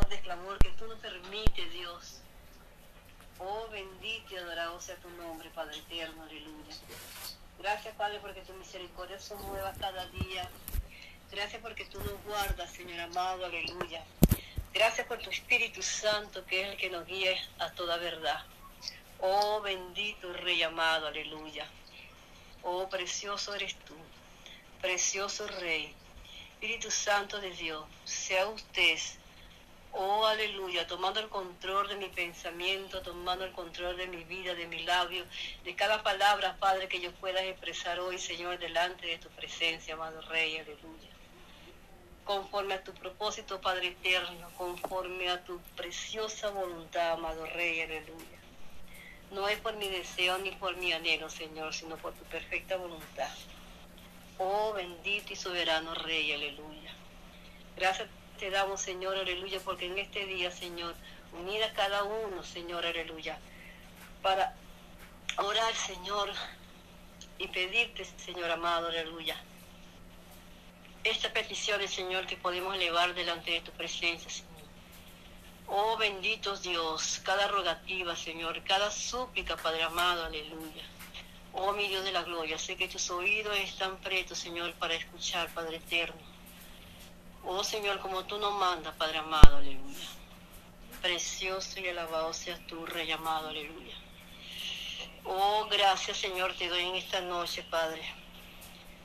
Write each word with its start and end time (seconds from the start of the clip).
De 0.00 0.20
clamor 0.20 0.58
que 0.58 0.70
tú 0.70 0.86
nos 0.88 0.98
permites, 0.98 1.72
Dios. 1.72 2.20
Oh, 3.38 3.68
bendito 3.68 4.34
y 4.34 4.36
adorado 4.36 4.80
sea 4.80 4.96
tu 4.96 5.08
nombre, 5.10 5.48
Padre 5.50 5.78
eterno, 5.78 6.24
aleluya. 6.24 6.74
Gracias, 7.60 7.94
Padre, 7.94 8.18
porque 8.20 8.42
tu 8.42 8.52
misericordia 8.54 9.20
son 9.20 9.40
nuevas 9.46 9.78
cada 9.78 10.04
día. 10.08 10.50
Gracias 11.30 11.62
porque 11.62 11.86
tú 11.86 12.00
nos 12.00 12.22
guardas, 12.24 12.70
Señor 12.72 13.00
amado, 13.00 13.46
aleluya. 13.46 14.04
Gracias 14.72 15.06
por 15.06 15.18
tu 15.18 15.30
Espíritu 15.30 15.80
Santo, 15.80 16.44
que 16.44 16.62
es 16.62 16.68
el 16.70 16.76
que 16.76 16.90
nos 16.90 17.06
guía 17.06 17.32
a 17.60 17.70
toda 17.70 17.96
verdad. 17.96 18.44
Oh, 19.20 19.60
bendito 19.62 20.32
Rey 20.32 20.62
amado, 20.64 21.06
aleluya. 21.06 21.66
Oh, 22.62 22.88
precioso 22.88 23.54
eres 23.54 23.76
tú, 23.86 23.94
precioso 24.82 25.46
Rey. 25.46 25.94
Espíritu 26.54 26.90
Santo 26.90 27.40
de 27.40 27.50
Dios, 27.50 27.86
sea 28.04 28.48
usted, 28.48 28.98
oh 29.94 30.26
aleluya, 30.26 30.86
tomando 30.86 31.20
el 31.20 31.28
control 31.28 31.88
de 31.88 31.96
mi 31.96 32.08
pensamiento, 32.08 33.00
tomando 33.02 33.44
el 33.44 33.52
control 33.52 33.96
de 33.96 34.08
mi 34.08 34.24
vida, 34.24 34.54
de 34.54 34.66
mi 34.66 34.82
labio, 34.82 35.24
de 35.64 35.74
cada 35.76 36.02
palabra, 36.02 36.56
Padre, 36.58 36.88
que 36.88 37.00
yo 37.00 37.12
pueda 37.12 37.42
expresar 37.44 38.00
hoy, 38.00 38.18
Señor, 38.18 38.58
delante 38.58 39.06
de 39.06 39.18
tu 39.18 39.28
presencia, 39.28 39.94
amado 39.94 40.20
Rey, 40.22 40.58
aleluya. 40.58 41.10
Conforme 42.24 42.74
a 42.74 42.82
tu 42.82 42.92
propósito, 42.94 43.60
Padre 43.60 43.88
eterno, 43.88 44.50
conforme 44.56 45.30
a 45.30 45.44
tu 45.44 45.60
preciosa 45.76 46.50
voluntad, 46.50 47.12
amado 47.12 47.46
Rey, 47.46 47.82
aleluya. 47.82 48.38
No 49.30 49.48
es 49.48 49.58
por 49.60 49.76
mi 49.76 49.88
deseo 49.88 50.38
ni 50.38 50.50
por 50.52 50.76
mi 50.76 50.92
anhelo, 50.92 51.30
Señor, 51.30 51.72
sino 51.72 51.96
por 51.96 52.14
tu 52.14 52.24
perfecta 52.24 52.76
voluntad. 52.76 53.30
Oh 54.38 54.72
bendito 54.72 55.32
y 55.32 55.36
soberano 55.36 55.94
Rey, 55.94 56.32
aleluya. 56.32 56.92
Gracias 57.76 58.08
te 58.38 58.50
damos, 58.50 58.80
Señor, 58.80 59.16
aleluya, 59.16 59.60
porque 59.64 59.86
en 59.86 59.98
este 59.98 60.26
día, 60.26 60.50
Señor, 60.50 60.94
unida 61.32 61.72
cada 61.72 62.04
uno, 62.04 62.42
Señor, 62.42 62.84
aleluya, 62.84 63.38
para 64.22 64.54
orar, 65.38 65.74
Señor, 65.74 66.32
y 67.38 67.48
pedirte, 67.48 68.04
Señor 68.04 68.50
amado, 68.50 68.88
aleluya. 68.88 69.36
Estas 71.02 71.32
peticiones, 71.32 71.90
Señor, 71.92 72.26
que 72.26 72.36
podemos 72.36 72.74
elevar 72.74 73.14
delante 73.14 73.50
de 73.50 73.60
tu 73.60 73.72
presencia, 73.72 74.30
Señor. 74.30 74.54
Oh 75.66 75.96
bendito 75.96 76.56
Dios, 76.58 77.20
cada 77.24 77.48
rogativa, 77.48 78.14
Señor, 78.16 78.62
cada 78.64 78.90
súplica, 78.90 79.56
Padre 79.56 79.82
amado, 79.82 80.24
aleluya. 80.24 80.84
Oh 81.52 81.72
mi 81.72 81.88
Dios 81.88 82.04
de 82.04 82.12
la 82.12 82.22
gloria, 82.22 82.58
sé 82.58 82.76
que 82.76 82.88
tus 82.88 83.10
oídos 83.10 83.56
están 83.58 83.96
pretos, 83.98 84.38
Señor, 84.38 84.74
para 84.74 84.94
escuchar, 84.94 85.48
Padre 85.54 85.76
eterno. 85.76 86.33
Oh 87.46 87.62
Señor, 87.62 88.00
como 88.00 88.24
tú 88.24 88.38
nos 88.38 88.54
mandas, 88.58 88.94
Padre 88.94 89.18
amado, 89.18 89.58
aleluya. 89.58 90.08
Precioso 91.02 91.78
y 91.78 91.88
alabado 91.88 92.32
seas 92.32 92.58
tú, 92.66 92.86
Rey 92.86 93.10
amado, 93.12 93.48
aleluya. 93.48 93.94
Oh, 95.24 95.66
gracias, 95.70 96.16
Señor, 96.16 96.54
te 96.54 96.68
doy 96.68 96.84
en 96.84 96.94
esta 96.94 97.20
noche, 97.20 97.62
Padre. 97.64 98.02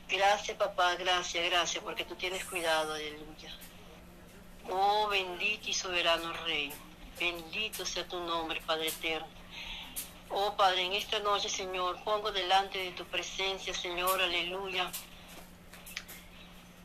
Gracias, 0.08 0.58
papá, 0.58 0.96
gracias, 0.96 1.46
gracias, 1.50 1.84
porque 1.84 2.06
tú 2.06 2.16
tienes 2.16 2.46
cuidado, 2.46 2.94
aleluya. 2.94 3.54
Oh, 4.70 5.08
bendito 5.10 5.70
y 5.70 5.74
soberano 5.74 6.32
Rey. 6.46 6.72
Bendito 7.20 7.86
sea 7.86 8.08
tu 8.08 8.20
nombre, 8.22 8.62
Padre 8.66 8.88
eterno. 8.88 9.28
Oh 10.30 10.56
Padre, 10.56 10.86
en 10.86 10.94
esta 10.94 11.20
noche, 11.20 11.50
Señor, 11.50 12.02
pongo 12.04 12.32
delante 12.32 12.78
de 12.78 12.92
tu 12.92 13.04
presencia, 13.06 13.74
Señor, 13.74 14.22
aleluya. 14.22 14.92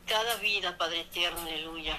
Cada 0.07 0.35
vida, 0.35 0.77
Padre 0.77 0.99
eterno, 0.99 1.41
aleluya. 1.41 1.97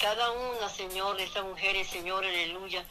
Cada 0.00 0.30
una, 0.30 0.66
Señor, 0.70 1.18
de 1.18 1.24
estas 1.24 1.44
mujeres, 1.44 1.86
Señor, 1.88 2.24
aleluya, 2.24 2.82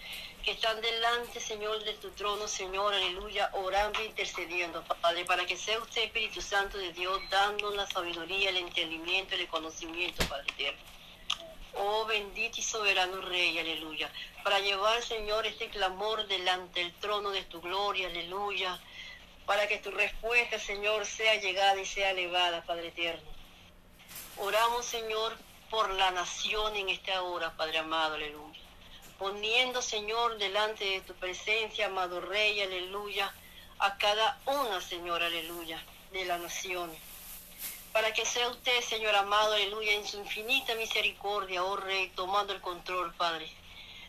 que 0.43 0.51
están 0.51 0.79
delante, 0.79 1.39
Señor, 1.39 1.83
de 1.83 1.93
tu 1.93 2.11
trono, 2.11 2.47
Señor, 2.47 2.93
aleluya, 2.93 3.49
orando 3.53 3.99
e 3.99 4.05
intercediendo, 4.05 4.83
Padre, 5.01 5.25
para 5.25 5.47
que 5.47 5.57
sea 5.57 5.79
usted, 5.79 6.03
Espíritu 6.03 6.39
Santo 6.39 6.77
de 6.77 6.93
Dios, 6.93 7.19
dando 7.31 7.71
la 7.71 7.87
sabiduría, 7.87 8.49
el 8.49 8.57
entendimiento, 8.57 9.33
el 9.33 9.47
conocimiento, 9.47 10.23
Padre 10.27 10.45
eterno. 10.51 10.81
Oh 11.75 12.05
bendito 12.05 12.59
y 12.59 12.63
soberano 12.63 13.21
Rey, 13.21 13.57
aleluya. 13.57 14.11
Para 14.43 14.59
llevar, 14.59 15.01
Señor, 15.01 15.47
este 15.47 15.69
clamor 15.69 16.27
delante 16.27 16.81
del 16.81 16.93
trono 16.93 17.31
de 17.31 17.41
tu 17.43 17.59
gloria, 17.59 18.07
aleluya. 18.07 18.79
Para 19.47 19.67
que 19.67 19.79
tu 19.79 19.89
respuesta, 19.89 20.59
Señor, 20.59 21.07
sea 21.07 21.35
llegada 21.41 21.81
y 21.81 21.85
sea 21.87 22.11
elevada, 22.11 22.63
Padre 22.63 22.89
eterno. 22.89 23.32
Oramos, 24.37 24.85
Señor, 24.85 25.37
por 25.69 25.89
la 25.91 26.11
nación 26.11 26.75
en 26.75 26.89
esta 26.89 27.21
hora, 27.23 27.55
Padre 27.55 27.79
amado, 27.79 28.15
aleluya. 28.15 28.59
Poniendo, 29.17 29.81
Señor, 29.81 30.37
delante 30.37 30.83
de 30.83 31.01
tu 31.01 31.13
presencia, 31.15 31.85
amado 31.85 32.19
Rey, 32.19 32.61
aleluya, 32.61 33.33
a 33.79 33.97
cada 33.97 34.39
una, 34.45 34.81
Señor, 34.81 35.23
aleluya, 35.23 35.81
de 36.11 36.25
la 36.25 36.37
nación 36.37 36.91
para 37.93 38.11
que 38.11 38.25
sea 38.25 38.49
usted, 38.49 38.81
Señor 38.81 39.15
amado, 39.15 39.53
aleluya, 39.53 39.93
en 39.93 40.05
su 40.05 40.17
infinita 40.17 40.73
misericordia, 40.73 41.63
oh 41.63 41.77
Rey, 41.77 42.11
tomando 42.15 42.51
el 42.51 42.59
control, 42.59 43.13
Padre. 43.13 43.47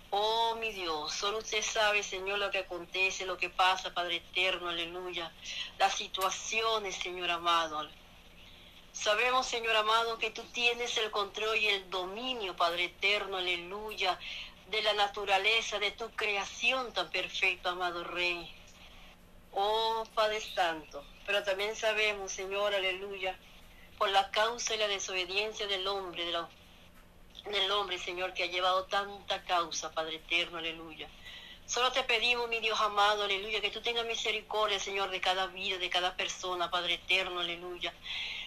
Oh, 0.09 0.57
mi 0.59 0.73
Dios, 0.73 1.13
solo 1.13 1.39
usted 1.39 1.63
sabe, 1.63 2.03
Señor, 2.03 2.39
lo 2.39 2.51
que 2.51 2.59
acontece, 2.59 3.27
lo 3.27 3.37
que 3.37 3.51
pasa, 3.51 3.93
Padre 3.93 4.17
eterno, 4.17 4.71
aleluya. 4.71 5.31
Las 5.79 5.95
situaciones, 5.95 6.97
Señor 6.97 7.31
amado. 7.31 7.87
Sabemos, 8.95 9.47
Señor 9.49 9.75
amado, 9.75 10.19
que 10.19 10.31
tú 10.31 10.43
tienes 10.53 10.97
el 10.99 11.11
control 11.11 11.59
y 11.59 11.67
el 11.67 11.91
dominio, 11.91 12.55
Padre 12.57 12.85
eterno, 12.85 13.39
aleluya, 13.39 14.19
de 14.71 14.83
la 14.83 14.93
naturaleza, 14.95 15.81
de 15.81 15.91
tu 15.91 16.09
creación 16.13 16.93
tan 16.93 17.11
perfecta, 17.11 17.71
amado 17.71 18.05
Rey. 18.05 18.49
Oh, 19.53 20.05
Padre 20.15 20.41
Santo. 20.41 21.05
Pero 21.27 21.43
también 21.43 21.75
sabemos, 21.75 22.31
Señor, 22.31 22.73
aleluya, 22.73 23.37
por 23.99 24.11
la 24.11 24.31
causa 24.31 24.77
y 24.77 24.79
la 24.79 24.87
desobediencia 24.87 25.67
del 25.67 25.87
hombre, 25.89 26.25
del 26.25 27.71
hombre, 27.73 27.99
Señor, 27.99 28.33
que 28.33 28.45
ha 28.45 28.47
llevado 28.47 28.85
tanta 28.85 29.43
causa, 29.43 29.91
Padre 29.91 30.17
eterno, 30.17 30.59
aleluya. 30.59 31.09
Solo 31.67 31.91
te 31.91 32.05
pedimos, 32.05 32.49
mi 32.49 32.61
Dios 32.61 32.81
amado, 32.81 33.25
aleluya, 33.25 33.61
que 33.61 33.71
tú 33.71 33.83
tengas 33.83 34.07
misericordia, 34.07 34.79
Señor, 34.79 35.11
de 35.11 35.21
cada 35.21 35.49
vida, 35.49 35.79
de 35.79 35.91
cada 35.91 36.15
persona, 36.15 36.71
Padre 36.71 36.95
eterno, 36.95 37.41
aleluya. 37.41 37.93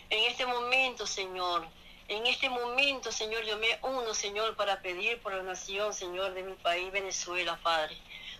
En 0.10 0.24
este 0.24 0.46
momento, 0.46 1.06
Señor, 1.06 1.68
en 2.08 2.26
este 2.26 2.50
momento, 2.50 3.12
Señor, 3.12 3.44
yo 3.44 3.58
me 3.58 3.80
uno, 3.84 4.14
Señor, 4.14 4.56
para 4.56 4.82
pedir 4.82 5.20
por 5.22 5.34
la 5.34 5.44
nación, 5.44 5.94
Señor, 5.94 6.34
de 6.34 6.44
mi 6.44 6.54
país, 6.54 6.92
Venezuela, 6.92 7.60
Padre. 7.62 7.98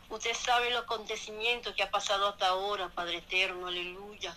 Usted 0.10 0.34
sabe 0.34 0.70
los 0.72 0.84
acontecimientos 0.84 1.76
que 1.76 1.84
ha 1.84 1.92
pasado 1.92 2.30
hasta 2.30 2.48
ahora, 2.48 2.90
Padre 2.90 3.18
eterno, 3.18 3.68
aleluya 3.68 4.36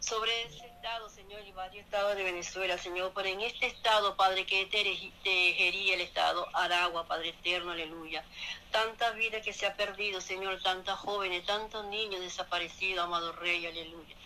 sobre 0.00 0.42
ese 0.44 0.69
Señor, 1.14 1.46
y 1.46 1.52
varios 1.52 1.84
estados 1.84 2.16
de 2.16 2.24
Venezuela, 2.24 2.78
Señor, 2.78 3.12
pero 3.14 3.28
en 3.28 3.42
este 3.42 3.66
estado, 3.66 4.16
Padre, 4.16 4.46
que 4.46 4.64
te 4.64 4.82
gería 5.52 5.94
el 5.94 6.00
estado 6.00 6.48
Aragua, 6.54 7.06
Padre 7.06 7.30
eterno, 7.30 7.72
aleluya. 7.72 8.24
Tanta 8.70 9.10
vida 9.10 9.42
que 9.42 9.52
se 9.52 9.66
ha 9.66 9.74
perdido, 9.74 10.22
Señor, 10.22 10.62
tantas 10.62 10.98
jóvenes, 10.98 11.44
tantos 11.44 11.84
niños 11.86 12.22
desaparecidos, 12.22 13.04
amado 13.04 13.32
Rey, 13.32 13.66
aleluya. 13.66 14.16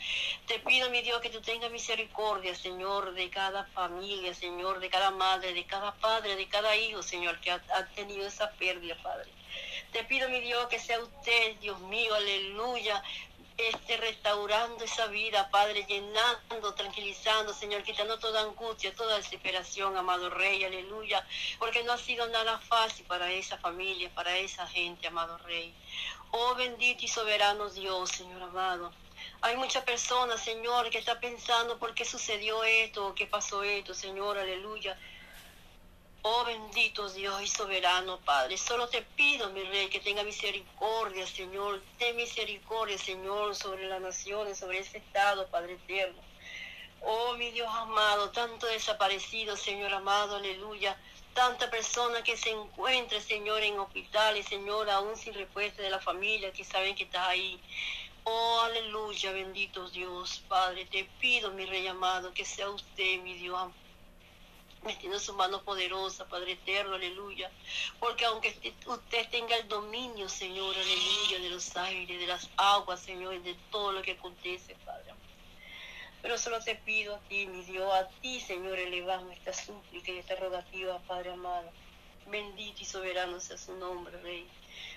Te 0.46 0.60
pido, 0.60 0.90
mi 0.90 1.02
Dios, 1.02 1.20
que 1.20 1.30
tú 1.30 1.40
tengas 1.40 1.72
misericordia, 1.72 2.54
Señor, 2.54 3.14
de 3.14 3.30
cada 3.30 3.64
familia, 3.64 4.32
Señor, 4.32 4.78
de 4.78 4.90
cada 4.90 5.10
madre, 5.10 5.54
de 5.54 5.64
cada 5.64 5.92
padre, 5.94 6.36
de 6.36 6.46
cada 6.46 6.76
hijo, 6.76 7.02
Señor, 7.02 7.40
que 7.40 7.50
ha, 7.50 7.60
ha 7.74 7.86
tenido 7.96 8.28
esa 8.28 8.52
pérdida, 8.52 8.96
Padre. 9.02 9.28
Te 9.92 10.04
pido, 10.04 10.28
mi 10.28 10.40
Dios, 10.40 10.66
que 10.68 10.78
sea 10.78 11.00
usted, 11.00 11.56
Dios 11.60 11.80
mío, 11.80 12.14
aleluya, 12.14 13.02
este, 13.56 13.96
restaurando 13.96 14.84
esa 14.84 15.06
vida, 15.06 15.48
Padre, 15.50 15.84
llenando, 15.88 16.74
tranquilizando, 16.74 17.54
Señor, 17.54 17.82
quitando 17.82 18.18
toda 18.18 18.42
angustia, 18.42 18.94
toda 18.94 19.16
desesperación, 19.16 19.96
amado 19.96 20.30
Rey, 20.30 20.64
aleluya, 20.64 21.24
porque 21.58 21.84
no 21.84 21.92
ha 21.92 21.98
sido 21.98 22.26
nada 22.28 22.58
fácil 22.58 23.06
para 23.06 23.30
esa 23.30 23.56
familia, 23.58 24.10
para 24.14 24.36
esa 24.38 24.66
gente, 24.66 25.06
amado 25.06 25.38
Rey. 25.38 25.74
Oh 26.32 26.54
bendito 26.56 27.04
y 27.04 27.08
soberano 27.08 27.70
Dios, 27.70 28.10
Señor 28.10 28.42
amado. 28.42 28.92
Hay 29.40 29.56
muchas 29.56 29.84
personas, 29.84 30.42
Señor, 30.42 30.90
que 30.90 30.98
está 30.98 31.20
pensando 31.20 31.78
por 31.78 31.94
qué 31.94 32.04
sucedió 32.04 32.64
esto, 32.64 33.14
qué 33.14 33.26
pasó 33.26 33.62
esto, 33.62 33.94
Señor, 33.94 34.36
aleluya. 34.36 34.98
Oh 36.26 36.42
bendito 36.46 37.10
Dios 37.10 37.42
y 37.42 37.46
soberano 37.46 38.18
Padre, 38.24 38.56
solo 38.56 38.88
te 38.88 39.02
pido, 39.02 39.50
mi 39.50 39.62
Rey, 39.62 39.90
que 39.90 40.00
tenga 40.00 40.22
misericordia, 40.22 41.26
Señor. 41.26 41.86
Ten 41.98 42.16
misericordia, 42.16 42.96
Señor, 42.96 43.54
sobre 43.54 43.86
las 43.88 44.00
naciones, 44.00 44.58
sobre 44.58 44.78
ese 44.78 44.96
estado, 44.96 45.50
Padre 45.50 45.74
eterno. 45.74 46.24
Oh, 47.00 47.34
mi 47.36 47.50
Dios 47.50 47.68
amado, 47.68 48.32
tanto 48.32 48.66
desaparecido, 48.66 49.54
Señor 49.54 49.92
amado, 49.92 50.36
aleluya. 50.36 50.98
Tanta 51.34 51.68
persona 51.68 52.22
que 52.22 52.38
se 52.38 52.48
encuentra, 52.48 53.20
Señor, 53.20 53.62
en 53.62 53.78
hospitales, 53.78 54.46
Señor, 54.46 54.88
aún 54.88 55.18
sin 55.18 55.34
respuesta 55.34 55.82
de 55.82 55.90
la 55.90 56.00
familia, 56.00 56.54
que 56.54 56.64
saben 56.64 56.96
que 56.96 57.04
estás 57.04 57.28
ahí. 57.28 57.62
Oh, 58.22 58.60
aleluya, 58.64 59.30
bendito 59.32 59.90
Dios, 59.90 60.42
Padre. 60.48 60.86
Te 60.86 61.04
pido, 61.18 61.50
mi 61.52 61.66
Rey 61.66 61.86
amado, 61.86 62.32
que 62.32 62.46
sea 62.46 62.70
usted, 62.70 63.18
mi 63.20 63.34
Dios 63.34 63.60
metiendo 64.84 65.18
su 65.18 65.34
mano 65.34 65.62
poderosa, 65.62 66.26
Padre 66.26 66.52
eterno, 66.52 66.94
aleluya. 66.94 67.50
Porque 67.98 68.24
aunque 68.24 68.74
usted 68.86 69.28
tenga 69.30 69.56
el 69.56 69.68
dominio, 69.68 70.28
Señor, 70.28 70.74
aleluya, 70.76 71.38
de 71.40 71.50
los 71.50 71.76
aires, 71.76 72.18
de 72.18 72.26
las 72.26 72.48
aguas, 72.56 73.00
Señor, 73.00 73.42
de 73.42 73.54
todo 73.70 73.92
lo 73.92 74.02
que 74.02 74.12
acontece, 74.12 74.76
Padre. 74.84 75.12
Pero 76.22 76.38
solo 76.38 76.58
te 76.60 76.74
pido 76.74 77.16
a 77.16 77.20
ti, 77.20 77.46
mi 77.46 77.62
Dios, 77.64 77.92
a 77.92 78.08
ti, 78.20 78.40
Señor, 78.40 78.78
elevamos 78.78 79.32
esta 79.32 79.52
súplica 79.52 80.10
y 80.10 80.18
esta 80.18 80.36
rogativa, 80.36 80.98
Padre 81.00 81.32
amado. 81.32 81.70
Bendito 82.26 82.80
y 82.80 82.84
soberano 82.86 83.38
sea 83.40 83.58
su 83.58 83.74
nombre, 83.76 84.18
Rey. 84.22 84.48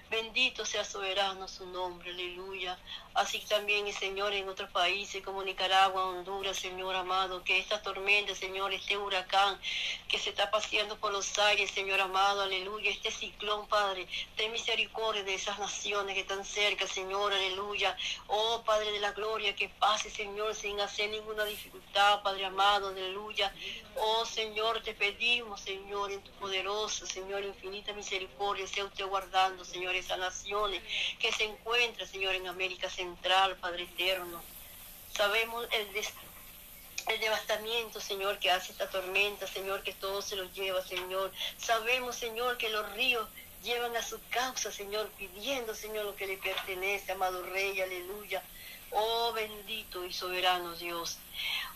Bendito 0.10 0.66
sea 0.66 0.86
soberano 0.86 1.50
su 1.50 1.66
nombre, 1.66 2.12
aleluya. 2.12 2.78
Así 3.14 3.40
también, 3.40 3.92
Señor, 3.92 4.32
en 4.34 4.48
otros 4.48 4.70
países 4.70 5.22
como 5.24 5.44
Nicaragua, 5.44 6.06
Honduras, 6.06 6.56
Señor 6.56 6.96
amado, 6.96 7.44
que 7.44 7.58
esta 7.58 7.82
tormenta, 7.82 8.34
Señor, 8.36 8.72
este 8.74 8.96
huracán 8.96 9.60
que 10.08 10.18
se 10.20 10.30
está 10.30 10.50
paseando 10.50 10.98
por 10.98 11.12
los 11.12 11.38
aires, 11.40 11.72
Señor 11.72 12.00
amado, 12.00 12.44
aleluya, 12.44 12.92
este 12.92 13.12
ciclón, 13.12 13.68
Padre, 13.68 14.08
ten 14.38 14.52
misericordia 14.52 15.24
de 15.24 15.34
esas 15.34 15.60
naciones 15.60 16.14
que 16.14 16.22
están 16.22 16.46
cerca, 16.46 16.88
Señor, 16.88 17.34
aleluya. 17.34 17.98
Oh, 18.28 18.62
Padre 18.66 18.92
de 18.94 19.00
la 19.00 19.12
gloria, 19.12 19.56
que 19.56 19.68
pase, 19.68 20.10
Señor, 20.10 20.56
sin 20.56 20.80
hacer 20.80 21.10
ninguna 21.10 21.44
dificultad, 21.44 22.22
Padre 22.22 22.46
amado, 22.46 22.90
aleluya. 22.90 23.52
Oh, 23.96 24.26
Señor, 24.26 24.82
te 24.84 24.94
pedimos, 24.94 25.60
Señor, 25.62 26.12
en 26.12 26.22
tu 26.22 26.32
poderosa, 26.34 27.06
Señor, 27.08 27.44
infinita 27.44 27.92
misericordia, 27.94 28.68
sea 28.68 28.86
usted 28.86 29.06
guardando, 29.08 29.66
Señor, 29.66 29.97
esas 30.00 30.20
naciones 30.20 30.82
que 31.20 31.32
se 31.32 31.44
encuentran, 31.46 32.08
Señor, 32.08 32.36
en 32.36 32.48
América 32.48 32.90
Central, 32.90 33.56
Padre 33.58 33.84
eterno. 33.84 34.42
Sabemos 35.16 35.68
el, 35.72 35.88
el 37.08 37.20
devastamiento, 37.20 38.00
Señor, 38.00 38.40
que 38.40 38.52
hace 38.52 38.72
esta 38.72 38.90
tormenta, 38.90 39.48
Señor, 39.48 39.84
que 39.84 39.94
todo 39.94 40.22
se 40.22 40.36
lo 40.36 40.44
lleva, 40.54 40.86
Señor. 40.86 41.32
Sabemos, 41.58 42.16
Señor, 42.16 42.58
que 42.58 42.70
los 42.70 42.92
ríos 42.94 43.28
llevan 43.64 43.96
a 43.96 44.04
su 44.04 44.20
causa, 44.30 44.72
Señor, 44.72 45.10
pidiendo, 45.18 45.74
Señor, 45.74 46.06
lo 46.06 46.16
que 46.16 46.28
le 46.28 46.38
pertenece, 46.38 47.12
amado 47.12 47.44
Rey, 47.44 47.80
aleluya. 47.82 48.44
Oh 48.92 49.34
bendito 49.34 50.06
y 50.06 50.14
soberano 50.14 50.74
Dios. 50.76 51.18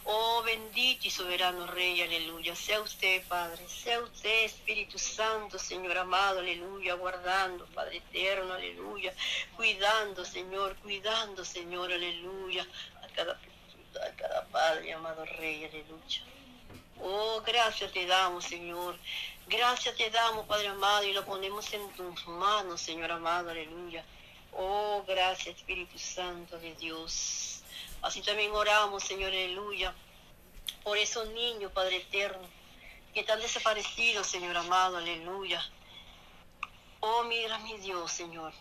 Oh 0.06 0.42
bendito 0.44 1.08
y 1.08 1.12
soberano 1.12 1.68
Rey, 1.68 2.02
aleluya. 2.02 2.56
Sea 2.56 2.82
usted, 2.82 3.24
Padre, 3.28 3.68
sea 3.68 4.00
usted, 4.00 4.46
Espíritu 4.46 4.98
Santo, 4.98 5.60
Señor 5.60 5.98
amado, 5.98 6.40
aleluya, 6.40 6.96
guardando, 6.96 7.66
Padre 7.68 7.98
eterno, 7.98 8.54
aleluya, 8.54 9.14
cuidando, 9.56 10.26
Señor, 10.26 10.76
cuidando, 10.78 11.46
Señor, 11.46 11.92
aleluya, 11.92 12.66
a 13.04 13.08
cada, 13.10 13.34
a 13.34 14.16
cada 14.16 14.46
Padre, 14.46 14.94
amado 14.94 15.26
Rey, 15.26 15.66
aleluya. 15.66 16.22
Oh, 17.00 17.42
gracias 17.46 17.92
te 17.92 18.06
damos, 18.06 18.46
Señor. 18.46 18.98
Gracias 19.48 19.96
te 19.96 20.10
damos, 20.10 20.46
Padre 20.46 20.70
amado, 20.70 21.04
y 21.04 21.14
lo 21.14 21.26
ponemos 21.26 21.72
en 21.74 21.92
tus 21.94 22.28
manos, 22.28 22.80
Señor 22.80 23.12
amado, 23.12 23.50
aleluya. 23.50 24.04
Oh, 24.54 25.04
gracias, 25.08 25.56
Espíritu 25.58 25.98
Santo 25.98 26.60
de 26.60 26.76
Dios. 26.76 27.64
Así 28.02 28.22
también 28.22 28.52
oramos, 28.52 29.04
Señor, 29.04 29.30
aleluya, 29.30 29.94
por 30.84 30.98
esos 30.98 31.30
niños, 31.30 31.72
Padre 31.72 31.98
eterno, 31.98 32.48
que 33.14 33.22
están 33.22 33.40
desaparecidos, 33.40 34.28
Señor 34.28 34.58
amado, 34.58 34.98
aleluya. 34.98 35.62
Oh, 37.00 37.24
mira 37.24 37.58
mi 37.60 37.78
Dios, 37.78 38.12
Señor. 38.12 38.54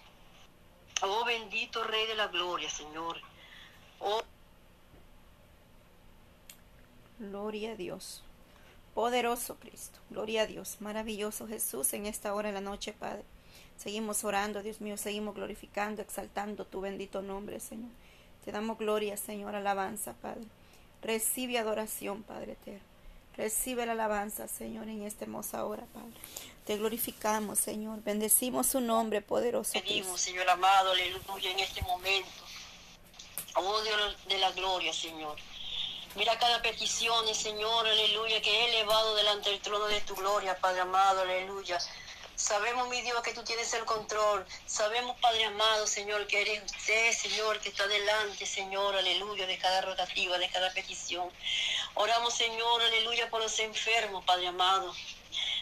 Oh, 1.03 1.25
bendito 1.25 1.83
Rey 1.85 2.07
de 2.07 2.15
la 2.15 2.29
Gloria, 2.29 2.69
Señor. 2.69 3.17
Oh. 3.99 4.23
Gloria 7.19 7.73
a 7.73 7.75
Dios. 7.77 8.23
Poderoso 8.95 9.57
Cristo. 9.57 9.99
Gloria 10.11 10.43
a 10.43 10.47
Dios. 10.47 10.79
Maravilloso 10.81 11.47
Jesús 11.47 11.93
en 11.93 12.07
esta 12.07 12.35
hora 12.35 12.49
de 12.49 12.55
la 12.55 12.61
noche, 12.61 12.93
Padre. 12.93 13.25
Seguimos 13.81 14.25
orando, 14.25 14.63
Dios 14.63 14.83
mío. 14.83 14.99
Seguimos 14.99 15.35
glorificando, 15.35 16.03
exaltando 16.03 16.67
tu 16.67 16.83
bendito 16.83 17.23
nombre, 17.23 17.61
Señor. 17.61 17.91
Te 18.45 18.53
damos 18.53 18.77
gloria, 18.77 19.17
Señor, 19.17 19.55
alabanza, 19.55 20.13
Padre. 20.21 20.45
Recibe 21.03 21.59
adoración, 21.59 22.23
Padre 22.23 22.53
eterno. 22.53 22.81
Recibe 23.39 23.87
la 23.87 23.93
alabanza, 23.93 24.49
Señor, 24.49 24.87
en 24.89 25.03
esta 25.03 25.25
hermosa 25.25 25.65
hora, 25.65 25.87
Padre. 25.95 26.13
Te 26.67 26.77
glorificamos, 26.77 27.59
Señor. 27.59 28.03
Bendecimos 28.03 28.67
su 28.67 28.81
nombre 28.81 29.23
poderoso. 29.23 29.73
Pedimos, 29.73 30.21
Señor 30.21 30.49
amado, 30.51 30.91
aleluya, 30.91 31.51
en 31.51 31.61
este 31.61 31.81
momento. 31.83 32.29
Oh 33.55 33.81
Dios 33.81 34.17
de 34.29 34.39
la 34.39 34.51
gloria, 34.53 34.93
Señor. 34.93 35.39
Mira 36.17 36.39
cada 36.39 36.61
petición, 36.61 37.35
Señor, 37.35 37.87
aleluya, 37.87 38.43
que 38.43 38.51
he 38.51 38.69
elevado 38.75 39.15
delante 39.15 39.49
del 39.49 39.61
trono 39.61 39.87
de 39.87 40.03
tu 40.03 40.15
gloria, 40.17 40.59
Padre 40.59 40.81
amado, 40.81 41.23
aleluya. 41.23 41.79
Sabemos, 42.41 42.89
mi 42.89 43.03
Dios, 43.03 43.23
que 43.23 43.35
tú 43.35 43.45
tienes 43.45 43.71
el 43.75 43.85
control. 43.85 44.47
Sabemos, 44.65 45.15
Padre 45.21 45.45
amado, 45.45 45.87
Señor, 45.87 46.27
que 46.27 46.41
eres 46.41 46.63
usted, 46.65 47.13
Señor, 47.13 47.61
que 47.61 47.69
está 47.69 47.87
delante, 47.87 48.47
Señor, 48.47 48.97
aleluya, 48.97 49.47
de 49.47 49.59
cada 49.59 49.83
rotativa, 49.83 50.39
de 50.39 50.49
cada 50.49 50.73
petición. 50.73 51.31
Oramos, 51.95 52.33
Señor, 52.33 52.81
aleluya, 52.81 53.29
por 53.29 53.43
los 53.43 53.59
enfermos, 53.59 54.25
Padre 54.25 54.49
amado. 54.49 54.95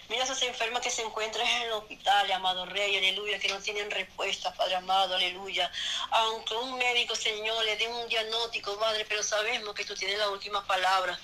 Mira 0.08 0.22
esas 0.22 0.40
enfermas 0.42 0.80
que 0.80 0.90
se 0.90 1.02
encuentran 1.02 1.46
en 1.46 1.62
el 1.62 1.72
hospital, 1.72 2.30
amado 2.30 2.64
Rey, 2.64 2.96
aleluya, 2.96 3.40
que 3.40 3.48
no 3.48 3.58
tienen 3.58 3.90
respuesta, 3.90 4.54
Padre 4.54 4.76
amado, 4.76 5.16
aleluya. 5.16 5.70
Aunque 6.10 6.54
un 6.54 6.78
médico, 6.78 7.16
Señor, 7.16 7.62
le 7.64 7.76
dé 7.76 7.88
un 7.88 8.08
diagnóstico, 8.08 8.76
Madre, 8.76 9.04
pero 9.06 9.24
sabemos 9.24 9.74
que 9.74 9.84
tú 9.84 9.96
tienes 9.96 10.16
la 10.16 10.30
última 10.30 10.64
palabra 10.64 11.18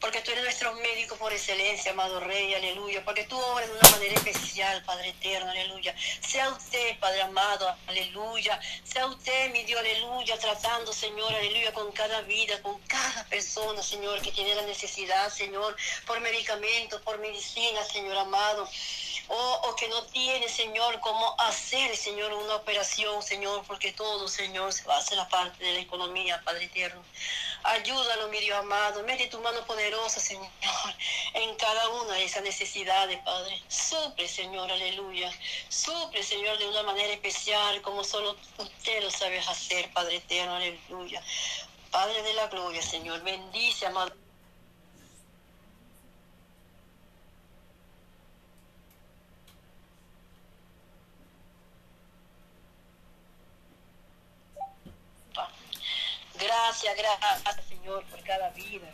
porque 0.00 0.20
tú 0.20 0.30
eres 0.30 0.44
nuestro 0.44 0.72
médico 0.74 1.16
por 1.16 1.32
excelencia, 1.32 1.92
amado 1.92 2.20
Rey, 2.20 2.54
aleluya, 2.54 3.04
porque 3.04 3.24
tú 3.24 3.38
obras 3.38 3.68
de 3.68 3.78
una 3.78 3.90
manera 3.90 4.14
especial, 4.14 4.82
Padre 4.84 5.08
eterno, 5.08 5.50
aleluya. 5.50 5.94
Sea 6.20 6.50
usted, 6.50 6.98
Padre 6.98 7.22
amado, 7.22 7.74
aleluya. 7.86 8.60
Sea 8.84 9.06
usted, 9.06 9.50
mi 9.52 9.64
Dios, 9.64 9.80
aleluya, 9.80 10.38
tratando, 10.38 10.92
Señor, 10.92 11.34
aleluya, 11.34 11.72
con 11.72 11.90
cada 11.92 12.20
vida, 12.22 12.60
con 12.62 12.78
cada 12.82 13.24
persona, 13.24 13.82
Señor, 13.82 14.20
que 14.22 14.32
tiene 14.32 14.54
la 14.54 14.62
necesidad, 14.62 15.32
Señor, 15.32 15.76
por 16.06 16.20
medicamentos, 16.20 17.00
por 17.02 17.18
medicina, 17.18 17.82
Señor 17.84 18.16
amado. 18.18 18.68
Oh, 19.30 19.60
o 19.64 19.76
que 19.76 19.88
no 19.88 20.02
tiene, 20.04 20.48
Señor, 20.48 21.00
cómo 21.00 21.34
hacer, 21.38 21.94
Señor, 21.96 22.32
una 22.32 22.56
operación, 22.56 23.22
Señor, 23.22 23.62
porque 23.66 23.92
todo, 23.92 24.26
Señor, 24.26 24.72
se 24.72 24.84
va 24.84 24.96
a 24.96 24.98
hacer 24.98 25.18
la 25.18 25.28
parte 25.28 25.62
de 25.62 25.74
la 25.74 25.80
economía, 25.80 26.40
Padre 26.44 26.64
eterno. 26.64 27.04
Ayúdalo, 27.62 28.28
mi 28.28 28.40
Dios 28.40 28.58
amado. 28.58 29.02
Mete 29.02 29.26
tu 29.26 29.38
mano 29.40 29.64
poderosa, 29.66 30.18
Señor, 30.18 30.48
en 31.34 31.54
cada 31.56 31.88
una 31.88 32.14
de 32.14 32.24
esas 32.24 32.42
necesidades, 32.42 33.18
Padre. 33.22 33.62
Suple, 33.68 34.26
Señor, 34.26 34.72
aleluya. 34.72 35.30
Suple, 35.68 36.22
Señor, 36.22 36.56
de 36.58 36.68
una 36.68 36.82
manera 36.84 37.12
especial, 37.12 37.82
como 37.82 38.04
solo 38.04 38.34
usted 38.56 39.02
lo 39.02 39.10
sabe 39.10 39.40
hacer, 39.40 39.92
Padre 39.92 40.16
eterno, 40.16 40.54
aleluya. 40.54 41.22
Padre 41.90 42.22
de 42.22 42.32
la 42.32 42.46
gloria, 42.46 42.80
Señor. 42.80 43.22
Bendice, 43.22 43.84
amado. 43.86 44.27
Gracias, 56.94 57.66
Señor, 57.66 58.04
por 58.04 58.22
cada 58.22 58.50
vida, 58.50 58.88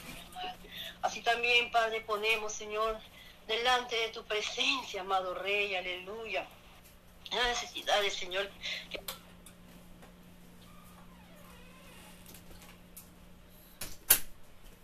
Así 1.02 1.20
también, 1.20 1.70
Padre, 1.70 2.00
ponemos, 2.00 2.52
Señor, 2.52 2.98
delante 3.46 3.94
de 3.94 4.08
tu 4.08 4.24
presencia, 4.24 5.02
amado 5.02 5.34
Rey, 5.34 5.74
aleluya. 5.74 6.46
La 7.30 7.48
necesidad 7.48 8.00
Señor, 8.10 8.48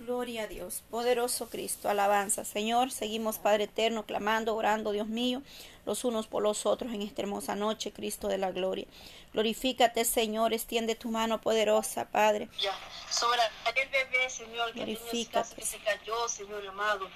Gloria 0.00 0.44
a 0.44 0.46
Dios, 0.46 0.82
poderoso 0.90 1.50
Cristo, 1.50 1.88
alabanza. 1.88 2.44
Señor, 2.44 2.90
seguimos 2.90 3.38
Padre 3.38 3.64
eterno, 3.64 4.06
clamando, 4.06 4.56
orando, 4.56 4.92
Dios 4.92 5.08
mío, 5.08 5.42
los 5.86 6.04
unos 6.04 6.26
por 6.26 6.42
los 6.42 6.66
otros 6.66 6.92
en 6.92 7.02
esta 7.02 7.22
hermosa 7.22 7.56
noche, 7.56 7.92
Cristo 7.92 8.28
de 8.28 8.38
la 8.38 8.50
gloria. 8.50 8.86
Glorifícate, 9.32 10.04
Señor, 10.04 10.52
extiende 10.52 10.94
tu 10.94 11.10
mano 11.10 11.40
poderosa, 11.40 12.08
Padre. 12.10 12.48
Ya, 12.60 12.72
sobre 13.10 13.40
aquel 13.64 13.88
bebé, 13.88 14.28
Señor, 14.28 14.72
que, 14.72 14.84
que 14.84 15.64
se 15.64 15.78
cayó, 15.78 16.28
Señor 16.28 16.66
amado. 16.66 17.08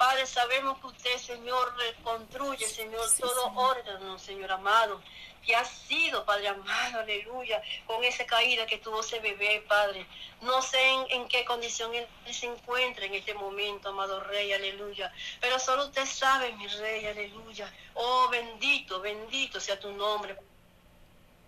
Padre, 0.00 0.26
sabemos 0.26 0.78
que 0.78 0.86
usted, 0.86 1.18
Señor, 1.18 1.76
reconstruye, 1.76 2.66
Señor, 2.66 3.06
todo 3.18 3.52
órgano, 3.54 4.18
Señor 4.18 4.50
amado 4.50 4.98
que 5.44 5.54
ha 5.54 5.62
sido, 5.62 6.24
Padre 6.24 6.48
amado, 6.48 7.00
aleluya, 7.00 7.62
con 7.86 8.02
esa 8.02 8.24
caída 8.24 8.64
que 8.64 8.78
tuvo 8.78 9.00
ese 9.00 9.20
bebé, 9.20 9.62
Padre. 9.68 10.06
No 10.40 10.62
sé 10.62 10.78
en, 11.10 11.28
qué 11.28 11.44
condición 11.44 11.94
él 11.94 12.06
se 12.32 12.46
encuentra 12.46 13.04
en 13.04 13.14
este 13.14 13.34
momento, 13.34 13.90
amado 13.90 14.20
Rey, 14.20 14.50
aleluya. 14.54 15.12
Pero 15.38 15.58
solo 15.58 15.84
usted 15.84 16.06
sabe, 16.06 16.50
mi 16.54 16.66
Rey, 16.66 17.04
aleluya. 17.04 17.70
Oh, 17.92 18.26
bendito, 18.30 19.02
bendito 19.02 19.60
sea 19.60 19.78
tu 19.78 19.92
nombre. 19.92 20.34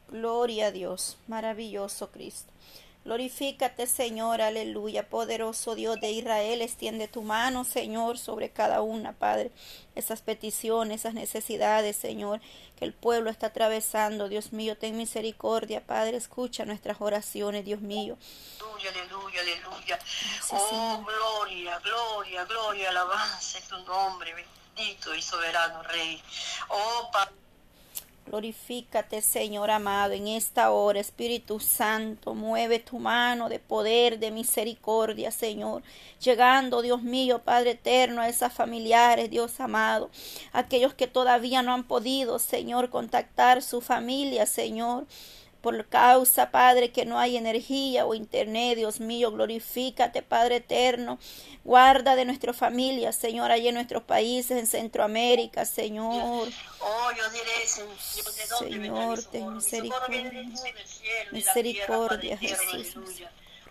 Gloria 0.09 0.66
a 0.66 0.71
Dios, 0.73 1.16
maravilloso 1.26 2.11
Cristo. 2.11 2.52
Glorifícate, 3.04 3.88
Señor, 3.88 4.40
aleluya. 4.40 5.09
Poderoso 5.09 5.75
Dios 5.75 6.00
de 6.00 6.12
Israel, 6.12 6.62
extiende 6.62 7.09
tu 7.09 7.23
mano, 7.23 7.64
Señor, 7.64 8.16
sobre 8.16 8.50
cada 8.50 8.80
una, 8.80 9.12
Padre. 9.12 9.50
Esas 9.97 10.23
peticiones, 10.23 11.00
esas 11.00 11.14
necesidades, 11.14 11.97
Señor, 11.97 12.40
que 12.78 12.85
el 12.85 12.92
pueblo 12.92 13.28
está 13.28 13.49
atravesando. 13.49 14.28
Dios 14.28 14.52
mío, 14.52 14.78
ten 14.78 14.97
misericordia, 14.97 15.85
Padre. 15.85 16.16
Escucha 16.16 16.64
nuestras 16.64 17.00
oraciones, 17.00 17.64
Dios 17.64 17.80
mío. 17.80 18.16
Aleluya, 18.61 18.90
aleluya, 18.90 19.40
aleluya. 19.40 19.99
oh, 20.52 21.04
gloria, 21.04 21.78
gloria, 21.80 22.44
gloria, 22.44 22.90
alabanza 22.90 23.59
tu 23.68 23.78
nombre, 23.78 24.32
bendito 24.32 25.12
y 25.12 25.23
soberano 25.23 25.82
Rey. 25.82 26.23
Oh, 26.68 27.11
Padre. 27.12 27.41
Glorifícate, 28.32 29.20
Señor 29.20 29.70
amado, 29.70 30.14
en 30.14 30.26
esta 30.26 30.70
hora, 30.70 30.98
Espíritu 30.98 31.60
Santo, 31.60 32.34
mueve 32.34 32.78
tu 32.78 32.98
mano 32.98 33.50
de 33.50 33.58
poder, 33.58 34.18
de 34.18 34.30
misericordia, 34.30 35.30
Señor, 35.30 35.82
llegando, 36.18 36.80
Dios 36.80 37.02
mío, 37.02 37.40
Padre 37.40 37.72
eterno, 37.72 38.22
a 38.22 38.30
esas 38.30 38.50
familiares, 38.50 39.28
Dios 39.28 39.60
amado, 39.60 40.10
aquellos 40.54 40.94
que 40.94 41.06
todavía 41.06 41.60
no 41.60 41.74
han 41.74 41.84
podido, 41.84 42.38
Señor, 42.38 42.88
contactar 42.88 43.60
su 43.60 43.82
familia, 43.82 44.46
Señor 44.46 45.06
por 45.62 45.87
causa, 45.87 46.50
Padre, 46.50 46.90
que 46.90 47.07
no 47.07 47.19
hay 47.19 47.37
energía 47.37 48.04
o 48.04 48.14
internet, 48.14 48.76
Dios 48.76 49.00
mío, 49.00 49.31
glorifícate, 49.31 50.23
Padre 50.23 50.57
eterno. 50.57 51.19
Guarda 51.64 52.16
de 52.16 52.25
nuestra 52.25 52.52
familia, 52.52 53.12
Señor, 53.12 53.52
allí 53.52 53.69
en 53.69 53.75
nuestros 53.75 54.02
países, 54.02 54.59
en 54.59 54.66
Centroamérica, 54.66 55.64
Señor. 55.64 56.49
Oh, 56.81 57.11
yo 57.16 57.31
diré, 57.31 57.66
Señor, 57.66 58.35
¿de 58.35 58.47
dónde 58.49 58.75
Señor, 58.75 59.25
ten 59.25 59.54
misericordia. 59.54 60.31
Misericordia, 61.31 62.37
Jesús. 62.37 62.97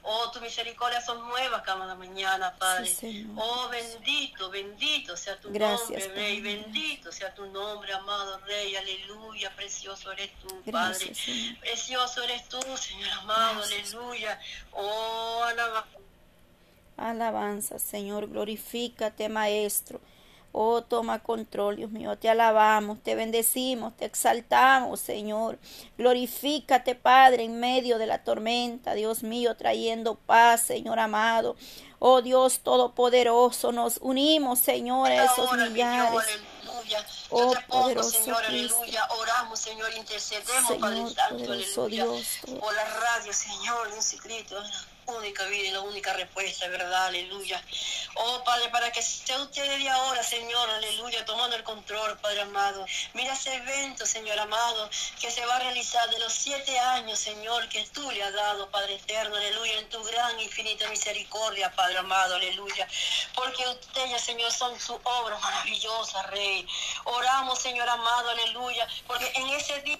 Oh, 0.04 0.32
tu 0.32 0.42
misericordia 0.42 1.00
son 1.00 1.28
nuevas 1.28 1.62
cada 1.62 1.94
mañana, 1.96 2.56
Padre. 2.58 2.92
oh, 3.36 3.70
bendito, 3.70 4.50
bendito 4.50 5.16
sea 5.16 5.40
tu 5.40 5.52
nombre, 5.52 6.08
Rey. 6.16 6.42
Bendito 6.42 7.12
sea 7.12 7.34
tu 7.34 7.46
nombre, 7.46 7.94
amado 7.94 8.40
Rey. 8.46 8.76
Aleluya. 8.76 9.56
Precioso 9.56 10.12
eres 10.12 10.32
tú, 10.40 10.62
Padre. 10.72 11.14
Precioso 11.60 12.24
eres 12.24 12.50
tú, 12.50 12.60
Señor 12.78 13.10
amado. 13.20 13.64
Aleluya. 13.64 14.40
Oh, 14.72 15.44
alabanza. 15.44 15.98
Alabanza, 16.98 17.80
Señor. 17.80 18.28
Glorifícate, 18.28 19.30
Maestro. 19.30 20.02
Oh, 20.54 20.82
toma 20.82 21.20
control, 21.20 21.78
Dios 21.78 21.92
mío. 21.92 22.18
Te 22.18 22.30
alabamos, 22.30 23.02
te 23.02 23.16
bendecimos, 23.16 23.96
te 23.96 24.06
exaltamos, 24.06 25.00
Señor. 25.00 25.58
Glorifícate, 25.98 26.96
Padre, 26.96 27.44
en 27.44 27.60
medio 27.60 27.98
de 27.98 28.08
la 28.08 28.24
tormenta, 28.24 28.94
Dios 28.94 29.24
mío, 29.24 29.56
trayendo 29.56 30.16
paz, 30.16 30.62
Señor 30.62 31.00
amado. 31.00 31.56
Oh 32.00 32.22
Dios 32.22 32.62
Todopoderoso, 32.62 33.72
nos 33.72 33.98
unimos, 34.02 34.60
Señor, 34.60 35.10
a 35.12 35.26
esos 35.26 35.52
millares. 35.54 36.40
Oh, 37.30 37.54
poderoso 37.68 38.10
Señor, 38.10 38.44
aleluya. 38.44 39.08
Oramos, 39.18 39.60
Señor, 39.60 39.90
intercedemos, 39.96 40.68
Señor, 40.68 40.80
Padre 40.80 41.10
Santo, 41.14 41.52
aleluya. 41.52 42.04
Dios, 42.04 42.40
por 42.60 42.74
la 42.74 42.84
radio, 42.84 43.32
Señor, 43.32 43.90
inscrito 43.96 44.62
única 45.12 45.46
vida 45.46 45.68
y 45.68 45.72
la 45.72 45.82
única 45.82 46.14
respuesta, 46.14 46.68
¿verdad? 46.68 47.08
Aleluya. 47.08 47.64
Oh, 48.16 48.44
Padre, 48.44 48.70
para 48.70 48.92
que 48.92 49.02
sea 49.02 49.40
usted 49.40 49.78
de 49.78 49.90
ahora, 49.90 50.24
Señor, 50.24 50.70
aleluya, 50.70 51.24
tomando 51.26 51.56
el 51.56 51.64
control, 51.64 52.18
Padre 52.20 52.42
amado. 52.42 52.86
Mira 53.14 53.34
ese 53.34 53.54
evento, 53.56 54.06
Señor 54.06 54.40
amado, 54.40 54.90
que 55.20 55.32
se 55.32 55.46
va 55.46 55.56
a 55.56 55.60
realizar 55.60 56.10
de 56.10 56.20
los 56.20 56.34
siete 56.34 56.78
años, 56.80 57.20
Señor, 57.20 57.70
que 57.70 57.86
tú 57.88 58.10
le 58.12 58.24
has 58.24 58.34
dado, 58.34 58.70
Padre 58.70 58.96
eterno, 58.96 59.36
aleluya, 59.36 59.80
en 59.80 59.90
tu 59.90 60.04
gran 60.04 60.40
infinita 60.40 60.90
misericordia, 60.90 61.74
Padre 61.76 62.00
amado, 62.00 62.36
aleluya. 62.36 62.88
Porque 63.36 63.68
ustedes, 63.68 64.22
Señor, 64.22 64.52
son 64.52 64.80
su 64.80 64.94
obra 65.04 65.38
maravillosa, 65.40 66.24
Rey. 66.24 66.68
Oramos, 67.06 67.60
Señor 67.60 67.88
amado, 67.90 68.30
aleluya, 68.30 68.88
porque 69.08 69.32
en 69.36 69.50
ese 69.50 69.82
día 69.82 70.00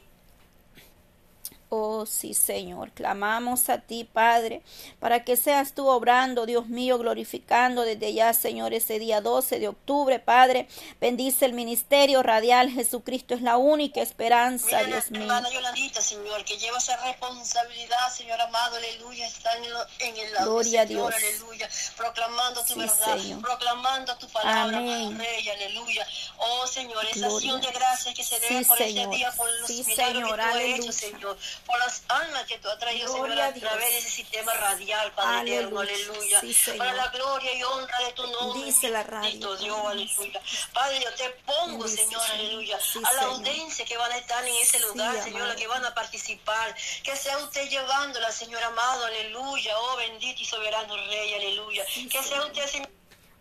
Oh 1.74 2.06
sí, 2.06 2.34
Señor, 2.34 2.92
clamamos 2.92 3.70
a 3.70 3.78
ti, 3.78 4.04
Padre, 4.04 4.62
para 5.00 5.24
que 5.24 5.38
seas 5.38 5.72
tú 5.74 5.88
obrando, 5.88 6.46
Dios 6.46 6.68
mío, 6.68 6.98
glorificando 6.98 7.84
desde 7.84 8.14
ya, 8.14 8.34
Señor, 8.34 8.74
ese 8.74 9.00
día 9.00 9.22
12 9.22 9.58
de 9.58 9.70
octubre, 9.70 10.20
Padre. 10.20 10.68
Bendice 11.00 11.46
el 11.46 11.54
ministerio 11.54 12.24
radial, 12.24 12.70
Jesucristo 12.72 13.36
es 13.36 13.42
la 13.42 13.56
única 13.56 14.02
esperanza, 14.02 14.84
Dios 14.84 15.12
mío. 15.12 15.22
Hermana 15.22 15.50
Yolandita, 15.50 16.02
Señor, 16.02 16.44
que 16.44 16.58
lleva 16.58 16.78
esa 16.78 16.98
responsabilidad, 17.06 18.14
Señor 18.14 18.42
amado, 18.42 18.76
aleluya, 18.76 19.26
está 19.26 19.52
en, 19.56 20.18
el 20.18 20.34
lado 20.34 20.52
Gloria 20.52 20.86
Señor, 20.86 21.14
a 21.14 21.18
Dios. 21.18 21.24
aleluya, 21.40 21.70
proclamando 21.96 22.66
tu 22.66 22.76
verdad, 22.76 23.18
proclamando 23.40 24.18
tu 24.18 24.28
palabra, 24.28 24.78
Amén. 24.78 25.18
Rey, 25.18 25.48
aleluya. 25.48 26.06
Oh, 26.38 26.68
Señor, 26.68 27.06
esa 27.06 27.28
acción 27.28 27.62
de 27.62 27.72
gracias 27.72 28.14
que 28.14 28.26
se 28.26 28.38
debe 28.42 28.66
por 28.66 28.78
Señor. 28.78 29.08
ese 29.08 29.18
día, 29.18 29.32
por 29.38 29.50
los 29.60 29.68
Sí, 29.68 29.86
milagros 29.88 30.14
Señor, 30.16 30.36
que 30.36 30.36
tú 30.36 30.50
has 30.50 30.56
hecho, 30.80 30.92
Señor 30.92 31.38
por 31.66 31.78
las 31.80 32.04
almas 32.08 32.46
que 32.46 32.58
tú 32.60 32.70
has 32.70 32.80
traído, 32.80 33.08
Señor, 33.12 33.32
a 33.40 33.46
a 33.48 33.54
través 33.54 33.92
de 33.92 33.98
ese 34.00 34.10
sistema 34.10 34.54
radial, 34.54 35.12
Padre 35.14 35.56
eterno, 35.56 35.80
Aleluya. 35.80 36.40
Sí, 36.42 36.54
Señor. 36.54 36.78
para 36.80 36.94
la 36.94 37.08
gloria 37.10 37.54
y 37.54 37.64
honra 37.64 38.00
de 38.06 38.14
tu 38.14 38.28
nombre. 38.28 38.64
Dice 38.66 38.90
la 38.90 39.04
radio, 39.04 39.56
Dios, 39.58 39.80
aleluya. 39.86 40.42
Padre, 40.74 41.00
yo 41.04 41.14
te 41.16 41.30
pongo, 41.46 41.84
Dice, 41.86 41.98
Señor, 41.98 42.22
aleluya, 42.32 42.80
Sí, 42.80 43.00
a 43.04 43.14
la 43.14 43.22
audiencia 43.24 43.86
que 43.86 43.98
van 43.98 44.12
a 44.12 44.18
estar 44.18 44.44
en 44.46 44.56
ese 44.56 44.80
lugar, 44.80 45.16
Sí, 45.18 45.24
Señor, 45.24 45.48
los 45.48 45.56
que 45.56 45.68
van 45.68 45.86
a 45.86 45.94
participar. 45.94 46.76
Que 47.04 47.16
sea 47.16 47.38
usted 47.40 47.70
llevándola, 47.70 48.32
Señor 48.32 48.64
amado, 48.64 49.06
aleluya. 49.06 49.78
Oh, 49.80 49.98
bendito 49.98 50.42
y 50.42 50.46
soberano 50.46 50.96
Rey, 50.98 51.34
aleluya. 51.34 51.86
Que 52.10 52.24
sea 52.24 52.44
usted, 52.46 52.66
Señor. 52.68 52.90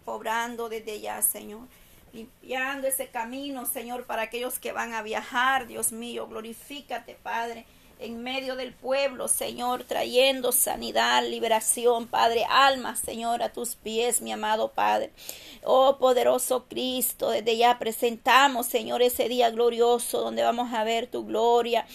obrando 0.05 0.69
desde 0.69 1.01
ya, 1.01 1.23
Señor. 1.23 1.69
Limpiando 2.13 2.89
ese 2.89 3.09
camino, 3.11 3.67
Señor, 3.67 4.05
para 4.05 4.23
aquellos 4.23 4.59
que 4.59 4.73
van 4.73 4.95
a 4.95 5.03
viajar, 5.03 5.67
Dios 5.69 5.93
mío. 5.93 6.27
Glorifícate, 6.27 7.15
Padre, 7.15 7.67
en 8.01 8.23
medio 8.23 8.57
del 8.57 8.73
pueblo, 8.73 9.29
Señor, 9.29 9.85
trayendo 9.85 10.53
sanidad, 10.53 11.23
liberación, 11.27 12.07
Padre, 12.07 12.45
alma, 12.49 12.97
Señor, 12.97 13.43
a 13.43 13.53
tus 13.53 13.77
pies, 13.77 14.23
mi 14.23 14.33
amado 14.33 14.73
Padre. 14.73 15.11
Oh, 15.63 15.99
poderoso 15.99 16.65
Cristo, 16.69 17.31
desde 17.31 17.57
ya 17.57 17.79
presentamos, 17.79 18.67
Señor, 18.67 19.03
ese 19.03 19.29
día 19.29 19.51
glorioso 19.51 20.21
donde 20.21 20.43
vamos 20.43 20.73
a 20.73 20.85
ver 20.85 21.07
tu 21.07 21.27
gloria 21.27 21.87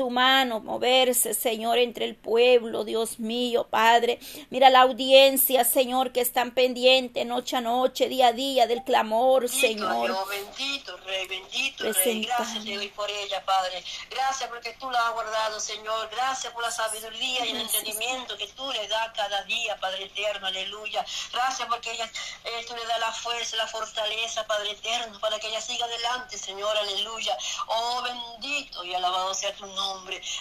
tu 0.00 0.08
mano 0.08 0.60
moverse, 0.60 1.34
Señor, 1.34 1.76
entre 1.76 2.06
el 2.06 2.16
pueblo, 2.16 2.84
Dios 2.84 3.18
mío, 3.18 3.66
Padre. 3.68 4.18
Mira 4.48 4.70
la 4.70 4.80
audiencia, 4.80 5.62
Señor, 5.62 6.10
que 6.10 6.22
están 6.22 6.52
pendientes 6.52 7.26
noche 7.26 7.58
a 7.58 7.60
noche, 7.60 8.08
día 8.08 8.28
a 8.28 8.32
día 8.32 8.66
del 8.66 8.82
clamor, 8.82 9.42
Bendito 9.42 9.60
Señor. 9.60 10.06
Dios, 10.06 10.28
bendito 10.30 10.96
Rey, 11.04 11.26
bendito 11.26 11.92
Rey. 11.92 12.24
Gracias 12.24 12.64
te 12.64 12.76
doy 12.76 12.88
por 12.88 13.10
ella, 13.10 13.44
Padre. 13.44 13.84
Gracias 14.08 14.48
porque 14.48 14.72
tú 14.80 14.90
la 14.90 15.06
has 15.06 15.12
guardado, 15.12 15.60
Señor. 15.60 16.08
Gracias 16.10 16.50
por 16.54 16.62
la 16.62 16.70
sabiduría 16.70 17.44
y 17.44 17.50
el 17.50 17.60
entendimiento 17.60 18.38
que 18.38 18.46
tú 18.46 18.72
le 18.72 18.88
das 18.88 19.12
cada 19.14 19.42
día, 19.42 19.76
Padre 19.80 20.04
eterno. 20.04 20.46
Aleluya. 20.46 21.04
Gracias 21.30 21.68
porque 21.68 21.92
ella, 21.92 22.10
eh, 22.44 22.64
tú 22.66 22.74
le 22.74 22.86
das 22.86 23.00
la 23.00 23.12
fuerza, 23.12 23.54
la 23.58 23.66
fortaleza, 23.66 24.46
Padre 24.46 24.70
eterno, 24.70 25.20
para 25.20 25.38
que 25.38 25.48
ella 25.48 25.60
siga 25.60 25.84
adelante, 25.84 26.38
Señor. 26.38 26.74
Aleluya. 26.78 27.36
Oh, 27.66 28.00
bendito 28.00 28.82
y 28.82 28.94
alabado 28.94 29.34
sea 29.34 29.54
tu 29.54 29.66
nombre. 29.66 29.89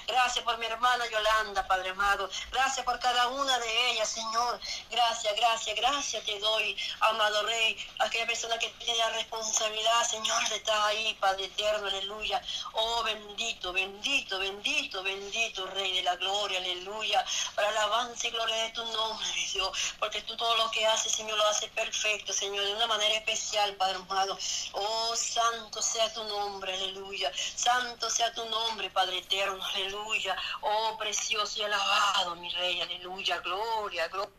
Gracias 0.08 0.44
por 0.46 0.58
mi 0.58 0.66
hermana 0.66 1.06
Yolanda, 1.10 1.66
Padre 1.68 1.90
amado. 1.90 2.30
Gracias 2.52 2.86
por 2.86 3.00
cada 3.00 3.28
una 3.30 3.58
de 3.58 3.92
ellas, 3.92 4.10
Señor. 4.10 4.60
Gracias, 4.92 5.36
gracias, 5.36 5.76
gracias 5.76 6.24
te 6.24 6.38
doy, 6.40 6.78
amado 7.00 7.44
Rey. 7.44 7.76
Aquella 8.00 8.28
persona 8.28 8.58
que 8.60 8.70
tiene 8.70 8.98
la 9.00 9.10
responsabilidad, 9.10 10.08
Señor, 10.08 10.50
de 10.50 10.58
estar 10.58 10.80
ahí, 10.88 11.16
Padre 11.20 11.46
eterno, 11.46 11.88
aleluya. 11.88 12.42
Oh, 12.74 13.04
bendito, 13.04 13.74
bendito, 13.74 14.38
bendito, 14.38 15.02
bendito, 15.02 15.66
Rey 15.68 15.94
de 15.94 16.04
la 16.04 16.16
gloria, 16.16 16.60
aleluya. 16.60 17.26
Para 17.56 17.70
alabanza 17.70 18.28
y 18.28 18.32
gloria 18.32 18.56
de 18.56 18.70
tu 18.72 18.86
nombre, 18.86 19.28
Dios. 19.54 19.96
Porque 20.00 20.22
tú 20.22 20.38
todo 20.38 20.56
lo 20.58 20.70
que 20.72 20.86
haces, 20.86 21.12
Señor, 21.12 21.38
lo 21.38 21.48
haces 21.48 21.72
perfecto, 21.72 22.34
Señor, 22.34 22.64
de 22.66 22.76
una 22.76 22.88
manera 22.88 23.16
especial, 23.16 23.74
Padre 23.76 23.96
amado. 23.96 24.38
Oh, 24.74 25.16
santo 25.16 25.82
sea 25.82 26.14
tu 26.14 26.24
nombre, 26.26 26.74
aleluya. 26.74 27.32
Santo 27.56 28.10
sea 28.10 28.32
tu 28.34 28.46
nombre, 28.46 28.90
Padre 28.92 29.18
eterno, 29.18 29.39
aleluya. 29.42 30.36
Oh, 30.62 30.98
precioso 30.98 31.60
y 31.60 31.64
alabado, 31.64 32.36
mi 32.36 32.50
Rey, 32.50 32.82
aleluya. 32.82 33.40
Gloria, 33.40 34.08
gloria. 34.08 34.34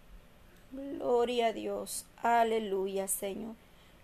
Gloria 0.73 1.47
a 1.49 1.52
Dios. 1.52 2.04
Aleluya, 2.23 3.09
Señor. 3.09 3.57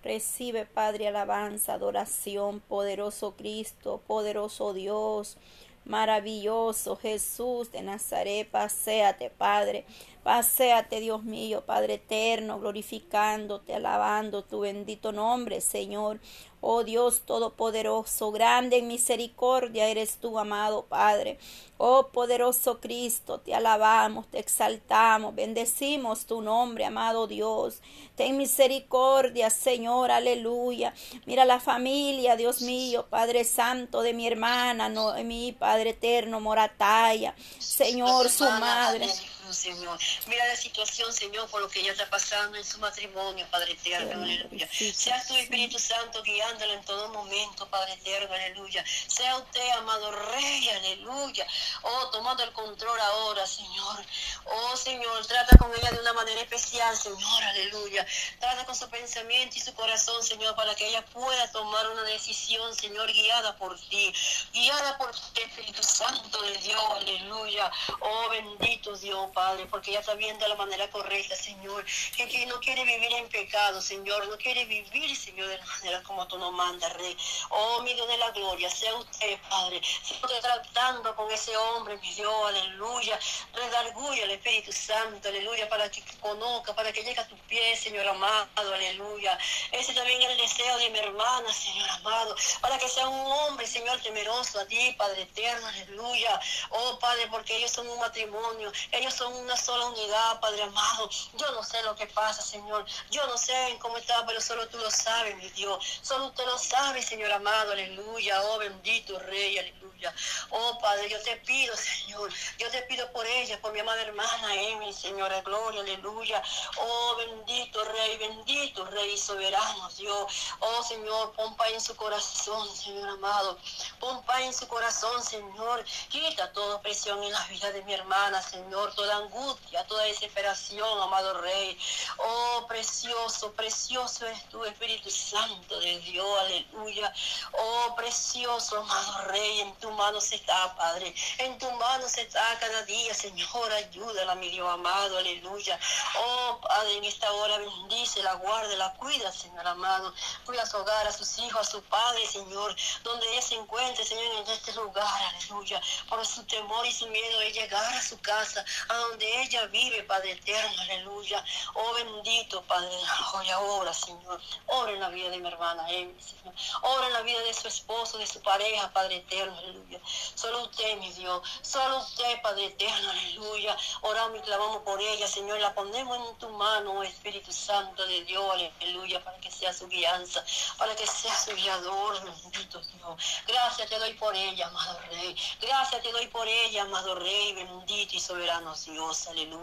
Recibe, 0.02 0.66
Padre, 0.66 1.08
alabanza, 1.08 1.74
adoración, 1.74 2.60
poderoso 2.60 3.36
Cristo, 3.36 4.00
poderoso 4.06 4.72
Dios, 4.72 5.36
maravilloso 5.84 6.96
Jesús 6.96 7.70
de 7.72 7.82
Nazaret, 7.82 8.48
paséate, 8.48 9.30
Padre. 9.30 9.84
Paseate, 10.26 10.99
Dios 10.99 11.23
mío, 11.23 11.62
Padre 11.64 11.95
eterno, 11.95 12.59
glorificándote, 12.59 13.76
alabando 13.76 14.42
tu 14.42 14.59
bendito 14.59 15.12
nombre, 15.12 15.61
Señor. 15.61 16.18
Oh 16.61 16.83
Dios 16.83 17.21
Todopoderoso, 17.21 18.33
grande 18.33 18.78
en 18.78 18.88
misericordia 18.88 19.87
eres 19.87 20.16
tú, 20.16 20.37
amado 20.37 20.85
Padre. 20.87 21.38
Oh 21.78 22.09
poderoso 22.09 22.80
Cristo, 22.80 23.38
te 23.38 23.54
alabamos, 23.54 24.26
te 24.26 24.40
exaltamos, 24.40 25.33
bendecimos 25.33 26.26
tu 26.26 26.42
nombre, 26.42 26.85
amado 26.85 27.28
Dios. 27.28 27.80
Ten 28.16 28.37
misericordia, 28.37 29.49
Señor, 29.49 30.11
aleluya. 30.11 30.92
Mira 31.25 31.45
la 31.45 31.61
familia, 31.61 32.35
Dios 32.35 32.62
mío, 32.62 33.06
Padre 33.09 33.45
Santo 33.45 34.02
de 34.02 34.12
mi 34.12 34.26
hermana, 34.26 34.88
mi 35.23 35.52
Padre 35.52 35.90
eterno, 35.90 36.40
Morataya. 36.40 37.37
Señor, 37.61 38.28
su 38.28 38.42
madre. 38.42 39.06
Señor. 39.50 39.99
Mira 40.26 40.46
la 40.46 40.56
situación, 40.56 41.12
Señor, 41.12 41.49
por 41.50 41.61
lo 41.61 41.68
que 41.68 41.80
ella 41.80 41.92
está 41.92 42.08
pasando 42.08 42.56
en 42.56 42.64
su 42.64 42.78
matrimonio, 42.78 43.46
Padre 43.50 43.73
eterno, 43.73 44.23
aleluya. 44.23 44.68
Sea 44.70 45.25
tu 45.26 45.35
Espíritu 45.37 45.78
Santo 45.78 46.23
guiándola 46.23 46.75
en 46.75 46.85
todo 46.85 47.08
momento, 47.11 47.68
Padre 47.68 47.94
eterno, 47.94 48.35
aleluya. 48.35 48.85
Sea 49.06 49.37
usted, 49.37 49.70
amado 49.78 50.11
Rey, 50.11 50.68
aleluya. 50.70 51.46
Oh, 51.82 52.11
tomando 52.11 52.42
el 52.42 52.52
control 52.52 52.99
ahora, 53.00 53.46
Señor. 53.46 54.04
Oh, 54.46 54.76
Señor, 54.76 55.26
trata 55.26 55.56
con 55.58 55.73
ella 55.75 55.90
de 55.92 56.00
una 56.00 56.12
manera 56.12 56.40
especial, 56.40 56.96
Señor, 56.96 57.42
aleluya. 57.44 58.06
Trata 58.40 58.64
con 58.64 58.75
su 58.75 58.88
pensamiento 58.88 59.56
y 59.56 59.61
su 59.61 59.75
corazón, 59.75 60.23
Señor, 60.23 60.56
para 60.56 60.75
que 60.75 60.88
ella 60.88 61.04
pueda 61.06 61.50
tomar 61.52 61.88
una 61.90 62.02
decisión, 62.02 62.75
Señor, 62.75 63.12
guiada 63.12 63.56
por 63.56 63.78
ti. 63.88 64.12
Guiada 64.52 64.99
por 64.99 65.12
ti, 65.12 65.42
Espíritu 65.42 65.82
Santo 65.82 66.42
de 66.42 66.56
Dios, 66.58 66.82
aleluya. 66.90 67.70
Oh, 68.00 68.28
bendito 68.30 68.96
Dios, 68.96 69.30
Padre, 69.32 69.66
porque 69.66 69.90
ella 69.90 70.02
está 70.06 70.14
viendo 70.14 70.46
la 70.46 70.54
manera 70.54 70.88
correcta, 70.88 71.34
Señor. 71.34 71.84
Que, 72.16 72.46
no 72.46 72.60
quiere 72.60 72.84
vivir 72.84 73.12
en 73.14 73.28
pecado, 73.28 73.82
Señor. 73.82 74.28
No 74.28 74.36
quiere 74.36 74.64
vivir, 74.64 75.16
Señor, 75.16 75.48
de 75.48 75.58
la 75.58 75.66
manera 75.66 76.02
como 76.04 76.28
tú 76.28 76.38
nos 76.38 76.52
mandas, 76.52 76.92
Rey. 76.92 77.16
Oh, 77.50 77.82
mi 77.82 77.92
Dios 77.92 78.06
de 78.06 78.16
la 78.18 78.30
gloria, 78.30 78.70
sea 78.70 78.94
usted, 78.94 79.36
Padre. 79.50 79.80
Sea 80.04 80.16
usted 80.22 80.40
tratando 80.40 81.16
con 81.16 81.28
ese 81.32 81.56
hombre, 81.56 81.96
mi 81.98 82.14
Dios, 82.14 82.32
aleluya. 82.46 83.18
Redarguya 83.52 84.25
al 84.25 84.30
Espíritu 84.30 84.72
Santo, 84.72 85.28
aleluya, 85.28 85.68
para 85.68 85.90
que 85.90 86.04
conozca, 86.20 86.72
para 86.72 86.92
que 86.92 87.02
llegue 87.02 87.20
a 87.20 87.26
tu 87.26 87.36
pie, 87.48 87.76
Señor 87.76 88.06
amado, 88.06 88.48
aleluya. 88.54 89.36
Ese 89.72 89.92
también 89.92 90.22
es 90.22 90.30
el 90.30 90.36
deseo 90.36 90.78
de 90.78 90.90
mi 90.90 91.00
hermana, 91.00 91.52
Señor 91.52 91.90
amado, 91.90 92.36
para 92.60 92.78
que 92.78 92.88
sea 92.88 93.08
un 93.08 93.32
hombre, 93.32 93.66
Señor, 93.66 94.00
temeroso 94.02 94.60
a 94.60 94.66
ti, 94.66 94.94
Padre 94.96 95.22
eterno, 95.22 95.66
aleluya. 95.66 96.40
Oh, 96.70 96.96
Padre, 97.00 97.26
porque 97.28 97.56
ellos 97.56 97.72
son 97.72 97.88
un 97.88 97.98
matrimonio, 97.98 98.70
ellos 98.92 99.12
son 99.12 99.34
una 99.34 99.56
sola 99.56 99.86
unidad, 99.88 100.40
Padre 100.40 100.62
amado. 100.62 101.09
Yo 101.35 101.50
no 101.52 101.62
sé 101.62 101.83
lo 101.83 101.95
que 101.95 102.07
pasa, 102.07 102.43
Señor. 102.43 102.85
Yo 103.11 103.26
no 103.26 103.38
sé 103.38 103.76
cómo 103.81 103.97
está, 103.99 104.25
pero 104.26 104.40
solo 104.40 104.66
tú 104.69 104.78
lo 104.78 104.90
sabes, 104.90 105.37
mi 105.37 105.49
Dios. 105.50 106.00
Solo 106.02 106.31
tú 106.33 106.43
lo 106.45 106.59
sabes, 106.59 107.07
Señor 107.07 107.33
amado, 107.33 107.73
aleluya. 107.73 108.43
Oh, 108.43 108.59
bendito 108.59 109.19
Rey, 109.19 109.59
aleluya. 109.59 110.14
Oh, 110.50 110.78
Padre, 110.78 111.09
yo 111.09 111.21
te 111.23 111.37
pido, 111.38 111.75
Señor. 111.76 112.33
Yo 112.59 112.71
te 112.71 112.83
pido 112.83 113.11
por 113.12 113.26
ella, 113.26 113.61
por 113.61 113.73
mi 113.73 113.81
amada 113.81 114.02
hermana 114.02 114.55
Emi, 114.55 114.93
Señora, 114.93 115.40
gloria, 115.43 115.81
aleluya. 115.81 116.43
Oh, 116.78 117.16
bendito 117.16 117.85
Rey, 117.85 118.16
bendito 118.19 118.85
Rey 118.87 119.16
soberano, 119.16 119.88
Dios. 119.97 120.33
Oh, 120.61 120.83
Señor, 120.83 121.33
pon 121.33 121.57
paz 121.57 121.71
en 121.71 121.81
su 121.81 121.97
corazón, 121.97 122.69
Señor 122.75 123.09
amado. 123.09 123.59
Pon 124.00 124.23
paz 124.25 124.40
en 124.40 124.55
su 124.55 124.66
corazón, 124.69 125.23
Señor. 125.23 125.85
Quita 126.09 126.52
toda 126.52 126.81
presión 126.81 127.23
en 127.23 127.33
la 127.33 127.45
vida 127.47 127.73
de 127.73 127.83
mi 127.85 127.95
hermana, 127.95 128.43
Señor. 128.43 128.95
Toda 128.95 129.16
angustia, 129.16 129.75
toda 129.85 130.04
desesperación, 130.04 131.00
amado 131.02 131.40
Rey. 131.40 131.78
Oh, 132.18 132.66
precioso, 132.66 133.52
precioso 133.52 134.26
es 134.26 134.49
tu 134.49 134.64
Espíritu 134.64 135.11
Santo 135.11 135.78
de 135.80 135.99
Dios, 136.00 136.40
aleluya. 136.40 137.12
Oh, 137.52 137.95
precioso, 137.97 138.78
amado 138.78 139.23
Rey, 139.28 139.61
en 139.61 139.75
tu 139.76 139.90
mano 139.92 140.21
se 140.21 140.37
está, 140.37 140.75
Padre. 140.76 141.14
En 141.38 141.59
tu 141.59 141.71
mano 141.73 142.09
se 142.09 142.23
está 142.23 142.59
cada 142.59 142.83
día, 142.83 143.14
Señor, 143.14 143.73
ayúdala, 143.73 144.35
mi 144.37 144.50
Dios 144.50 144.68
amado, 144.68 145.18
aleluya. 145.18 145.78
Oh, 146.18 146.61
Padre, 146.61 146.99
en 146.99 147.04
esta 147.04 147.30
hora 147.33 147.59
bendice, 147.59 148.23
la 148.23 148.35
guarda, 148.35 148.75
la 148.76 148.92
cuida, 148.95 149.33
Señor 149.33 149.66
amado. 149.66 150.14
Cuida 150.45 150.62
a 150.62 150.66
su 150.66 150.76
hogar, 150.76 151.06
a 151.06 151.12
sus 151.12 151.38
hijos, 151.38 151.66
a 151.66 151.71
su 151.71 151.83
Padre, 151.85 152.26
Señor, 152.26 152.75
donde 153.02 153.30
ella 153.33 153.42
se 153.42 153.54
encuentre, 153.54 154.04
Señor, 154.04 154.25
en 154.25 154.50
este 154.50 154.73
lugar, 154.75 155.06
aleluya. 155.35 155.80
Por 156.09 156.25
su 156.26 156.45
temor 156.45 156.87
y 156.87 156.92
su 156.92 157.07
miedo 157.09 157.38
de 157.40 157.53
llegar 157.53 157.94
a 157.94 158.03
su 158.03 158.18
casa, 158.20 158.64
a 158.88 158.94
donde 158.94 159.42
ella 159.42 159.65
vive, 159.68 160.02
Padre 160.05 160.33
eterno, 160.33 160.81
aleluya. 160.83 161.44
Oh 161.74 161.94
bendito, 161.94 162.62
Padre, 162.62 162.90
hoy 163.35 163.50
ahora, 163.50 163.92
Señor. 163.92 164.40
Ora 164.66 164.92
en 164.92 165.00
la 165.00 165.09
vida 165.09 165.31
de 165.31 165.38
mi 165.38 165.48
hermana 165.48 165.90
Emi, 165.90 166.14
Señor. 166.20 166.55
Ora 166.83 167.07
en 167.07 167.12
la 167.12 167.22
vida 167.22 167.40
de 167.40 167.55
su 167.55 167.68
esposo, 167.68 168.18
de 168.18 168.26
su 168.26 168.40
pareja, 168.42 168.92
Padre 168.92 169.16
eterno, 169.16 169.59
aleluya. 169.59 170.00
Solo 170.35 170.64
usted, 170.64 170.96
mi 170.98 171.11
Dios. 171.12 171.42
Solo 171.62 171.98
usted, 171.98 172.40
Padre 172.42 172.66
eterno, 172.66 173.11
aleluya. 173.11 173.76
Oramos 174.02 174.38
y 174.38 174.42
clamamos 174.42 174.83
por 174.83 175.00
ella, 175.00 175.26
Señor. 175.26 175.59
La 175.61 175.74
ponemos 175.74 176.16
en 176.16 176.38
tu 176.38 176.48
mano, 176.50 176.92
oh 176.92 177.02
Espíritu 177.02 177.52
Santo 177.52 178.07
de 178.07 178.24
Dios, 178.24 178.44
aleluya, 178.81 179.22
para 179.24 179.38
que 179.38 179.50
sea 179.50 179.72
su 179.72 179.88
guianza, 179.88 180.44
para 180.79 180.94
que 180.94 181.07
sea 181.07 181.37
su 181.37 181.55
guiador, 181.55 182.22
bendito 182.24 182.81
Dios. 182.81 183.42
Gracias 183.46 183.88
te 183.88 183.98
doy 183.98 184.14
por 184.14 184.35
ella, 184.35 184.66
amado 184.66 185.00
Rey. 185.11 185.37
Gracias 185.61 186.02
te 186.02 186.12
doy 186.12 186.26
por 186.29 186.46
ella, 186.46 186.83
amado 186.83 187.14
Rey, 187.14 187.55
bendito 187.55 188.16
y 188.16 188.20
soberano 188.20 188.74
Dios, 188.74 189.26
aleluya. 189.29 189.56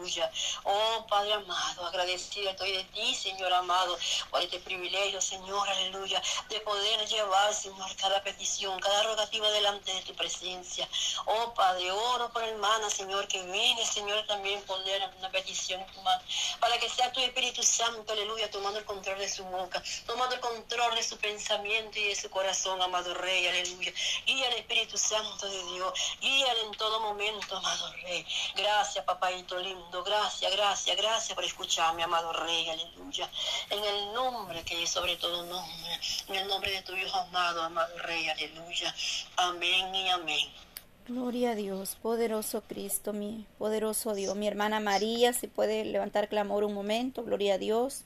Oh 0.64 1.06
Padre 1.08 1.34
amado, 1.34 1.86
agradecido 1.86 2.50
estoy 2.50 2.72
de 2.72 2.84
ti, 2.86 3.16
Señor 3.16 3.54
amado, 3.54 3.98
por 4.30 4.42
este 4.42 4.60
privilegio, 4.60 5.22
Señor, 5.22 5.68
aleluya, 5.70 6.22
de 6.50 6.60
poder 6.62 7.08
llevar, 7.08 7.54
Señor, 7.54 7.96
cada 7.98 8.22
petición, 8.24 8.80
cada 8.80 9.04
rogativa 9.04 9.50
delante 9.52 9.94
de 9.94 10.02
tu 10.02 10.14
presencia. 10.16 10.88
Oh 11.26 11.54
Padre, 11.54 11.92
oro 11.92 12.32
por 12.32 12.44
hermana, 12.44 12.90
Señor, 12.90 13.28
que 13.28 13.42
viene, 13.44 13.86
Señor, 13.86 14.26
también 14.26 14.62
poner 14.64 15.10
una 15.18 15.30
petición 15.30 15.84
para 16.60 16.78
que 16.80 16.90
sea 16.90 17.12
tu 17.12 17.20
Espíritu 17.20 17.64
Santo, 17.64 18.14
aleluya, 18.14 18.50
tomando 18.50 18.80
el 18.80 18.86
control 18.86 19.20
de 19.20 19.30
su 19.30 19.44
boca, 19.44 19.82
tomando 20.06 20.36
el 20.36 20.42
control 20.42 20.96
de 20.96 21.04
su 21.04 21.18
pensamiento 21.18 22.00
y 22.00 22.06
de 22.06 22.16
su 22.16 22.30
corazón, 22.30 22.82
amado 22.82 23.14
Rey, 23.14 23.48
aleluya. 23.48 23.94
Guía 24.26 24.48
al 24.48 24.54
Espíritu 24.54 24.98
Santo 24.98 25.48
de 25.48 25.64
Dios, 25.74 25.94
guíale 26.20 26.62
en 26.62 26.72
todo 26.72 27.00
momento, 27.00 27.58
amado 27.58 27.92
Rey. 28.04 28.26
Gracias, 28.56 29.04
papadito 29.06 29.58
lindo. 29.60 29.83
Gracias, 30.06 30.52
gracias, 30.56 30.98
gracias 30.98 31.36
por 31.36 31.44
escucharme, 31.44 32.04
amado 32.04 32.34
Rey. 32.34 32.70
Aleluya. 32.70 33.30
En 33.70 33.84
el 33.84 34.14
nombre 34.14 34.64
que 34.64 34.82
es 34.82 34.90
sobre 34.90 35.16
todo 35.18 35.46
nombre. 35.46 36.00
En 36.28 36.36
el 36.36 36.48
nombre 36.48 36.72
de 36.72 36.82
tu 36.82 36.96
Hijo 36.96 37.18
amado, 37.18 37.62
amado 37.62 37.98
Rey. 38.00 38.28
Aleluya. 38.30 38.94
Amén 39.38 39.94
y 39.94 40.10
amén. 40.10 40.50
Gloria 41.08 41.52
a 41.52 41.56
Dios, 41.56 41.98
poderoso 42.02 42.62
Cristo, 42.62 43.12
mi 43.12 43.46
poderoso 43.58 44.14
Dios. 44.14 44.36
Mi 44.36 44.48
hermana 44.48 44.80
María, 44.80 45.34
si 45.34 45.48
puede 45.48 45.84
levantar 45.84 46.30
clamor 46.30 46.64
un 46.64 46.74
momento, 46.74 47.24
gloria 47.24 47.56
a 47.56 47.58
Dios. 47.58 48.04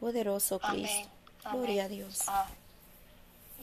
Poderoso 0.00 0.58
Cristo. 0.58 1.08
Gloria 1.52 1.84
a 1.84 1.88
Dios. 1.88 2.22
Ah, 2.26 2.48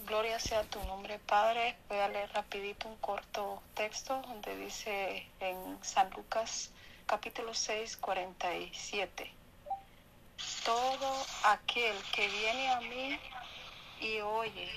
gloria 0.05 0.39
sea 0.39 0.63
tu 0.63 0.79
nombre, 0.83 1.19
Padre. 1.19 1.75
Voy 1.89 1.97
a 1.97 2.07
leer 2.07 2.31
rapidito 2.33 2.87
un 2.87 2.95
corto 2.97 3.61
texto 3.73 4.21
donde 4.27 4.55
dice 4.55 5.27
en 5.39 5.77
San 5.81 6.09
Lucas 6.11 6.69
capítulo 7.05 7.53
6, 7.53 7.97
47. 7.97 9.31
Todo 10.65 11.25
aquel 11.43 11.95
que 12.15 12.27
viene 12.27 12.69
a 12.69 12.81
mí 12.81 13.19
y 13.99 14.19
oye 14.21 14.69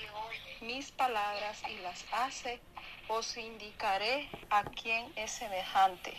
mis 0.61 0.91
palabras 0.91 1.61
y 1.69 1.77
las 1.79 2.05
hace, 2.11 2.59
os 3.07 3.37
indicaré 3.37 4.29
a 4.49 4.63
quién 4.63 5.11
es 5.15 5.31
semejante. 5.31 6.13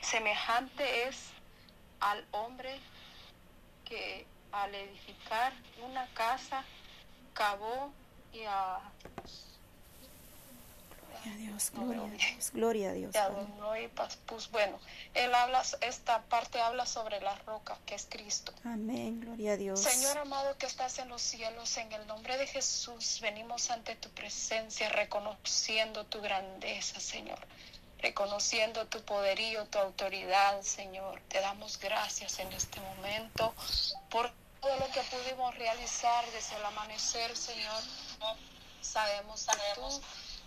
semejante 0.00 1.08
es 1.08 1.30
al 2.00 2.24
hombre 2.32 2.78
que 3.84 4.26
al 4.52 4.74
edificar 4.74 5.52
una 5.82 6.06
casa 6.14 6.64
cavó 7.34 7.92
y 8.32 8.42
a 8.44 8.80
a 11.26 11.36
Dios, 11.36 11.70
gloria 11.72 12.02
a 12.02 12.10
Dios, 12.10 12.50
gloria 12.52 12.90
a 12.90 12.92
Dios. 12.92 13.16
Pues 14.26 14.50
bueno, 14.50 14.78
él 15.14 15.34
habla, 15.34 15.62
esta 15.80 16.22
parte 16.22 16.60
habla 16.60 16.86
sobre 16.86 17.20
la 17.20 17.34
roca 17.46 17.76
que 17.86 17.94
es 17.94 18.06
Cristo. 18.08 18.52
Amén, 18.64 19.20
gloria 19.20 19.52
a 19.52 19.56
Dios. 19.56 19.80
Señor 19.80 20.18
amado 20.18 20.56
que 20.56 20.66
estás 20.66 20.98
en 20.98 21.08
los 21.08 21.22
cielos, 21.22 21.76
en 21.76 21.92
el 21.92 22.06
nombre 22.06 22.36
de 22.38 22.46
Jesús 22.46 23.18
venimos 23.20 23.70
ante 23.70 23.96
tu 23.96 24.08
presencia 24.10 24.88
reconociendo 24.90 26.06
tu 26.06 26.20
grandeza, 26.20 27.00
Señor. 27.00 27.38
Reconociendo 27.98 28.86
tu 28.86 29.02
poderío, 29.02 29.66
tu 29.66 29.78
autoridad, 29.78 30.62
Señor. 30.62 31.20
Te 31.28 31.40
damos 31.40 31.78
gracias 31.78 32.38
en 32.38 32.50
este 32.52 32.80
momento 32.80 33.54
por 34.08 34.32
todo 34.60 34.76
lo 34.78 34.86
que 34.90 35.00
pudimos 35.02 35.54
realizar 35.56 36.24
desde 36.32 36.56
el 36.56 36.64
amanecer, 36.64 37.36
Señor. 37.36 37.82
Sabemos 38.80 39.46
que 39.46 39.56
tú 39.74 40.00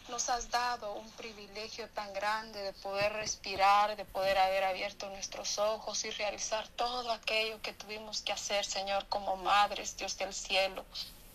nos 0.09 0.29
has 0.29 0.49
dado 0.49 0.93
un 0.93 1.09
privilegio 1.11 1.87
tan 1.89 2.11
grande 2.13 2.61
de 2.61 2.73
poder 2.73 3.13
respirar, 3.13 3.95
de 3.95 4.05
poder 4.05 4.37
haber 4.37 4.63
abierto 4.63 5.09
nuestros 5.09 5.57
ojos 5.57 6.03
y 6.03 6.11
realizar 6.11 6.67
todo 6.69 7.11
aquello 7.11 7.61
que 7.61 7.73
tuvimos 7.73 8.21
que 8.21 8.33
hacer, 8.33 8.65
Señor, 8.65 9.07
como 9.07 9.37
madres, 9.37 9.95
Dios 9.97 10.17
del 10.17 10.33
cielo. 10.33 10.83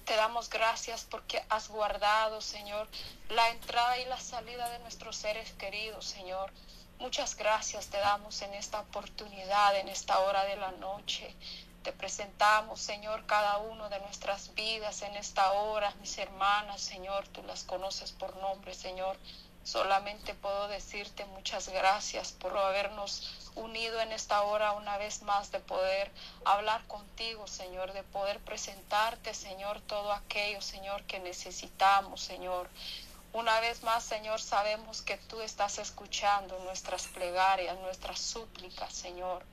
Te 0.04 0.16
damos 0.16 0.48
gracias 0.48 1.04
porque 1.04 1.44
has 1.48 1.68
guardado, 1.68 2.40
Señor, 2.40 2.88
la 3.28 3.48
entrada 3.50 3.98
y 3.98 4.04
la 4.06 4.20
salida 4.20 4.68
de 4.70 4.78
nuestros 4.80 5.16
seres 5.16 5.52
queridos, 5.52 6.04
Señor. 6.06 6.52
Muchas 6.98 7.36
gracias 7.36 7.86
te 7.86 7.98
damos 7.98 8.42
en 8.42 8.54
esta 8.54 8.80
oportunidad, 8.80 9.76
en 9.76 9.88
esta 9.88 10.18
hora 10.20 10.44
de 10.44 10.56
la 10.56 10.72
noche. 10.72 11.34
Te 11.82 11.92
presentamos, 11.92 12.80
Señor, 12.80 13.24
cada 13.26 13.58
uno 13.58 13.88
de 13.88 14.00
nuestras 14.00 14.54
vidas 14.54 15.02
en 15.02 15.14
esta 15.16 15.52
hora. 15.52 15.94
Mis 16.00 16.18
hermanas, 16.18 16.80
Señor, 16.80 17.26
tú 17.28 17.42
las 17.44 17.64
conoces 17.64 18.12
por 18.12 18.36
nombre, 18.36 18.74
Señor. 18.74 19.16
Solamente 19.64 20.34
puedo 20.34 20.66
decirte 20.68 21.24
muchas 21.26 21.68
gracias 21.68 22.32
por 22.32 22.56
habernos 22.56 23.50
unido 23.54 24.00
en 24.00 24.12
esta 24.12 24.40
hora 24.42 24.72
una 24.72 24.96
vez 24.96 25.22
más 25.22 25.50
de 25.52 25.60
poder 25.60 26.10
hablar 26.44 26.86
contigo, 26.86 27.46
Señor, 27.46 27.92
de 27.92 28.02
poder 28.02 28.40
presentarte, 28.40 29.34
Señor, 29.34 29.80
todo 29.82 30.12
aquello, 30.12 30.62
Señor, 30.62 31.02
que 31.04 31.20
necesitamos, 31.20 32.22
Señor. 32.22 32.70
Una 33.34 33.60
vez 33.60 33.82
más, 33.82 34.04
Señor, 34.04 34.40
sabemos 34.40 35.02
que 35.02 35.18
tú 35.18 35.42
estás 35.42 35.78
escuchando 35.78 36.58
nuestras 36.60 37.06
plegarias, 37.08 37.78
nuestras 37.80 38.20
súplicas, 38.20 38.92
Señor. 38.94 39.44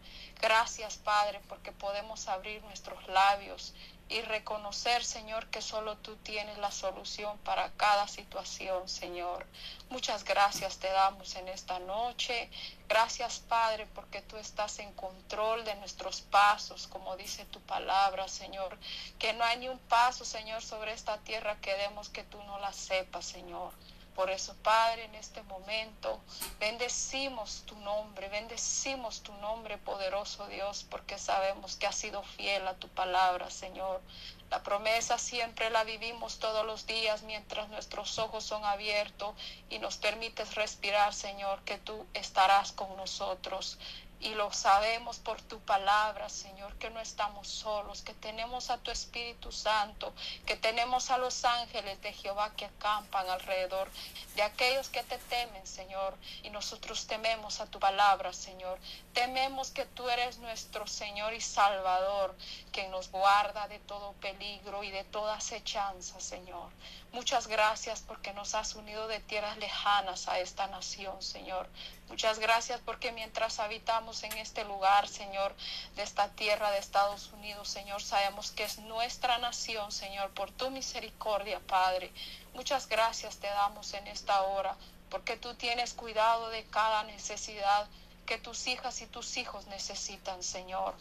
Gracias, 0.42 0.98
Padre, 0.98 1.40
porque 1.48 1.72
podemos 1.72 2.28
abrir 2.28 2.62
nuestros 2.64 3.08
labios 3.08 3.74
y 4.08 4.22
reconocer, 4.22 5.04
Señor, 5.04 5.48
que 5.48 5.62
solo 5.62 5.98
tú 5.98 6.16
tienes 6.18 6.60
la 6.60 6.70
solución 6.70 7.38
para 7.40 7.72
cada 7.72 8.08
situación, 8.08 8.88
Señor. 8.88 9.48
Muchas 9.90 10.24
gracias 10.24 10.78
te 10.78 10.90
damos 10.90 11.36
en 11.36 11.48
esta 11.48 11.80
noche. 11.80 12.50
Gracias, 12.88 13.40
Padre, 13.40 13.88
porque 13.96 14.22
tú 14.22 14.38
estás 14.38 14.78
en 14.78 14.92
control 14.94 15.66
de 15.66 15.76
nuestros 15.76 16.22
pasos, 16.22 16.86
como 16.88 17.18
dice 17.18 17.46
tu 17.46 17.60
palabra, 17.62 18.28
Señor. 18.28 18.78
Que 19.18 19.34
no 19.34 19.44
hay 19.44 19.58
ni 19.58 19.70
un 19.70 19.80
paso, 19.80 20.24
Señor, 20.24 20.62
sobre 20.62 20.94
esta 20.94 21.18
tierra 21.20 21.60
que 21.62 21.76
demos 21.76 22.10
que 22.10 22.24
tú 22.24 22.38
no 22.44 22.60
la 22.60 22.74
sepas, 22.74 23.26
Señor. 23.26 23.74
Por 24.16 24.30
eso, 24.30 24.56
Padre, 24.64 25.04
en 25.04 25.16
este 25.16 25.44
momento 25.44 26.22
bendecimos 26.58 27.64
tu 27.66 27.76
nombre, 27.80 28.30
bendecimos 28.30 29.22
tu 29.22 29.34
nombre, 29.34 29.78
poderoso 29.78 30.48
Dios, 30.48 30.86
porque 30.90 31.18
sabemos 31.18 31.76
que 31.76 31.86
has 31.86 31.96
sido 31.96 32.24
fiel 32.24 32.66
a 32.68 32.76
tu 32.76 32.88
palabra, 32.88 33.52
Señor. 33.52 34.02
La 34.50 34.64
promesa 34.64 35.18
siempre 35.18 35.70
la 35.70 35.84
vivimos 35.84 36.40
todos 36.40 36.66
los 36.66 36.86
días 36.88 37.24
mientras 37.24 37.68
nuestros 37.68 38.18
ojos 38.20 38.46
son 38.46 38.64
abiertos 38.64 39.36
y 39.70 39.80
nos 39.80 39.98
permites 39.98 40.56
respirar, 40.56 41.14
Señor, 41.14 41.62
que 41.64 41.78
tú 41.78 42.06
estarás 42.14 42.72
con 42.72 42.96
nosotros. 42.96 43.78
Y 44.20 44.34
lo 44.34 44.52
sabemos 44.52 45.20
por 45.20 45.42
tu 45.42 45.60
palabra, 45.60 46.30
Señor, 46.30 46.76
que 46.78 46.90
no 46.90 47.00
estamos 47.00 47.48
solos, 47.48 48.02
que 48.02 48.14
tenemos 48.14 48.70
a 48.70 48.78
tu 48.78 48.90
Espíritu 48.90 49.52
Santo, 49.52 50.14
que 50.46 50.56
tenemos 50.56 51.12
a 51.12 51.18
los 51.18 51.46
ángeles 51.46 52.02
de 52.02 52.14
Jehová 52.14 52.56
que 52.56 52.66
acampan 52.66 53.30
alrededor 53.30 53.90
de 54.36 54.42
aquellos 54.42 54.90
que 54.90 55.04
te 55.04 55.18
temen, 55.18 55.66
Señor. 55.68 56.16
Y 56.44 56.50
nosotros 56.50 57.08
tememos 57.08 57.60
a 57.60 57.68
tu 57.68 57.80
palabra, 57.80 58.34
Señor. 58.34 58.80
Tememos 59.14 59.72
que 59.72 59.86
tú 59.86 60.10
eres 60.10 60.40
nuestro 60.40 60.88
Señor 60.88 61.34
y 61.34 61.42
Salvador, 61.42 62.36
que 62.72 62.88
nos 62.88 63.10
guarda 63.12 63.68
de 63.68 63.80
todo 63.80 64.14
peligro 64.14 64.84
y 64.84 64.92
de 64.92 65.04
toda 65.04 65.36
acechanza, 65.36 66.20
Señor. 66.20 66.70
Muchas 67.12 67.48
gracias 67.48 68.02
porque 68.02 68.34
nos 68.34 68.56
has 68.56 68.76
unido 68.76 69.08
de 69.08 69.22
tierras 69.22 69.58
lejanas 69.58 70.28
a 70.28 70.40
esta 70.40 70.68
nación, 70.68 71.22
Señor. 71.22 71.70
Muchas 72.08 72.40
gracias 72.40 72.80
porque 72.86 73.12
mientras 73.12 73.60
habitamos 73.60 74.24
en 74.24 74.34
este 74.34 74.64
lugar, 74.64 75.08
Señor, 75.08 75.56
de 75.96 76.04
esta 76.04 76.30
tierra 76.30 76.72
de 76.72 76.78
Estados 76.78 77.32
Unidos, 77.34 77.68
Señor, 77.68 78.02
sabemos 78.02 78.52
que 78.52 78.64
es 78.64 78.78
nuestra 78.80 79.38
nación, 79.40 79.92
Señor, 79.92 80.30
por 80.32 80.52
tu 80.52 80.70
misericordia, 80.70 81.60
Padre. 81.62 82.12
Muchas 82.54 82.88
gracias 82.88 83.38
te 83.38 83.48
damos 83.48 83.94
en 83.94 84.08
esta 84.08 84.44
hora 84.44 84.78
porque 85.10 85.38
tú 85.38 85.56
tienes 85.56 85.94
cuidado 85.94 86.50
de 86.50 86.64
cada 86.66 87.04
necesidad 87.04 87.88
que 88.26 88.38
tus 88.38 88.68
hijas 88.68 89.02
y 89.02 89.08
tus 89.08 89.38
hijos 89.38 89.68
necesitan, 89.68 90.44
Señor. 90.44 90.96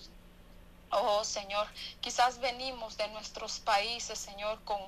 Oh 0.91 1.25
Señor, 1.25 1.67
quizás 2.01 2.39
venimos 2.39 2.97
de 2.97 3.09
nuestros 3.09 3.59
países, 3.59 4.19
Señor, 4.19 4.63
con 4.65 4.81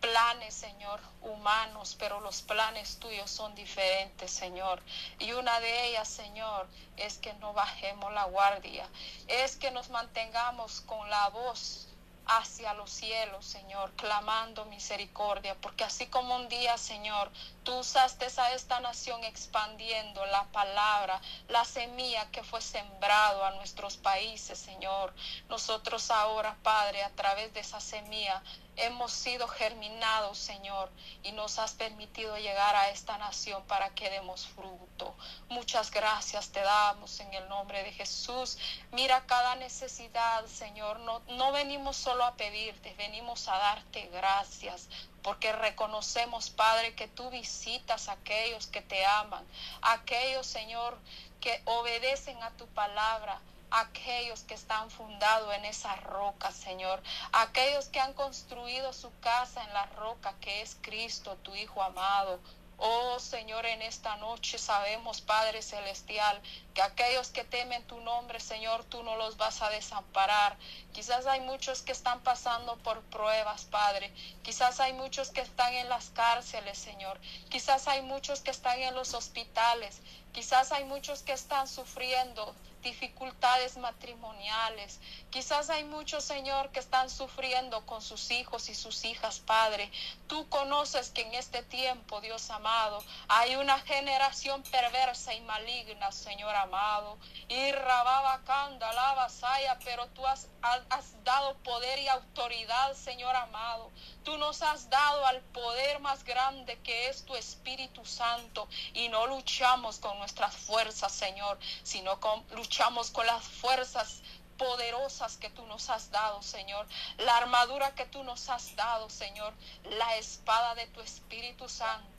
planes, 0.00 0.54
Señor, 0.54 1.00
humanos, 1.22 1.96
pero 1.98 2.20
los 2.20 2.42
planes 2.42 2.98
tuyos 2.98 3.30
son 3.30 3.54
diferentes, 3.54 4.30
Señor. 4.30 4.82
Y 5.18 5.32
una 5.32 5.60
de 5.60 5.88
ellas, 5.88 6.08
Señor, 6.08 6.68
es 6.96 7.18
que 7.18 7.32
no 7.34 7.52
bajemos 7.52 8.12
la 8.12 8.24
guardia, 8.24 8.88
es 9.26 9.56
que 9.56 9.70
nos 9.70 9.90
mantengamos 9.90 10.80
con 10.82 11.08
la 11.10 11.28
voz 11.28 11.88
hacia 12.28 12.74
los 12.74 12.90
cielos, 12.90 13.46
Señor, 13.46 13.90
clamando 13.92 14.66
misericordia, 14.66 15.56
porque 15.60 15.84
así 15.84 16.06
como 16.08 16.36
un 16.36 16.48
día, 16.48 16.76
Señor, 16.76 17.30
tú 17.68 17.80
usaste 17.80 18.26
a 18.38 18.54
esta 18.54 18.80
nación 18.80 19.22
expandiendo 19.24 20.24
la 20.24 20.44
palabra, 20.44 21.20
la 21.48 21.66
semilla 21.66 22.30
que 22.30 22.42
fue 22.42 22.62
sembrado 22.62 23.44
a 23.44 23.50
nuestros 23.56 23.98
países, 23.98 24.58
Señor. 24.58 25.12
Nosotros 25.50 26.10
ahora, 26.10 26.56
Padre, 26.62 27.04
a 27.04 27.10
través 27.10 27.52
de 27.52 27.60
esa 27.60 27.78
semilla, 27.78 28.42
hemos 28.76 29.12
sido 29.12 29.46
germinados, 29.48 30.38
Señor, 30.38 30.90
y 31.22 31.32
nos 31.32 31.58
has 31.58 31.72
permitido 31.74 32.38
llegar 32.38 32.74
a 32.74 32.88
esta 32.88 33.18
nación 33.18 33.62
para 33.64 33.90
que 33.90 34.08
demos 34.08 34.46
fruto. 34.46 35.14
Muchas 35.50 35.90
gracias 35.90 36.48
te 36.48 36.62
damos 36.62 37.20
en 37.20 37.34
el 37.34 37.46
nombre 37.50 37.82
de 37.82 37.92
Jesús. 37.92 38.56
Mira 38.92 39.26
cada 39.26 39.56
necesidad, 39.56 40.46
Señor. 40.46 41.00
No, 41.00 41.20
no 41.28 41.52
venimos 41.52 41.98
solo 41.98 42.24
a 42.24 42.34
pedirte, 42.34 42.94
venimos 42.94 43.46
a 43.46 43.58
darte 43.58 44.06
gracias 44.06 44.88
porque 45.22 45.52
reconocemos, 45.52 46.50
Padre, 46.50 46.94
que 46.94 47.08
tú 47.08 47.30
visitas 47.30 48.08
a 48.08 48.12
aquellos 48.12 48.66
que 48.66 48.82
te 48.82 49.04
aman, 49.04 49.44
aquellos, 49.82 50.46
Señor, 50.46 50.98
que 51.40 51.60
obedecen 51.64 52.42
a 52.42 52.50
tu 52.52 52.66
palabra 52.68 53.40
aquellos 53.70 54.44
que 54.44 54.54
están 54.54 54.90
fundados 54.90 55.54
en 55.54 55.64
esa 55.64 55.94
roca, 55.96 56.50
Señor, 56.52 57.02
aquellos 57.32 57.86
que 57.86 58.00
han 58.00 58.14
construido 58.14 58.92
su 58.92 59.10
casa 59.20 59.62
en 59.62 59.72
la 59.74 59.86
roca 59.86 60.34
que 60.40 60.62
es 60.62 60.76
Cristo, 60.80 61.36
tu 61.42 61.54
Hijo 61.54 61.82
amado. 61.82 62.40
Oh 62.80 63.18
Señor, 63.18 63.66
en 63.66 63.82
esta 63.82 64.16
noche 64.18 64.56
sabemos, 64.56 65.20
Padre 65.20 65.62
Celestial, 65.62 66.40
que 66.74 66.82
aquellos 66.82 67.30
que 67.30 67.42
temen 67.42 67.84
tu 67.88 68.00
nombre, 68.02 68.38
Señor, 68.38 68.84
tú 68.84 69.02
no 69.02 69.16
los 69.16 69.36
vas 69.36 69.62
a 69.62 69.70
desamparar. 69.70 70.56
Quizás 70.92 71.26
hay 71.26 71.40
muchos 71.40 71.82
que 71.82 71.90
están 71.90 72.20
pasando 72.20 72.76
por 72.76 73.02
pruebas, 73.02 73.64
Padre. 73.64 74.12
Quizás 74.44 74.78
hay 74.78 74.92
muchos 74.92 75.30
que 75.30 75.40
están 75.40 75.74
en 75.74 75.88
las 75.88 76.10
cárceles, 76.10 76.78
Señor. 76.78 77.18
Quizás 77.50 77.88
hay 77.88 78.02
muchos 78.02 78.42
que 78.42 78.52
están 78.52 78.78
en 78.78 78.94
los 78.94 79.12
hospitales. 79.12 80.00
Quizás 80.32 80.70
hay 80.70 80.84
muchos 80.84 81.22
que 81.22 81.32
están 81.32 81.66
sufriendo 81.66 82.54
dificultades 82.82 83.76
matrimoniales. 83.76 85.00
Quizás 85.30 85.70
hay 85.70 85.84
muchos, 85.84 86.24
Señor, 86.24 86.70
que 86.70 86.80
están 86.80 87.10
sufriendo 87.10 87.84
con 87.86 88.00
sus 88.02 88.30
hijos 88.30 88.68
y 88.68 88.74
sus 88.74 89.04
hijas, 89.04 89.40
Padre. 89.40 89.90
Tú 90.26 90.48
conoces 90.48 91.10
que 91.10 91.22
en 91.22 91.34
este 91.34 91.62
tiempo, 91.62 92.20
Dios 92.20 92.50
amado, 92.50 93.02
hay 93.28 93.56
una 93.56 93.78
generación 93.80 94.62
perversa 94.64 95.34
y 95.34 95.40
maligna, 95.42 96.12
Señor 96.12 96.54
amado. 96.54 97.18
Y 97.48 97.72
rababa 97.72 98.40
lava 98.46 99.28
saya, 99.28 99.78
pero 99.84 100.06
tú 100.08 100.26
has, 100.26 100.48
has 100.62 101.24
dado 101.24 101.54
poder 101.58 101.98
y 101.98 102.08
autoridad, 102.08 102.94
Señor 102.94 103.34
amado. 103.36 103.90
Tú 104.24 104.36
nos 104.38 104.62
has 104.62 104.90
dado 104.90 105.26
al 105.26 105.40
poder 105.40 106.00
más 106.00 106.24
grande 106.24 106.78
que 106.80 107.08
es 107.08 107.24
tu 107.24 107.36
Espíritu 107.36 108.04
Santo 108.04 108.68
y 108.94 109.08
no 109.08 109.26
luchamos 109.26 109.98
con 109.98 110.18
nuestras 110.18 110.54
fuerzas, 110.54 111.12
Señor, 111.12 111.58
sino 111.82 112.18
con, 112.20 112.44
luchamos 112.50 113.10
con 113.10 113.26
las 113.26 113.44
fuerzas 113.44 114.22
poderosas 114.56 115.36
que 115.36 115.50
tú 115.50 115.64
nos 115.66 115.88
has 115.88 116.10
dado, 116.10 116.42
Señor. 116.42 116.86
La 117.18 117.36
armadura 117.36 117.94
que 117.94 118.06
tú 118.06 118.24
nos 118.24 118.48
has 118.48 118.74
dado, 118.74 119.08
Señor. 119.08 119.54
La 119.84 120.16
espada 120.16 120.74
de 120.74 120.86
tu 120.88 121.00
Espíritu 121.00 121.68
Santo 121.68 122.18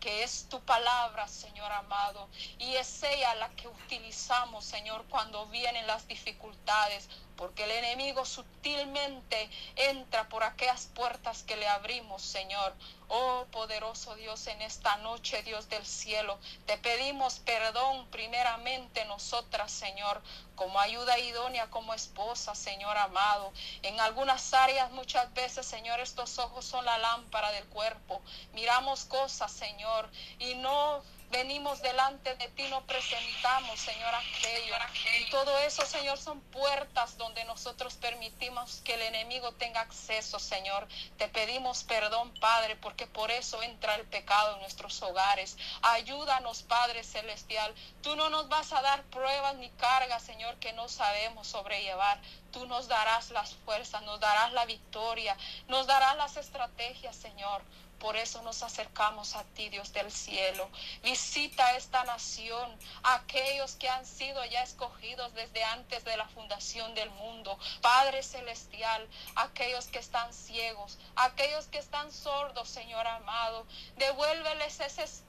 que 0.00 0.22
es 0.22 0.46
tu 0.48 0.60
palabra, 0.60 1.26
Señor 1.28 1.70
amado. 1.72 2.28
Y 2.58 2.74
es 2.74 3.02
ella 3.02 3.34
la 3.36 3.48
que 3.50 3.68
utilizamos, 3.68 4.64
Señor, 4.64 5.04
cuando 5.08 5.46
vienen 5.46 5.86
las 5.86 6.06
dificultades. 6.06 7.08
Porque 7.36 7.64
el 7.64 7.70
enemigo 7.70 8.24
sutilmente 8.24 9.50
entra 9.76 10.28
por 10.28 10.44
aquellas 10.44 10.86
puertas 10.94 11.42
que 11.42 11.56
le 11.56 11.68
abrimos, 11.68 12.22
Señor. 12.22 12.74
Oh 13.08 13.44
poderoso 13.50 14.14
Dios, 14.14 14.46
en 14.46 14.62
esta 14.62 14.96
noche, 14.98 15.42
Dios 15.42 15.68
del 15.68 15.84
cielo, 15.84 16.38
te 16.66 16.78
pedimos 16.78 17.38
perdón 17.40 18.06
primeramente 18.10 19.04
nosotras, 19.04 19.70
Señor, 19.70 20.22
como 20.56 20.80
ayuda 20.80 21.18
idónea, 21.18 21.68
como 21.70 21.92
esposa, 21.92 22.54
Señor 22.54 22.96
amado. 22.96 23.52
En 23.82 24.00
algunas 24.00 24.54
áreas 24.54 24.90
muchas 24.92 25.32
veces, 25.34 25.66
Señor, 25.66 26.00
estos 26.00 26.38
ojos 26.38 26.64
son 26.64 26.84
la 26.84 26.98
lámpara 26.98 27.50
del 27.52 27.66
cuerpo. 27.66 28.22
Miramos 28.52 29.04
cosas, 29.04 29.52
Señor, 29.52 30.10
y 30.38 30.54
no 30.54 31.02
venimos 31.30 31.82
delante 31.82 32.34
de 32.36 32.48
ti, 32.48 32.64
no 32.70 32.82
presentamos, 32.86 33.78
Señor, 33.80 34.14
aquello. 34.14 34.74
Y 35.20 35.30
todo 35.30 35.58
eso, 35.58 35.84
Señor, 35.84 36.18
son 36.18 36.40
puertas 36.40 37.16
donde 37.18 37.44
nosotros 37.44 37.94
permitimos 37.94 38.82
que 38.84 38.94
el 38.94 39.02
enemigo 39.02 39.52
tenga 39.52 39.80
acceso, 39.80 40.38
Señor. 40.38 40.86
Te 41.18 41.28
pedimos 41.28 41.84
perdón, 41.84 42.32
Padre, 42.40 42.76
porque 42.76 43.06
por 43.06 43.30
eso 43.30 43.62
entra 43.62 43.94
el 43.96 44.06
pecado 44.06 44.54
en 44.54 44.60
nuestros 44.60 45.02
hogares. 45.02 45.56
Ayúdanos, 45.82 46.62
Padre 46.62 47.04
Celestial. 47.04 47.74
Tú 48.02 48.16
no 48.16 48.28
nos 48.28 48.48
vas 48.48 48.72
a 48.72 48.82
dar 48.82 49.02
pruebas 49.04 49.56
ni 49.56 49.70
cargas, 49.70 50.22
Señor, 50.22 50.56
que 50.56 50.72
no 50.72 50.88
sabemos 50.88 51.48
sobrellevar. 51.48 52.20
Tú 52.52 52.66
nos 52.66 52.86
darás 52.86 53.30
las 53.30 53.54
fuerzas, 53.64 54.02
nos 54.02 54.20
darás 54.20 54.52
la 54.52 54.64
victoria, 54.64 55.36
nos 55.66 55.86
darás 55.86 56.16
las 56.16 56.36
estrategias, 56.36 57.16
Señor. 57.16 57.62
Por 58.04 58.16
eso 58.16 58.42
nos 58.42 58.62
acercamos 58.62 59.34
a 59.34 59.44
ti, 59.54 59.70
Dios 59.70 59.94
del 59.94 60.12
cielo. 60.12 60.68
Visita 61.02 61.74
esta 61.74 62.04
nación, 62.04 62.78
aquellos 63.02 63.76
que 63.76 63.88
han 63.88 64.04
sido 64.04 64.44
ya 64.44 64.62
escogidos 64.62 65.32
desde 65.32 65.64
antes 65.64 66.04
de 66.04 66.14
la 66.18 66.28
fundación 66.28 66.94
del 66.94 67.08
mundo. 67.12 67.58
Padre 67.80 68.22
celestial, 68.22 69.08
aquellos 69.36 69.86
que 69.86 70.00
están 70.00 70.34
ciegos, 70.34 70.98
aquellos 71.16 71.66
que 71.68 71.78
están 71.78 72.12
sordos, 72.12 72.68
Señor 72.68 73.06
amado. 73.06 73.66
Devuélveles 73.96 74.80
ese 74.80 75.04
espíritu, 75.04 75.23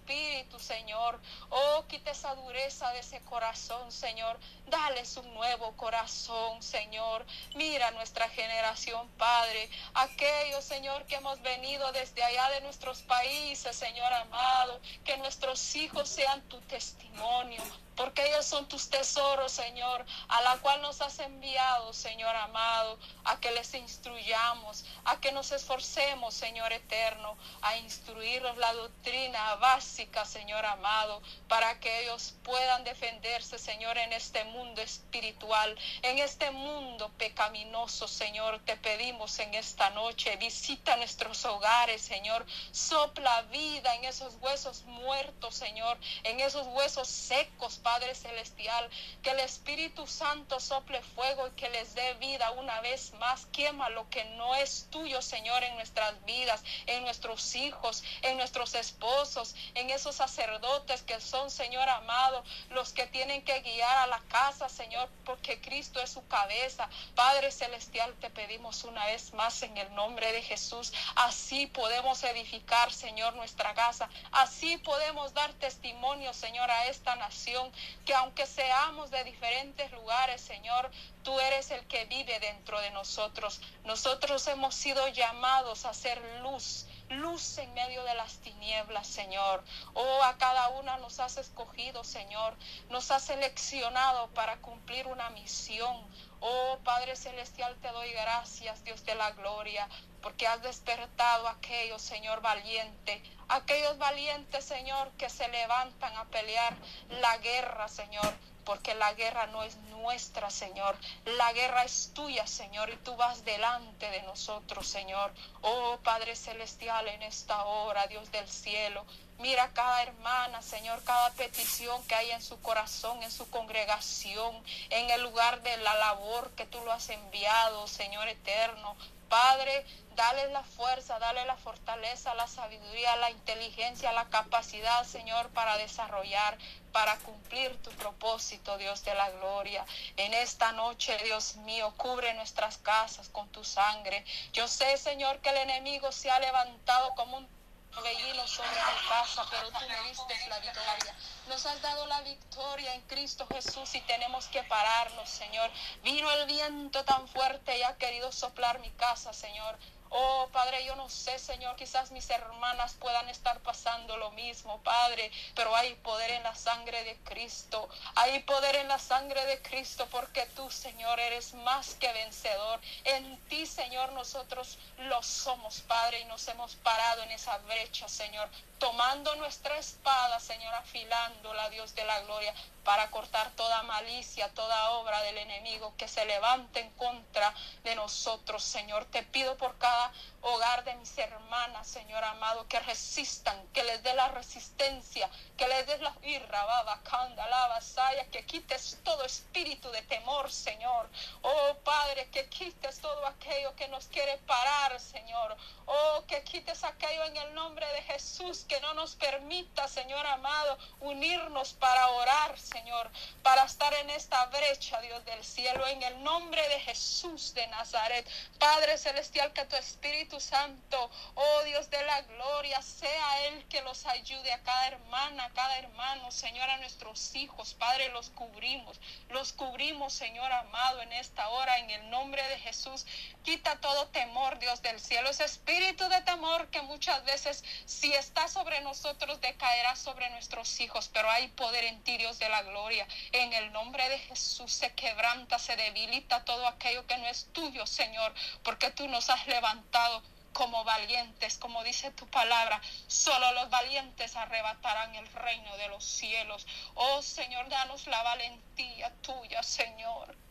Señor. 0.59 1.19
Oh, 1.49 1.85
quita 1.87 2.11
esa 2.11 2.33
dureza 2.35 2.91
de 2.91 2.99
ese 2.99 3.21
corazón, 3.21 3.91
Señor. 3.91 4.39
Dales 4.67 5.15
un 5.17 5.33
nuevo 5.33 5.75
corazón, 5.77 6.61
Señor. 6.61 7.25
Mira 7.55 7.91
nuestra 7.91 8.27
generación, 8.29 9.07
Padre. 9.17 9.69
Aquellos, 9.93 10.63
Señor, 10.63 11.05
que 11.05 11.15
hemos 11.15 11.41
venido 11.41 11.91
desde 11.91 12.23
allá 12.23 12.49
de 12.49 12.61
nuestros 12.61 13.01
países, 13.03 13.75
Señor 13.75 14.11
amado, 14.13 14.79
que 15.03 15.17
nuestros 15.17 15.75
hijos 15.75 16.09
sean 16.09 16.41
tu 16.49 16.59
testimonio, 16.61 17.63
porque 17.95 18.27
ellos 18.27 18.45
son 18.45 18.67
tus 18.67 18.89
tesoros, 18.89 19.51
Señor, 19.51 20.05
a 20.27 20.41
la 20.41 20.58
cual 20.58 20.81
nos 20.81 21.01
has 21.01 21.19
enviado, 21.19 21.93
Señor 21.93 22.36
amado, 22.36 22.97
a 23.23 23.39
que 23.39 23.51
les 23.51 23.73
instruyamos, 23.73 24.86
a 25.05 25.19
que 25.19 25.31
nos 25.31 25.51
esforcemos, 25.51 26.34
Señor 26.34 26.71
eterno, 26.73 27.38
a 27.62 27.77
instruirlos 27.77 28.58
la 28.58 28.73
doctrina 28.73 29.55
básica, 29.55 30.25
Señor 30.25 30.65
amado, 30.65 31.21
para 31.47 31.79
que 31.79 32.03
ellos 32.03 32.36
puedan 32.43 32.84
defenderse, 32.84 33.58
Señor, 33.58 33.97
en 33.97 34.13
este 34.13 34.43
mundo 34.45 34.81
espiritual, 34.81 35.77
en 36.01 36.19
este 36.19 36.51
mundo 36.51 37.12
pecaminoso, 37.17 38.08
Señor. 38.08 38.62
Te 38.65 38.77
pedimos 38.77 39.39
en 39.39 39.53
esta 39.53 39.89
noche, 39.91 40.36
visita 40.38 40.97
nuestros 40.97 41.45
hogares, 41.45 42.01
Señor, 42.01 42.45
sopla 42.71 43.43
vida 43.43 43.95
en 43.95 44.05
esos 44.05 44.36
huesos 44.41 44.84
muertos, 44.84 45.55
Señor, 45.55 45.97
en 46.23 46.39
esos 46.39 46.67
huesos 46.67 47.08
secos, 47.08 47.79
Padre 47.86 48.15
Celestial, 48.15 48.89
que 49.21 49.30
el 49.30 49.39
Espíritu 49.41 50.08
Santo 50.08 50.60
sople 50.60 51.04
fuego 51.04 51.48
y 51.48 51.52
que 51.52 51.69
les 51.69 51.93
dé 51.93 52.15
vida 52.15 52.50
una 52.50 52.82
vez 52.82 53.13
más. 53.19 53.45
Quema 53.54 53.89
lo 53.89 54.10
que 54.10 54.26
no 54.26 54.56
es 54.56 54.88
tuyo, 54.89 55.21
Señor, 55.21 55.63
en 55.63 55.76
nuestras 55.76 56.26
vidas, 56.26 56.63
en 56.88 57.04
nuestros 57.04 57.56
hijos, 57.56 58.04
en 58.24 58.38
nuestros 58.38 58.74
esposos, 58.74 59.56
en 59.76 59.91
esos 59.91 60.15
sacerdotes 60.15 61.04
que 61.04 61.21
son, 61.21 61.52
Señor 61.52 61.88
amado, 61.88 62.43
los 62.71 62.91
que 62.91 63.06
tienen 63.06 63.43
que 63.43 63.60
guiar 63.60 63.98
a 64.00 64.08
la 64.08 64.19
casa, 64.30 64.67
Señor, 64.67 65.08
porque 65.24 65.62
Cristo 65.62 66.02
es 66.02 66.10
su 66.10 66.26
cabeza. 66.28 66.89
Padre 67.13 67.52
Celestial, 67.52 68.15
te 68.19 68.32
pedimos 68.32 68.84
una 68.84 69.06
vez 69.06 69.32
más 69.34 69.62
en 69.62 69.78
el 69.78 69.93
nombre 69.93 70.32
de 70.32 70.41
Jesús. 70.41 70.91
Así 71.15 71.67
podemos 71.67 72.24
edificar, 72.24 72.91
Señor, 72.91 73.36
nuestra 73.36 73.76
casa. 73.76 74.10
Así 74.32 74.78
podemos 74.78 75.36
dar 75.36 75.54
testimonio, 75.54 76.34
Señor, 76.34 76.71
a 76.71 76.88
esta 76.88 77.15
nación 77.15 77.74
que 78.05 78.13
aunque 78.13 78.45
seamos 78.45 79.11
de 79.11 79.23
diferentes 79.23 79.91
lugares, 79.91 80.41
Señor, 80.41 80.91
tú 81.23 81.39
eres 81.39 81.71
el 81.71 81.85
que 81.88 82.05
vive 82.05 82.39
dentro 82.39 82.79
de 82.79 82.91
nosotros. 82.91 83.61
Nosotros 83.83 84.47
hemos 84.47 84.75
sido 84.75 85.07
llamados 85.09 85.85
a 85.85 85.93
ser 85.93 86.21
luz 86.41 86.85
luz 87.09 87.57
en 87.57 87.73
medio 87.73 88.03
de 88.03 88.15
las 88.15 88.37
tinieblas, 88.37 89.07
Señor. 89.07 89.63
Oh, 89.93 90.23
a 90.23 90.37
cada 90.37 90.69
una 90.69 90.97
nos 90.97 91.19
has 91.19 91.37
escogido, 91.37 92.03
Señor. 92.03 92.55
Nos 92.89 93.11
has 93.11 93.23
seleccionado 93.23 94.27
para 94.29 94.57
cumplir 94.57 95.07
una 95.07 95.29
misión. 95.31 95.95
Oh, 96.39 96.77
Padre 96.83 97.15
Celestial, 97.15 97.75
te 97.81 97.89
doy 97.89 98.11
gracias, 98.11 98.83
Dios 98.83 99.05
de 99.05 99.15
la 99.15 99.31
gloria, 99.31 99.87
porque 100.21 100.47
has 100.47 100.61
despertado 100.61 101.47
a 101.47 101.51
aquellos, 101.51 102.01
Señor, 102.01 102.41
valiente, 102.41 103.21
aquellos 103.47 103.97
valientes, 103.97 104.63
Señor, 104.63 105.11
que 105.17 105.29
se 105.29 105.47
levantan 105.47 106.15
a 106.17 106.25
pelear 106.25 106.75
la 107.09 107.37
guerra, 107.37 107.87
Señor, 107.87 108.33
porque 108.65 108.95
la 108.95 109.13
guerra 109.13 109.47
no 109.47 109.63
es 109.63 109.75
nuestra, 109.91 110.49
Señor. 110.49 110.97
La 111.25 111.54
guerra 111.54 111.84
es 111.84 112.12
tuya, 112.13 112.45
Señor, 112.47 112.89
y 112.89 112.97
tú 112.97 113.15
vas 113.15 113.45
delante 113.45 114.10
de 114.12 114.23
nosotros, 114.23 114.88
Señor. 114.88 115.32
Oh 115.62 115.97
Padre 116.04 116.36
Celestial, 116.36 117.08
en 117.08 117.23
esta 117.23 117.65
hora, 117.65 118.08
Dios 118.08 118.32
del 118.32 118.49
cielo, 118.49 119.06
Mira 119.38 119.69
cada 119.73 120.01
hermana, 120.01 120.62
Señor, 120.62 121.04
cada 121.04 121.30
petición 121.32 122.01
que 122.08 122.15
hay 122.15 122.32
en 122.32 122.41
su 122.41 122.62
corazón, 122.62 123.21
en 123.21 123.32
su 123.32 123.49
congregación, 123.49 124.63
en 124.89 125.10
el 125.10 125.23
lugar 125.23 125.62
de 125.62 125.75
la 125.78 125.93
labor 125.95 126.51
que 126.51 126.65
tú 126.65 126.80
lo 126.86 126.93
has 126.93 127.10
enviado, 127.10 127.86
Señor 127.88 128.30
eterno. 128.30 128.95
Padre, 129.28 129.86
dale 130.15 130.47
la 130.54 130.63
fuerza, 130.63 131.19
dale 131.19 131.45
la 131.45 131.58
fortaleza, 131.58 132.34
la 132.36 132.47
sabiduría, 132.47 133.17
la 133.17 133.30
inteligencia, 133.30 134.13
la 134.13 134.30
capacidad, 134.30 135.04
Señor, 135.04 135.49
para 135.49 135.78
desarrollar, 135.78 136.58
para 136.95 137.17
cumplir 137.17 137.75
tu 137.84 137.91
propósito, 137.91 138.77
Dios 138.77 139.03
de 139.03 139.13
la 139.15 139.29
gloria. 139.31 139.86
En 140.15 140.34
esta 140.34 140.71
noche, 140.71 141.17
Dios 141.25 141.58
mío, 141.58 141.93
cubre 141.97 142.34
nuestras 142.36 142.77
casas 142.77 143.27
con 143.27 143.49
tu 143.49 143.65
sangre. 143.65 144.23
Yo 144.53 144.65
sé, 144.69 144.95
Señor, 144.95 145.39
que 145.39 145.49
el 145.49 145.58
enemigo 145.58 146.10
se 146.13 146.31
ha 146.31 146.39
levantado 146.39 147.13
como 147.15 147.36
un 147.36 147.49
torbellino 147.91 148.47
sobre 148.47 148.69
mi 148.69 149.10
casa, 149.10 149.45
pero 149.51 149.67
tú 149.71 149.86
me 149.89 150.10
diste 150.10 150.47
la 150.47 150.60
victoria. 150.60 151.15
Nos 151.49 151.65
has 151.65 151.81
dado 151.81 152.05
la 152.05 152.21
victoria 152.21 152.93
en 152.93 153.01
Cristo 153.01 153.45
Jesús 153.51 153.93
y 153.93 153.99
tenemos 153.99 154.47
que 154.47 154.63
pararnos, 154.63 155.29
Señor. 155.29 155.69
Vino 156.01 156.31
el 156.31 156.45
viento 156.45 157.03
tan 157.03 157.27
fuerte 157.27 157.77
y 157.77 157.84
ha 157.84 157.97
querido 157.97 158.31
soplar 158.31 158.79
mi 158.79 158.91
casa, 158.91 159.34
Señor. 159.34 159.77
Oh, 160.09 160.47
Padre, 160.51 160.85
yo 160.85 160.95
no 160.95 161.09
sé, 161.09 161.37
Señor, 161.39 161.75
quizás 161.75 162.11
mis 162.11 162.29
hermanas 162.29 162.95
puedan 162.99 163.27
estar 163.29 163.59
pasando 163.61 164.17
lo 164.17 164.31
mismo, 164.31 164.81
Padre, 164.83 165.31
pero 165.55 165.75
hay 165.75 165.93
poder 165.95 166.31
en 166.31 166.43
la 166.43 166.55
sangre 166.55 167.03
de 167.03 167.17
Cristo. 167.17 167.89
Hay 168.15 168.39
poder 168.43 168.75
en 168.75 168.87
la 168.87 168.99
sangre 168.99 169.45
de 169.45 169.61
Cristo 169.61 170.07
porque 170.11 170.45
tú, 170.55 170.69
Señor, 170.69 171.19
eres 171.19 171.53
más 171.53 171.95
que 171.95 172.11
vencedor. 172.13 172.79
En 173.03 173.37
ti, 173.47 173.65
Señor, 173.65 174.13
nosotros 174.13 174.77
lo 174.99 175.21
somos, 175.23 175.81
Padre, 175.81 176.21
y 176.21 176.25
nos 176.25 176.47
hemos 176.47 176.75
parado 176.75 177.23
en 177.23 177.31
esa 177.31 177.57
brecha, 177.59 178.07
Señor, 178.07 178.49
tomando 178.79 179.35
nuestra 179.35 179.77
espada, 179.77 180.39
Señor, 180.39 180.73
afilándola, 180.75 181.69
Dios 181.69 181.95
de 181.95 182.05
la 182.05 182.19
gloria, 182.21 182.53
para 182.86 183.10
cortar 183.10 183.52
toda 183.56 183.84
malicia, 183.84 184.54
toda 184.54 184.91
obra 184.91 185.19
del 185.24 185.39
enemigo 185.39 185.93
que 185.98 186.08
se 186.08 186.24
levante 186.26 186.80
en 186.80 186.91
contra 186.91 187.54
de 187.84 187.95
nosotros, 187.95 188.63
Señor. 188.63 189.04
Te 189.06 189.24
pido 189.24 189.58
por 189.58 189.78
cada 189.78 190.13
hogar 190.45 190.84
de 190.84 190.95
mis 190.95 191.17
hermanas, 191.17 191.88
Señor 191.88 192.23
amado, 192.23 192.67
que 192.67 192.79
resistan, 192.81 193.67
que 193.73 193.84
les 193.84 194.03
dé 194.03 194.13
la 194.13 194.27
resistencia, 194.27 195.27
que 195.58 195.67
les 195.67 195.88
des 195.88 195.99
la 196.01 196.15
irra, 196.21 196.63
baba, 196.65 197.01
canda, 197.01 197.47
la 197.47 197.67
vasaya, 197.67 198.25
que 198.29 198.45
quites 198.45 198.99
todo 199.03 199.25
espíritu 199.25 199.89
de 199.89 200.03
temor, 200.03 200.51
Señor. 200.51 201.10
Oh 201.41 201.75
Padre, 201.84 202.29
que 202.29 202.47
quites 202.49 202.99
todo 202.99 203.25
aquello 203.25 203.75
que 203.75 203.88
nos 203.88 204.05
quiere 204.05 204.38
parar, 204.45 204.99
Señor. 204.99 205.58
Oh, 205.88 206.23
que 206.27 206.43
quites 206.43 206.84
aquello 206.84 207.23
en 207.25 207.38
el 207.38 207.53
nombre 207.55 207.88
de 207.93 208.01
Jesús 208.03 208.65
que 208.67 208.79
no 208.81 208.93
nos 208.93 209.15
permita, 209.15 209.88
Señor 209.88 210.25
amado, 210.27 210.77
unirnos 210.99 211.73
para 211.73 212.08
orar, 212.10 212.58
Señor, 212.60 213.10
para 213.41 213.63
estar 213.63 213.93
en 213.95 214.10
esta 214.12 214.45
brecha, 214.47 215.01
Dios 215.01 215.25
del 215.25 215.43
cielo, 215.43 215.88
en 215.88 216.03
el 216.03 216.23
nombre 216.23 216.67
de 216.69 216.79
Jesús 216.81 217.53
de 217.55 217.65
Nazaret. 217.67 218.27
Padre 218.60 218.97
Celestial, 218.97 219.51
que 219.53 219.65
tu 219.65 219.75
Espíritu 219.75 220.35
Santo, 220.39 221.10
oh 221.36 221.63
Dios 221.63 221.89
de 221.89 222.04
la 222.04 222.21
gloria, 222.21 222.82
sea 222.82 223.48
Él 223.48 223.65
que 223.67 223.82
los 223.82 224.06
ayude 224.06 224.52
a 224.54 224.62
cada 224.63 224.88
hermana, 224.88 225.45
a 225.45 225.50
cada 225.52 225.78
hermano, 225.78 226.32
Señor, 226.32 226.69
a 226.69 226.78
nuestros 226.78 227.36
hijos, 227.36 227.74
Padre, 227.74 228.10
los 228.10 228.30
cubrimos, 228.30 229.00
los 229.30 229.54
cubrimos, 229.54 230.13
Señor 230.13 230.52
amado, 230.52 231.02
en 231.02 231.13
esta 231.13 231.50
hora, 231.50 231.78
en 231.80 231.89
el 231.89 232.10
nombre 232.10 232.48
de 232.50 232.60
Jesús. 232.60 233.06
Quita 233.43 233.80
todo 233.80 234.08
temor, 234.08 234.60
Dios 234.60 234.82
del 234.82 235.00
cielo, 235.00 235.30
ese 235.30 235.45
espíritu 235.45 236.08
de 236.10 236.21
temor 236.21 236.67
que 236.69 236.82
muchas 236.82 237.24
veces, 237.26 237.63
si 237.86 238.13
está 238.13 238.48
sobre 238.48 238.82
nosotros, 238.82 239.39
decaerá 239.41 239.95
sobre 239.95 240.30
nuestros 240.32 240.80
hijos, 240.80 241.10
pero 241.13 241.30
hay 241.30 241.48
poder 241.50 241.86
en 241.86 242.02
ti, 242.04 242.17
Dios 242.17 242.39
de 242.39 242.50
la 242.50 242.63
gloria. 242.63 243.08
En 243.32 243.54
el 243.54 243.71
nombre 243.71 244.08
de 244.10 244.19
Jesús 244.19 244.74
se 244.74 244.93
quebranta, 244.93 245.60
se 245.60 245.76
debilita 245.76 246.43
todo 246.45 246.67
aquello 246.67 247.06
que 247.06 247.17
no 247.17 247.28
es 247.28 247.48
tuyo, 247.54 247.86
Señor, 247.86 248.34
porque 248.63 248.91
tú 248.91 249.08
nos 249.08 249.30
has 249.30 249.45
levantado 249.48 250.24
como 250.55 250.85
valientes, 250.85 251.57
como 251.57 251.83
dice 251.83 252.11
tu 252.11 252.25
palabra. 252.27 252.81
Solo 253.07 253.51
los 253.51 253.69
valientes 253.69 254.37
arrebatarán 254.37 255.13
el 255.13 255.27
reino 255.33 255.75
de 255.75 255.89
los 255.89 256.05
cielos. 256.05 256.65
Oh 256.93 257.21
Señor, 257.21 257.67
danos 257.67 258.07
la 258.07 258.23
valentía 258.23 259.11
tuya, 259.21 259.61
Señor. 259.61 260.44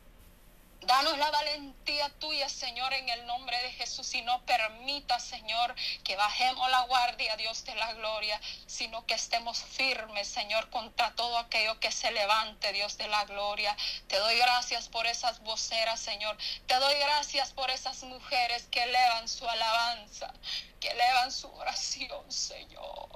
Danos 0.86 1.16
la 1.16 1.30
valentía 1.30 2.10
tuya, 2.18 2.48
Señor, 2.48 2.92
en 2.92 3.08
el 3.08 3.26
nombre 3.26 3.56
de 3.62 3.72
Jesús. 3.72 4.14
Y 4.14 4.22
no 4.22 4.44
permita, 4.44 5.18
Señor, 5.18 5.74
que 6.02 6.16
bajemos 6.16 6.70
la 6.70 6.82
guardia, 6.82 7.36
Dios 7.36 7.64
de 7.64 7.74
la 7.74 7.92
gloria, 7.94 8.40
sino 8.66 9.06
que 9.06 9.14
estemos 9.14 9.62
firmes, 9.62 10.28
Señor, 10.28 10.68
contra 10.70 11.14
todo 11.14 11.38
aquello 11.38 11.80
que 11.80 11.90
se 11.90 12.10
levante, 12.10 12.72
Dios 12.72 12.98
de 12.98 13.08
la 13.08 13.24
gloria. 13.24 13.76
Te 14.08 14.18
doy 14.18 14.36
gracias 14.36 14.88
por 14.88 15.06
esas 15.06 15.40
voceras, 15.40 16.00
Señor. 16.00 16.36
Te 16.66 16.74
doy 16.74 16.94
gracias 16.98 17.52
por 17.52 17.70
esas 17.70 18.02
mujeres 18.02 18.66
que 18.70 18.82
elevan 18.82 19.28
su 19.28 19.48
alabanza, 19.48 20.32
que 20.80 20.88
elevan 20.88 21.32
su 21.32 21.50
oración, 21.54 22.30
Señor. 22.30 23.08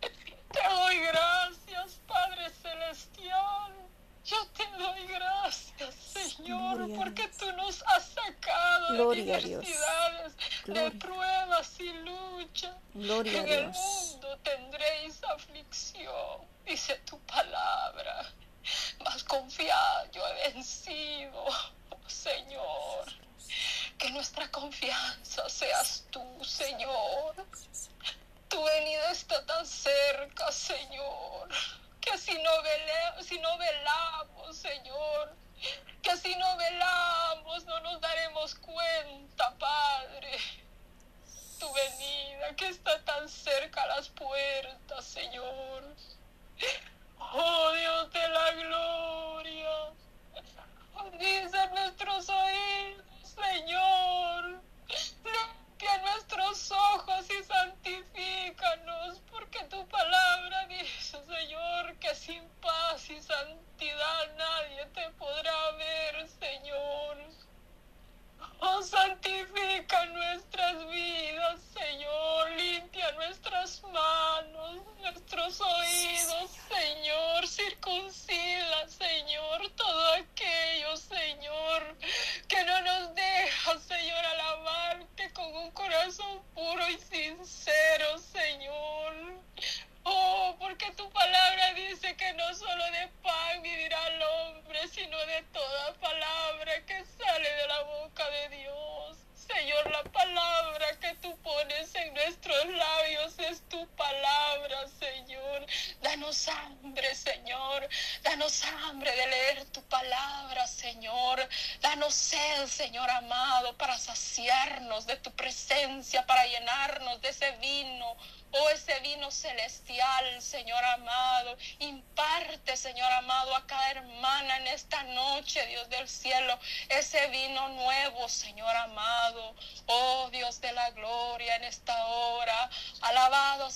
Te 0.00 0.62
doy 0.68 0.98
gracias, 0.98 2.00
Padre 2.06 2.50
Celestial. 2.62 3.87
Yo 4.30 4.46
te 4.48 4.66
doy 4.76 5.06
gracias, 5.06 5.94
Señor, 5.94 6.86
porque 6.96 7.28
tú 7.38 7.50
nos 7.52 7.82
has 7.86 8.08
sacado 8.08 8.88
Gloria 8.94 9.36
de 9.36 9.42
diversidades, 9.42 10.36
de 10.66 10.90
pruebas 10.90 11.80
y 11.80 11.90
lucha. 11.92 12.76
Gloria 12.92 13.40
en 13.40 13.48
el 13.48 13.68
mundo 13.68 14.38
tendréis 14.42 15.24
aflicción, 15.24 16.46
dice 16.66 16.96
tu 17.06 17.18
palabra. 17.20 18.30
Mas 19.02 19.24
confiado, 19.24 20.10
yo 20.12 20.22
he 20.26 20.52
vencido, 20.52 21.46
Señor. 22.06 23.06
Que 23.96 24.10
nuestra 24.10 24.50
confianza 24.50 25.48
seas 25.48 26.04
tú, 26.10 26.44
Señor. 26.44 27.34
Tu 28.48 28.62
venida 28.62 29.10
está 29.10 29.46
tan 29.46 29.66
cerca, 29.66 30.52
Señor 30.52 31.48
que 32.10 32.18
si 32.18 32.34
no, 32.42 32.62
vele, 32.62 33.22
si 33.22 33.38
no 33.38 33.58
velamos, 33.58 34.56
Señor, 34.56 35.34
que 36.02 36.16
si 36.16 36.34
no 36.36 36.56
velamos 36.56 37.64
no 37.64 37.80
nos 37.80 38.00
daremos 38.00 38.54
cuenta, 38.54 39.54
Padre. 39.58 40.38
Tu 41.58 41.72
venida 41.72 42.54
que 42.56 42.68
está 42.68 43.04
tan 43.04 43.28
cerca 43.28 43.82
a 43.82 43.86
las 43.88 44.08
puertas, 44.10 45.04
Señor. 45.04 45.84
Oh 47.18 47.72
Dios 47.72 48.12
de 48.12 48.28
la 48.28 48.52
gloria. 48.52 49.92
Dice 51.18 51.66
nuestros 51.68 52.28
oídos, 52.28 53.04
Señor. 53.22 54.62
Limpia 54.88 55.98
nuestros 55.98 56.70
ojos 56.70 57.26
y 57.30 57.44
santifícanos, 57.44 59.20
porque 59.30 59.64
tu 59.64 59.86
palabra 59.88 60.66
dice, 60.66 60.97
Señor, 61.26 61.96
que 61.98 62.14
sin 62.14 62.48
paz 62.60 63.10
y 63.10 63.20
santidad 63.20 64.36
nadie 64.36 64.86
te 64.94 65.10
podrá 65.18 65.72
ver, 65.72 66.28
Señor. 66.28 67.16
Oh, 68.60 68.82
santifica 68.82 70.06
nuestras 70.06 70.86
vidas, 70.88 71.60
Señor. 71.72 72.50
Limpia 72.52 73.12
nuestras 73.12 73.82
manos, 73.84 74.17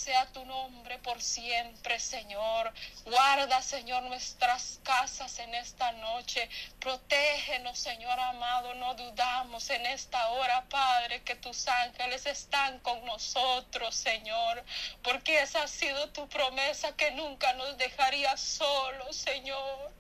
sea 0.04 0.26
tu 0.32 0.44
nombre 0.44 0.98
por 0.98 1.20
siempre, 1.22 2.00
Señor. 2.00 2.72
Guarda, 3.04 3.62
Señor, 3.62 4.02
nuestras 4.04 4.80
casas 4.82 5.38
en 5.38 5.54
esta 5.54 5.92
noche. 5.92 6.48
Protégenos, 6.80 7.78
Señor 7.78 8.18
amado. 8.18 8.74
No 8.74 8.94
dudamos 8.94 9.70
en 9.70 9.86
esta 9.86 10.28
hora, 10.30 10.64
Padre, 10.68 11.22
que 11.22 11.36
tus 11.36 11.68
ángeles 11.68 12.26
están 12.26 12.78
con 12.80 13.04
nosotros, 13.04 13.94
Señor 13.94 14.62
porque 15.02 15.42
esa 15.42 15.62
ha 15.62 15.68
sido 15.68 16.08
tu 16.10 16.28
promesa 16.28 16.96
que 16.96 17.10
nunca 17.12 17.52
nos 17.54 17.76
dejaría 17.78 18.36
solos, 18.36 19.16
Señor. 19.16 19.92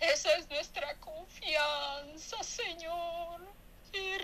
Esa 0.00 0.36
es 0.36 0.48
nuestra 0.48 0.94
confianza, 0.96 2.42
Señor. 2.42 3.40
Y 3.92 4.18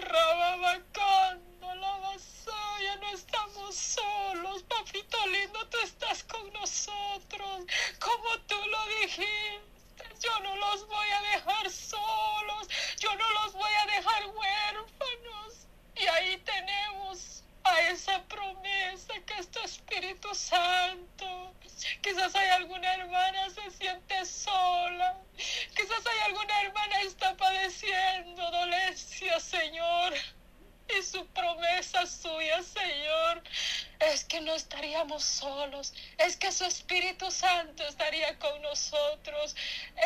Espíritu 37.23 37.31
Santo 37.31 37.85
estaría 37.85 38.37
con 38.39 38.61
nosotros, 38.63 39.55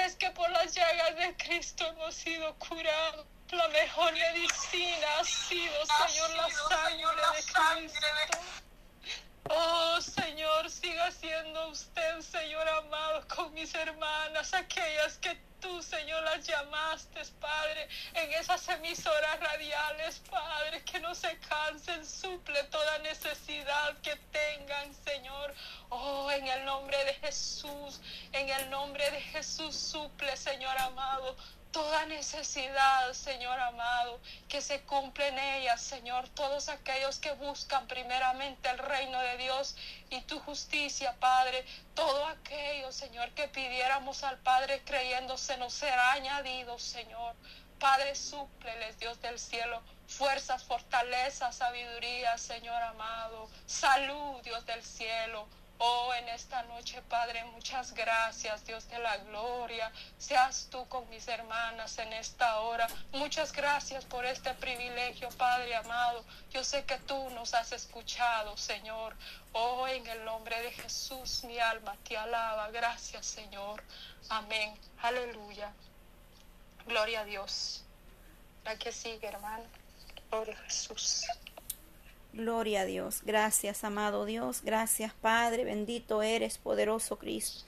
es 0.04 0.16
que 0.16 0.30
por 0.32 0.50
las 0.50 0.74
llagas 0.74 1.16
de 1.16 1.36
Cristo 1.36 1.86
hemos 1.86 2.14
sido 2.14 2.54
curados. 2.56 3.26
La 3.50 3.68
mejor 3.68 4.12
medicina 4.12 5.06
ha 5.18 5.24
sido, 5.24 5.72
Señor, 5.86 6.30
la 6.36 6.50
sangre 7.42 7.86
de 7.86 8.28
Cristo. 8.28 8.62
Oh, 9.48 9.98
siga 10.86 11.08
está 11.08 11.18
haciendo 11.18 11.68
usted, 11.68 12.20
Señor 12.20 12.68
amado, 12.68 13.26
con 13.26 13.52
mis 13.54 13.74
hermanas, 13.74 14.54
aquellas 14.54 15.18
que 15.18 15.36
tú, 15.60 15.82
Señor, 15.82 16.22
las 16.22 16.46
llamaste, 16.46 17.22
Padre, 17.40 17.88
en 18.14 18.32
esas 18.34 18.68
emisoras 18.68 19.40
radiales, 19.40 20.22
Padre, 20.30 20.84
que 20.84 21.00
no 21.00 21.12
se 21.16 21.36
cansen, 21.40 22.06
suple 22.06 22.62
toda 22.64 22.98
necesidad 22.98 23.96
que 24.00 24.14
tengan, 24.30 24.94
Señor. 25.04 25.54
Oh, 25.88 26.30
en 26.30 26.46
el 26.46 26.64
nombre 26.64 27.04
de 27.04 27.14
Jesús, 27.14 28.00
en 28.32 28.48
el 28.48 28.70
nombre 28.70 29.10
de 29.10 29.20
Jesús, 29.20 29.74
suple, 29.74 30.36
Señor 30.36 30.78
amado, 30.78 31.36
toda 31.76 32.06
necesidad, 32.06 33.12
Señor 33.12 33.60
amado, 33.60 34.18
que 34.48 34.62
se 34.62 34.80
cumple 34.84 35.28
en 35.28 35.38
ella, 35.38 35.76
Señor. 35.76 36.26
Todos 36.30 36.70
aquellos 36.70 37.18
que 37.18 37.32
buscan 37.32 37.86
primeramente 37.86 38.70
el 38.70 38.78
reino 38.78 39.20
de 39.20 39.36
Dios 39.36 39.76
y 40.08 40.22
tu 40.22 40.40
justicia, 40.40 41.14
Padre. 41.20 41.66
Todo 41.94 42.24
aquello, 42.28 42.90
Señor, 42.92 43.30
que 43.32 43.48
pidiéramos 43.48 44.24
al 44.24 44.38
Padre 44.38 44.80
creyéndose 44.86 45.58
nos 45.58 45.74
será 45.74 46.12
añadido, 46.12 46.78
Señor. 46.78 47.36
Padre, 47.78 48.14
súpleles, 48.14 48.98
Dios 48.98 49.20
del 49.20 49.38
cielo, 49.38 49.82
fuerzas, 50.08 50.64
fortaleza, 50.64 51.52
sabiduría, 51.52 52.38
Señor 52.38 52.82
amado, 52.84 53.50
salud, 53.66 54.40
Dios 54.42 54.64
del 54.64 54.82
cielo, 54.82 55.46
Oh, 55.78 56.14
en 56.14 56.28
esta 56.30 56.62
noche, 56.62 57.02
Padre, 57.02 57.44
muchas 57.44 57.92
gracias, 57.92 58.64
Dios 58.64 58.88
de 58.88 58.98
la 58.98 59.18
gloria. 59.18 59.92
Seas 60.16 60.68
tú 60.70 60.88
con 60.88 61.08
mis 61.10 61.28
hermanas 61.28 61.98
en 61.98 62.12
esta 62.14 62.60
hora. 62.60 62.86
Muchas 63.12 63.52
gracias 63.52 64.04
por 64.06 64.24
este 64.24 64.54
privilegio, 64.54 65.28
Padre 65.36 65.74
amado. 65.74 66.24
Yo 66.50 66.64
sé 66.64 66.84
que 66.84 66.98
tú 67.00 67.28
nos 67.30 67.52
has 67.52 67.72
escuchado, 67.72 68.56
Señor. 68.56 69.14
Oh, 69.52 69.86
en 69.86 70.06
el 70.06 70.24
nombre 70.24 70.58
de 70.62 70.72
Jesús, 70.72 71.44
mi 71.44 71.58
alma 71.58 71.94
te 72.08 72.16
alaba. 72.16 72.70
Gracias, 72.70 73.26
Señor. 73.26 73.84
Amén. 74.30 74.74
Aleluya. 75.02 75.70
Gloria 76.86 77.20
a 77.20 77.24
Dios. 77.24 77.84
La 78.64 78.78
que 78.78 78.92
sigue, 78.92 79.26
hermano. 79.26 79.64
Gloria 80.30 80.56
Jesús. 80.56 81.26
Gloria 82.36 82.82
a 82.82 82.84
Dios. 82.84 83.22
Gracias, 83.24 83.82
amado 83.82 84.26
Dios. 84.26 84.60
Gracias, 84.62 85.14
Padre. 85.14 85.64
Bendito 85.64 86.20
eres, 86.20 86.58
poderoso 86.58 87.16
Cristo. 87.16 87.64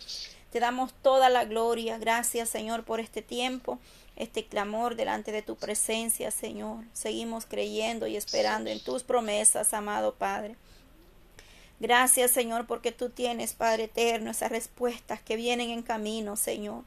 Te 0.51 0.61
damos 0.61 0.93
toda 1.01 1.31
la 1.31 1.47
gloria. 1.47 1.97
Gracias, 1.97 2.51
Señor, 2.51 2.85
por 2.85 3.01
este 3.01 3.23
tiempo, 3.23 3.79
este 4.15 4.45
clamor 4.45 4.95
delante 4.95 5.33
de 5.33 5.41
tu 5.41 5.57
presencia, 5.57 6.31
Señor. 6.31 6.85
Seguimos 6.93 7.47
creyendo 7.47 8.07
y 8.07 8.17
esperando 8.17 8.69
en 8.69 8.79
tus 8.85 9.05
promesas, 9.05 9.73
amado 9.73 10.17
Padre. 10.17 10.57
Gracias, 11.81 12.31
Señor, 12.31 12.67
porque 12.67 12.93
tú 12.93 13.09
tienes, 13.09 13.55
Padre 13.55 13.85
eterno, 13.85 14.31
esas 14.31 14.51
respuestas 14.51 15.23
que 15.23 15.37
vienen 15.37 15.71
en 15.71 15.81
camino, 15.81 16.37
Señor. 16.37 16.85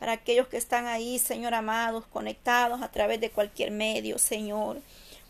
Para 0.00 0.12
aquellos 0.12 0.48
que 0.48 0.56
están 0.56 0.88
ahí, 0.88 1.20
Señor, 1.20 1.54
amados, 1.54 2.06
conectados 2.08 2.82
a 2.82 2.90
través 2.90 3.20
de 3.20 3.30
cualquier 3.30 3.70
medio, 3.70 4.18
Señor. 4.18 4.80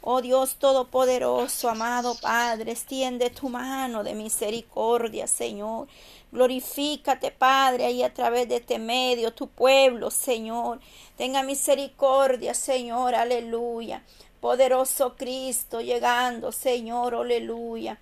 Oh 0.02 0.22
Dios 0.22 0.56
Todopoderoso, 0.56 1.68
amado 1.68 2.14
Padre, 2.14 2.72
extiende 2.72 3.28
tu 3.28 3.50
mano 3.50 4.02
de 4.02 4.14
misericordia, 4.14 5.26
Señor. 5.26 5.88
Glorifícate, 6.32 7.30
Padre, 7.30 7.84
ahí 7.84 8.02
a 8.02 8.14
través 8.14 8.48
de 8.48 8.56
este 8.56 8.78
medio, 8.78 9.34
tu 9.34 9.48
pueblo, 9.48 10.10
Señor. 10.10 10.80
Tenga 11.18 11.42
misericordia, 11.42 12.54
Señor, 12.54 13.14
aleluya. 13.14 14.02
Poderoso 14.40 15.16
Cristo, 15.16 15.82
llegando, 15.82 16.50
Señor, 16.50 17.14
aleluya. 17.14 18.00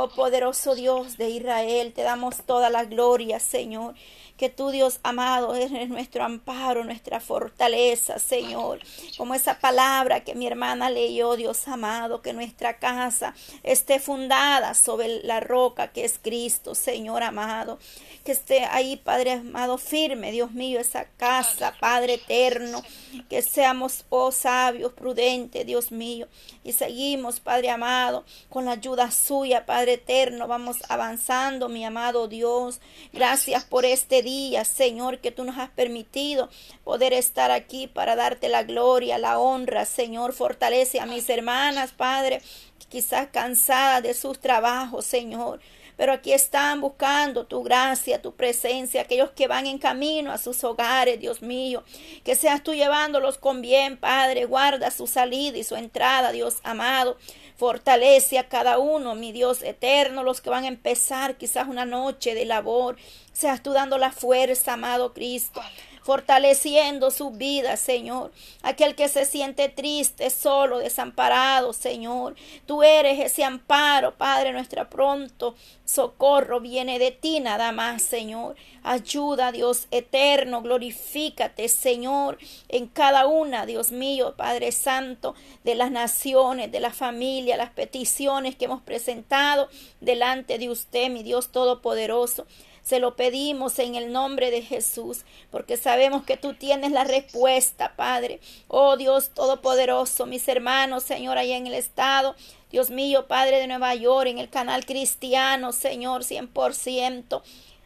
Oh 0.00 0.08
poderoso 0.08 0.76
Dios 0.76 1.16
de 1.16 1.28
Israel, 1.28 1.92
te 1.92 2.02
damos 2.02 2.36
toda 2.46 2.70
la 2.70 2.84
gloria, 2.84 3.40
Señor 3.40 3.96
que 4.38 4.48
tú, 4.48 4.70
Dios 4.70 5.00
amado, 5.02 5.54
eres 5.56 5.88
nuestro 5.88 6.24
amparo, 6.24 6.84
nuestra 6.84 7.18
fortaleza, 7.18 8.20
Señor. 8.20 8.78
Como 9.16 9.34
esa 9.34 9.58
palabra 9.58 10.20
que 10.20 10.36
mi 10.36 10.46
hermana 10.46 10.90
leyó, 10.90 11.34
Dios 11.34 11.66
amado, 11.66 12.22
que 12.22 12.32
nuestra 12.32 12.78
casa 12.78 13.34
esté 13.64 13.98
fundada 13.98 14.74
sobre 14.74 15.24
la 15.24 15.40
roca 15.40 15.88
que 15.88 16.04
es 16.04 16.20
Cristo, 16.22 16.76
Señor 16.76 17.24
amado. 17.24 17.80
Que 18.24 18.30
esté 18.30 18.64
ahí, 18.64 18.96
Padre 18.96 19.32
amado, 19.32 19.76
firme, 19.76 20.30
Dios 20.30 20.52
mío, 20.52 20.78
esa 20.78 21.06
casa, 21.16 21.74
Padre 21.80 22.14
eterno. 22.14 22.84
Que 23.28 23.42
seamos, 23.42 24.04
oh 24.08 24.30
sabios, 24.30 24.92
prudentes, 24.92 25.66
Dios 25.66 25.90
mío. 25.90 26.28
Y 26.62 26.74
seguimos, 26.74 27.40
Padre 27.40 27.70
amado, 27.70 28.24
con 28.48 28.66
la 28.66 28.72
ayuda 28.72 29.10
suya, 29.10 29.66
Padre 29.66 29.87
eterno. 29.88 30.46
Vamos 30.46 30.78
avanzando, 30.88 31.68
mi 31.68 31.84
amado 31.84 32.28
Dios. 32.28 32.80
Gracias 33.12 33.64
por 33.64 33.84
este 33.84 34.22
día 34.22 34.64
Señor, 34.64 35.18
que 35.18 35.30
tú 35.30 35.44
nos 35.44 35.58
has 35.58 35.70
permitido 35.70 36.48
poder 36.84 37.12
estar 37.12 37.50
aquí 37.50 37.86
para 37.86 38.16
darte 38.16 38.48
la 38.48 38.62
gloria, 38.62 39.18
la 39.18 39.38
honra, 39.38 39.84
Señor. 39.84 40.32
Fortalece 40.32 41.00
a 41.00 41.06
mis 41.06 41.28
hermanas, 41.28 41.92
Padre, 41.92 42.42
quizás 42.88 43.28
cansadas 43.28 44.02
de 44.02 44.14
sus 44.14 44.38
trabajos, 44.38 45.04
Señor 45.04 45.60
pero 45.98 46.12
aquí 46.12 46.32
están 46.32 46.80
buscando 46.80 47.44
tu 47.44 47.64
gracia, 47.64 48.22
tu 48.22 48.32
presencia, 48.36 49.02
aquellos 49.02 49.32
que 49.32 49.48
van 49.48 49.66
en 49.66 49.78
camino 49.78 50.30
a 50.30 50.38
sus 50.38 50.62
hogares, 50.62 51.18
Dios 51.18 51.42
mío, 51.42 51.82
que 52.22 52.36
seas 52.36 52.62
tú 52.62 52.72
llevándolos 52.72 53.36
con 53.36 53.60
bien, 53.62 53.96
Padre, 53.96 54.44
guarda 54.44 54.92
su 54.92 55.08
salida 55.08 55.58
y 55.58 55.64
su 55.64 55.74
entrada, 55.74 56.30
Dios 56.30 56.58
amado. 56.62 57.18
Fortalece 57.58 58.38
a 58.38 58.48
cada 58.48 58.78
uno, 58.78 59.16
mi 59.16 59.32
Dios 59.32 59.62
eterno, 59.62 60.22
los 60.22 60.40
que 60.40 60.48
van 60.48 60.62
a 60.62 60.68
empezar 60.68 61.36
quizás 61.36 61.66
una 61.66 61.84
noche 61.84 62.36
de 62.36 62.44
labor. 62.44 62.96
Seas 63.32 63.64
tú 63.64 63.72
dando 63.72 63.98
la 63.98 64.12
fuerza, 64.12 64.74
amado 64.74 65.12
Cristo 65.12 65.60
fortaleciendo 66.08 67.10
su 67.10 67.32
vida, 67.32 67.76
Señor. 67.76 68.32
Aquel 68.62 68.94
que 68.94 69.08
se 69.08 69.26
siente 69.26 69.68
triste, 69.68 70.30
solo, 70.30 70.78
desamparado, 70.78 71.74
Señor. 71.74 72.34
Tú 72.64 72.82
eres 72.82 73.20
ese 73.20 73.44
amparo, 73.44 74.14
Padre, 74.16 74.52
nuestra 74.52 74.88
pronto 74.88 75.54
socorro 75.84 76.60
viene 76.60 76.98
de 76.98 77.10
ti 77.10 77.40
nada 77.40 77.72
más, 77.72 78.00
Señor. 78.00 78.56
Ayuda, 78.82 79.52
Dios 79.52 79.86
eterno, 79.90 80.62
glorifícate, 80.62 81.68
Señor, 81.68 82.38
en 82.70 82.86
cada 82.86 83.26
una, 83.26 83.66
Dios 83.66 83.92
mío, 83.92 84.32
Padre 84.34 84.72
Santo, 84.72 85.34
de 85.64 85.74
las 85.74 85.90
naciones, 85.90 86.72
de 86.72 86.80
la 86.80 86.90
familia, 86.90 87.58
las 87.58 87.70
peticiones 87.72 88.56
que 88.56 88.64
hemos 88.64 88.80
presentado 88.80 89.68
delante 90.00 90.56
de 90.56 90.70
usted, 90.70 91.10
mi 91.10 91.22
Dios 91.22 91.52
Todopoderoso. 91.52 92.46
Se 92.82 93.00
lo 93.00 93.16
pedimos 93.16 93.78
en 93.78 93.94
el 93.94 94.12
nombre 94.12 94.50
de 94.50 94.62
Jesús, 94.62 95.24
porque 95.50 95.76
sabemos 95.76 96.24
que 96.24 96.36
tú 96.36 96.54
tienes 96.54 96.92
la 96.92 97.04
respuesta, 97.04 97.94
Padre. 97.96 98.40
Oh 98.68 98.96
Dios 98.96 99.30
Todopoderoso, 99.30 100.26
mis 100.26 100.48
hermanos, 100.48 101.02
Señor, 101.02 101.38
allá 101.38 101.56
en 101.56 101.66
el 101.66 101.74
estado. 101.74 102.34
Dios 102.70 102.90
mío, 102.90 103.26
Padre 103.26 103.58
de 103.58 103.66
Nueva 103.66 103.94
York, 103.94 104.28
en 104.28 104.38
el 104.38 104.50
canal 104.50 104.84
cristiano, 104.84 105.72
Señor, 105.72 106.22
100%. 106.22 107.42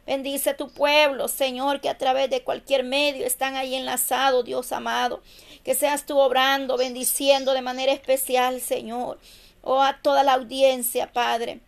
Bendice 0.06 0.54
tu 0.54 0.70
pueblo, 0.70 1.28
Señor, 1.28 1.80
que 1.80 1.88
a 1.88 1.98
través 1.98 2.28
de 2.30 2.42
cualquier 2.42 2.82
medio 2.82 3.24
están 3.24 3.56
ahí 3.56 3.74
enlazados, 3.74 4.44
Dios 4.44 4.72
amado. 4.72 5.22
Que 5.64 5.74
seas 5.74 6.06
tú 6.06 6.18
obrando, 6.18 6.76
bendiciendo 6.76 7.54
de 7.54 7.62
manera 7.62 7.92
especial, 7.92 8.60
Señor. 8.60 9.20
Oh, 9.62 9.80
a 9.80 10.00
toda 10.02 10.24
la 10.24 10.34
audiencia, 10.34 11.12
Padre 11.12 11.60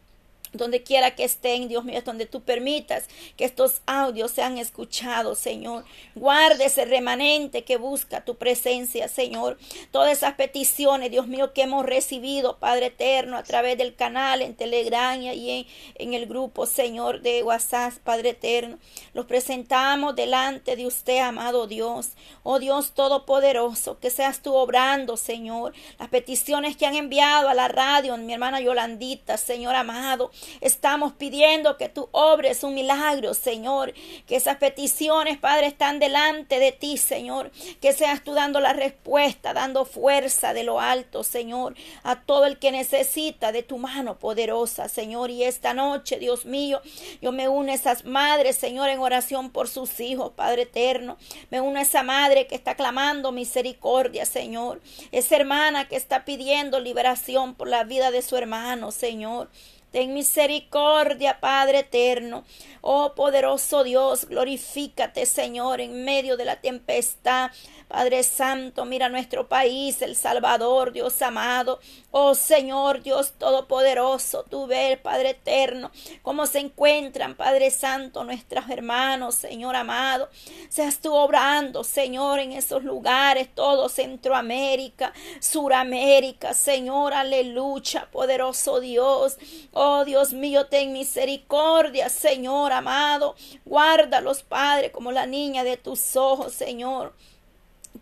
donde 0.55 0.83
quiera 0.83 1.15
que 1.15 1.25
estén, 1.25 1.69
Dios 1.69 1.85
mío, 1.85 2.01
donde 2.05 2.27
tú 2.27 2.43
permitas 2.43 3.05
que 3.37 3.45
estos 3.45 3.83
audios 3.87 4.31
sean 4.31 4.59
escuchados, 4.59 5.39
Señor. 5.39 5.85
Guarde 6.15 6.67
ese 6.67 6.85
remanente 6.85 7.65
que 7.65 7.77
busca 7.77 8.25
tu 8.25 8.37
presencia, 8.37 9.09
Señor. 9.09 9.59
Todas 9.91 10.13
esas 10.13 10.35
peticiones, 10.35 11.11
Dios 11.11 11.27
mío, 11.27 11.53
que 11.53 11.63
hemos 11.63 11.85
recibido, 11.85 12.59
Padre 12.59 12.87
eterno, 12.87 13.37
a 13.37 13.43
través 13.43 13.77
del 13.79 13.95
canal, 13.95 14.43
en 14.43 14.55
Telegram 14.55 15.21
y 15.21 15.51
en, 15.51 15.67
en 15.97 16.15
el 16.15 16.27
grupo, 16.27 16.67
Señor, 16.67 17.21
de 17.21 17.43
WhatsApp, 17.43 17.95
Padre 18.05 18.31
eterno. 18.31 18.79
Los 19.13 19.27
presentamos 19.27 20.15
delante 20.17 20.77
de 20.77 20.87
usted, 20.87 21.19
amado 21.19 21.67
Dios. 21.67 22.11
Oh 22.43 22.59
Dios 22.59 22.93
Todopoderoso, 22.93 23.99
que 23.99 24.11
seas 24.11 24.41
tú 24.41 24.55
obrando, 24.55 25.17
Señor. 25.17 25.73
Las 25.99 26.09
peticiones 26.09 26.77
que 26.77 26.87
han 26.87 26.95
enviado 26.95 27.49
a 27.49 27.55
la 27.55 27.69
radio, 27.69 28.17
mi 28.17 28.33
hermana 28.33 28.61
Yolandita, 28.61 29.37
Señor 29.37 29.75
amado. 29.75 30.31
Estamos 30.61 31.13
pidiendo 31.13 31.77
que 31.77 31.89
tú 31.89 32.09
obres 32.13 32.63
un 32.65 32.75
milagro, 32.75 33.35
Señor. 33.35 33.95
Que 34.27 34.37
esas 34.37 34.57
peticiones, 34.57 35.39
Padre, 35.39 35.67
están 35.67 35.99
delante 35.99 36.59
de 36.59 36.73
ti, 36.73 36.97
Señor. 36.97 37.51
Que 37.81 37.93
seas 37.93 38.23
tú 38.23 38.35
dando 38.35 38.61
la 38.61 38.73
respuesta, 38.73 39.53
dando 39.53 39.85
fuerza 39.85 40.53
de 40.53 40.65
lo 40.65 40.81
alto, 40.81 41.23
Señor, 41.23 41.75
a 42.03 42.23
todo 42.23 42.47
el 42.47 42.59
que 42.59 42.73
necesita 42.73 43.53
de 43.53 43.63
tu 43.63 43.79
mano 43.79 44.19
poderosa, 44.19 44.89
Señor. 44.89 45.31
Y 45.31 45.45
esta 45.45 45.75
noche, 45.75 46.19
Dios 46.19 46.47
mío, 46.47 46.81
yo 47.21 47.33
me 47.33 47.49
uno 47.49 47.73
a 47.73 47.75
esas 47.75 48.05
madres, 48.05 48.57
Señor, 48.57 48.89
en 48.89 48.99
oración 48.99 49.51
por 49.51 49.69
sus 49.69 50.01
hijos, 50.01 50.33
Padre 50.35 50.63
eterno. 50.63 51.17
Me 51.51 51.61
uno 51.61 51.79
a 51.79 51.83
esa 51.83 52.03
madre 52.03 52.47
que 52.47 52.55
está 52.55 52.75
clamando 52.75 53.33
misericordia, 53.33 54.27
Señor. 54.27 54.81
Esa 55.13 55.37
hermana 55.37 55.89
que 55.89 55.97
está 55.97 56.25
pidiendo 56.25 56.81
liberación 56.81 57.55
por 57.55 57.69
la 57.69 57.85
vida 57.85 58.11
de 58.11 58.23
su 58.23 58.37
hermano, 58.37 58.91
Señor. 58.91 59.51
Ten 59.95 60.13
misericordia, 60.13 61.39
Padre 61.39 61.79
eterno. 61.79 62.43
Oh 62.81 63.15
poderoso 63.15 63.85
Dios, 63.85 64.25
glorifícate, 64.27 65.25
Señor, 65.25 65.81
en 65.81 66.05
medio 66.05 66.37
de 66.37 66.45
la 66.45 66.61
tempestad. 66.61 67.53
Padre 67.87 68.25
Santo, 68.25 68.87
mira 68.87 69.09
nuestro 69.09 69.47
país, 69.47 70.03
El 70.03 70.17
Salvador, 70.17 70.93
Dios 70.93 71.23
amado. 71.23 71.79
Oh 72.11 72.35
Señor, 72.35 73.03
Dios 73.03 73.35
Todopoderoso, 73.39 74.45
tú 74.51 74.67
ves, 74.67 74.99
Padre 74.99 75.31
eterno, 75.31 75.93
cómo 76.23 76.47
se 76.47 76.59
encuentran, 76.59 77.37
Padre 77.37 77.71
Santo, 77.71 78.25
nuestros 78.25 78.69
hermanos, 78.71 79.37
Señor 79.37 79.77
amado. 79.77 80.29
Seas 80.71 80.99
tú 80.99 81.15
obrando, 81.15 81.85
Señor, 81.85 82.41
en 82.41 82.51
esos 82.51 82.83
lugares, 82.83 83.49
todo 83.55 83.89
Centroamérica, 83.89 85.13
Suramérica, 85.39 86.53
Señor, 86.53 87.15
aleluya, 87.15 88.09
poderoso 88.11 88.81
Dios. 88.81 89.37
Oh 89.73 89.84
Dios 90.05 90.33
mío, 90.33 90.67
ten 90.67 90.93
misericordia, 90.93 92.09
Señor 92.09 92.73
amado. 92.73 93.35
Guárdalos, 93.65 94.43
Padre, 94.43 94.91
como 94.91 95.13
la 95.13 95.27
niña 95.27 95.65
de 95.65 95.77
tus 95.77 96.17
ojos, 96.17 96.53
Señor. 96.53 97.15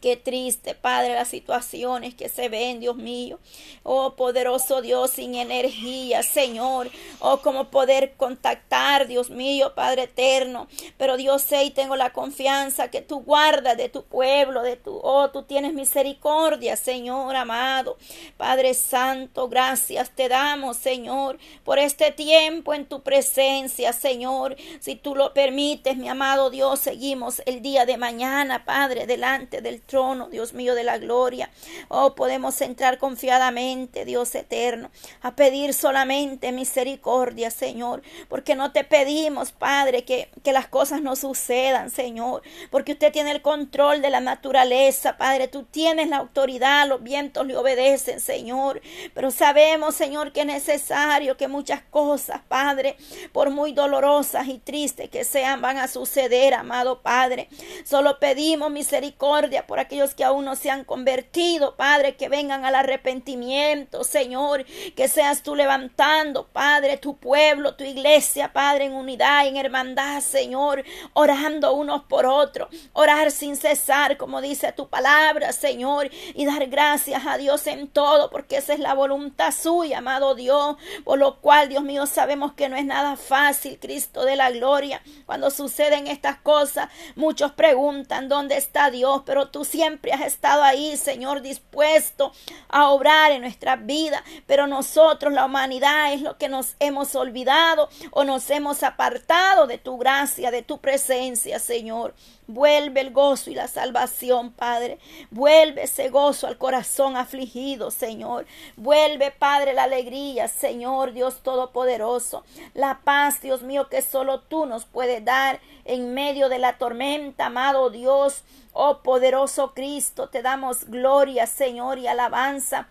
Qué 0.00 0.16
triste, 0.16 0.74
Padre, 0.74 1.14
las 1.14 1.28
situaciones 1.28 2.14
que 2.14 2.28
se 2.28 2.48
ven, 2.48 2.80
Dios 2.80 2.96
mío. 2.96 3.38
Oh, 3.82 4.14
poderoso 4.14 4.80
Dios, 4.80 5.12
sin 5.12 5.34
energía, 5.34 6.22
Señor. 6.22 6.90
Oh, 7.20 7.38
como 7.38 7.70
poder 7.70 8.14
contactar, 8.16 9.06
Dios 9.06 9.30
mío, 9.30 9.74
Padre 9.74 10.04
eterno. 10.04 10.66
Pero 10.96 11.16
Dios 11.16 11.42
sé 11.42 11.64
y 11.64 11.70
tengo 11.70 11.94
la 11.96 12.12
confianza 12.12 12.90
que 12.90 13.02
tú 13.02 13.20
guardas 13.20 13.76
de 13.76 13.88
tu 13.88 14.02
pueblo, 14.02 14.62
de 14.62 14.76
tu, 14.76 14.98
oh, 15.02 15.30
tú 15.30 15.42
tienes 15.42 15.74
misericordia, 15.74 16.76
Señor 16.76 17.36
amado. 17.36 17.96
Padre 18.36 18.74
Santo, 18.74 19.48
gracias 19.48 20.10
te 20.10 20.28
damos, 20.28 20.76
Señor, 20.76 21.38
por 21.64 21.78
este 21.78 22.12
tiempo 22.12 22.74
en 22.74 22.86
tu 22.86 23.02
presencia, 23.02 23.92
Señor. 23.92 24.56
Si 24.80 24.96
tú 24.96 25.14
lo 25.14 25.34
permites, 25.34 25.96
mi 25.96 26.08
amado 26.08 26.50
Dios, 26.50 26.80
seguimos 26.80 27.42
el 27.46 27.62
día 27.62 27.86
de 27.86 27.98
mañana, 27.98 28.64
Padre, 28.64 29.06
delante 29.06 29.60
del 29.60 29.81
trono, 29.86 30.28
Dios 30.28 30.52
mío 30.54 30.74
de 30.74 30.84
la 30.84 30.98
gloria. 30.98 31.50
Oh, 31.88 32.14
podemos 32.14 32.60
entrar 32.60 32.98
confiadamente, 32.98 34.04
Dios 34.04 34.34
eterno, 34.34 34.90
a 35.20 35.34
pedir 35.36 35.74
solamente 35.74 36.52
misericordia, 36.52 37.50
Señor, 37.50 38.02
porque 38.28 38.54
no 38.54 38.72
te 38.72 38.84
pedimos, 38.84 39.52
Padre, 39.52 40.04
que, 40.04 40.30
que 40.42 40.52
las 40.52 40.68
cosas 40.68 41.02
no 41.02 41.16
sucedan, 41.16 41.90
Señor, 41.90 42.42
porque 42.70 42.92
usted 42.92 43.12
tiene 43.12 43.30
el 43.30 43.42
control 43.42 44.02
de 44.02 44.10
la 44.10 44.20
naturaleza, 44.20 45.16
Padre, 45.16 45.48
tú 45.48 45.64
tienes 45.64 46.08
la 46.08 46.18
autoridad, 46.18 46.88
los 46.88 47.02
vientos 47.02 47.46
le 47.46 47.56
obedecen, 47.56 48.20
Señor, 48.20 48.80
pero 49.14 49.30
sabemos, 49.30 49.94
Señor, 49.94 50.32
que 50.32 50.40
es 50.40 50.46
necesario 50.46 51.36
que 51.36 51.48
muchas 51.48 51.82
cosas, 51.82 52.40
Padre, 52.48 52.96
por 53.32 53.50
muy 53.50 53.72
dolorosas 53.72 54.48
y 54.48 54.58
tristes 54.58 55.10
que 55.10 55.24
sean, 55.24 55.60
van 55.60 55.78
a 55.78 55.88
suceder, 55.88 56.54
amado 56.54 57.02
Padre. 57.02 57.48
Solo 57.84 58.18
pedimos 58.18 58.70
misericordia 58.70 59.66
por 59.72 59.80
aquellos 59.80 60.14
que 60.14 60.22
aún 60.22 60.44
no 60.44 60.54
se 60.54 60.68
han 60.68 60.84
convertido, 60.84 61.76
Padre, 61.76 62.14
que 62.14 62.28
vengan 62.28 62.66
al 62.66 62.74
arrepentimiento, 62.74 64.04
Señor, 64.04 64.66
que 64.94 65.08
seas 65.08 65.42
tú 65.42 65.54
levantando, 65.54 66.46
Padre, 66.48 66.98
tu 66.98 67.16
pueblo, 67.16 67.74
tu 67.74 67.82
iglesia, 67.82 68.52
Padre, 68.52 68.84
en 68.84 68.92
unidad, 68.92 69.46
en 69.46 69.56
hermandad, 69.56 70.20
Señor, 70.20 70.84
orando 71.14 71.72
unos 71.72 72.02
por 72.02 72.26
otros, 72.26 72.68
orar 72.92 73.30
sin 73.30 73.56
cesar, 73.56 74.18
como 74.18 74.42
dice 74.42 74.72
tu 74.72 74.90
palabra, 74.90 75.54
Señor, 75.54 76.10
y 76.34 76.44
dar 76.44 76.66
gracias 76.66 77.22
a 77.26 77.38
Dios 77.38 77.66
en 77.66 77.88
todo, 77.88 78.28
porque 78.28 78.58
esa 78.58 78.74
es 78.74 78.78
la 78.78 78.92
voluntad 78.92 79.54
suya, 79.54 79.98
amado 79.98 80.34
Dios, 80.34 80.76
por 81.02 81.18
lo 81.18 81.40
cual, 81.40 81.70
Dios 81.70 81.82
mío, 81.82 82.04
sabemos 82.04 82.52
que 82.52 82.68
no 82.68 82.76
es 82.76 82.84
nada 82.84 83.16
fácil, 83.16 83.78
Cristo 83.80 84.26
de 84.26 84.36
la 84.36 84.50
gloria, 84.50 85.00
cuando 85.24 85.50
suceden 85.50 86.08
estas 86.08 86.36
cosas, 86.36 86.90
muchos 87.16 87.52
preguntan, 87.52 88.28
¿dónde 88.28 88.58
está 88.58 88.90
Dios? 88.90 89.22
Pero 89.24 89.48
tú 89.48 89.61
siempre 89.64 90.12
has 90.12 90.22
estado 90.22 90.62
ahí, 90.62 90.96
Señor, 90.96 91.42
dispuesto 91.42 92.32
a 92.68 92.90
obrar 92.90 93.32
en 93.32 93.42
nuestra 93.42 93.76
vida. 93.76 94.22
Pero 94.46 94.66
nosotros, 94.66 95.32
la 95.32 95.46
humanidad, 95.46 96.12
es 96.12 96.22
lo 96.22 96.38
que 96.38 96.48
nos 96.48 96.76
hemos 96.80 97.14
olvidado 97.14 97.88
o 98.10 98.24
nos 98.24 98.48
hemos 98.50 98.82
apartado 98.82 99.66
de 99.66 99.78
tu 99.78 99.98
gracia, 99.98 100.50
de 100.50 100.62
tu 100.62 100.78
presencia, 100.78 101.58
Señor. 101.58 102.14
Vuelve 102.48 103.00
el 103.00 103.12
gozo 103.12 103.50
y 103.50 103.54
la 103.54 103.68
salvación, 103.68 104.52
Padre. 104.52 104.98
Vuelve 105.30 105.84
ese 105.84 106.08
gozo 106.08 106.48
al 106.48 106.58
corazón 106.58 107.16
afligido, 107.16 107.90
Señor. 107.90 108.46
Vuelve, 108.76 109.30
Padre, 109.30 109.72
la 109.74 109.84
alegría, 109.84 110.48
Señor, 110.48 111.12
Dios 111.12 111.42
Todopoderoso. 111.42 112.44
La 112.74 113.00
paz, 113.04 113.40
Dios 113.40 113.62
mío, 113.62 113.88
que 113.88 114.02
solo 114.02 114.40
tú 114.40 114.66
nos 114.66 114.84
puedes 114.84 115.24
dar 115.24 115.60
en 115.84 116.14
medio 116.14 116.48
de 116.48 116.58
la 116.58 116.78
tormenta, 116.78 117.46
amado 117.46 117.90
Dios. 117.90 118.42
Oh 118.72 118.98
poderoso 118.98 119.72
Cristo, 119.72 120.28
te 120.28 120.42
damos 120.42 120.86
gloria, 120.86 121.46
Señor, 121.46 121.98
y 121.98 122.08
alabanza. 122.08 122.88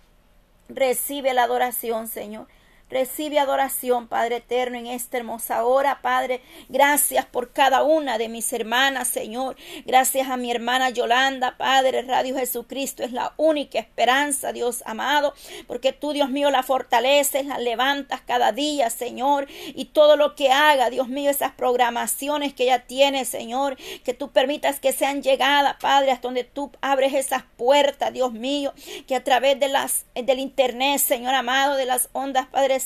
Recibe 0.70 1.34
la 1.34 1.44
adoración, 1.44 2.08
Señor. 2.08 2.48
Recibe 2.92 3.40
adoración, 3.40 4.10
Padre 4.10 4.36
eterno, 4.36 4.78
en 4.78 4.86
esta 4.86 5.16
hermosa 5.16 5.64
hora, 5.64 6.02
Padre. 6.02 6.42
Gracias 6.68 7.26
por 7.26 7.54
cada 7.54 7.84
una 7.84 8.18
de 8.18 8.28
mis 8.28 8.52
hermanas, 8.52 9.08
Señor. 9.08 9.56
Gracias 9.86 10.28
a 10.28 10.36
mi 10.36 10.52
hermana 10.52 10.90
Yolanda, 10.90 11.56
Padre. 11.58 12.02
Radio 12.02 12.36
Jesucristo 12.36 13.04
es 13.04 13.14
la 13.14 13.34
única 13.38 13.80
esperanza, 13.80 14.52
Dios 14.52 14.84
amado, 14.86 15.34
porque 15.68 15.94
tú, 15.94 16.12
Dios 16.12 16.30
mío, 16.30 16.52
la 16.52 16.64
fortaleces, 16.64 17.46
la 17.46 17.60
levantas 17.60 18.20
cada 18.20 18.52
día, 18.52 18.90
Señor. 18.90 19.48
Y 19.74 19.86
todo 19.86 20.18
lo 20.18 20.36
que 20.36 20.52
haga, 20.52 20.90
Dios 20.90 21.08
mío, 21.08 21.32
esas 21.32 21.54
programaciones 21.54 22.54
que 22.54 22.64
ella 22.64 22.86
tiene, 22.88 23.24
Señor, 23.24 23.78
que 24.04 24.14
tú 24.14 24.32
permitas 24.32 24.82
que 24.82 24.92
sean 24.92 25.24
llegadas, 25.24 25.78
Padre, 25.80 26.12
hasta 26.12 26.28
donde 26.28 26.44
tú 26.44 26.74
abres 26.82 27.14
esas 27.14 27.44
puertas, 27.56 28.12
Dios 28.12 28.34
mío, 28.34 28.74
que 29.08 29.16
a 29.16 29.24
través 29.24 29.58
de 29.62 29.70
las, 29.70 30.08
del 30.14 30.40
internet, 30.40 31.00
Señor 31.00 31.34
amado, 31.36 31.78
de 31.78 31.86
las 31.86 32.10
ondas, 32.12 32.48
Padre 32.48 32.81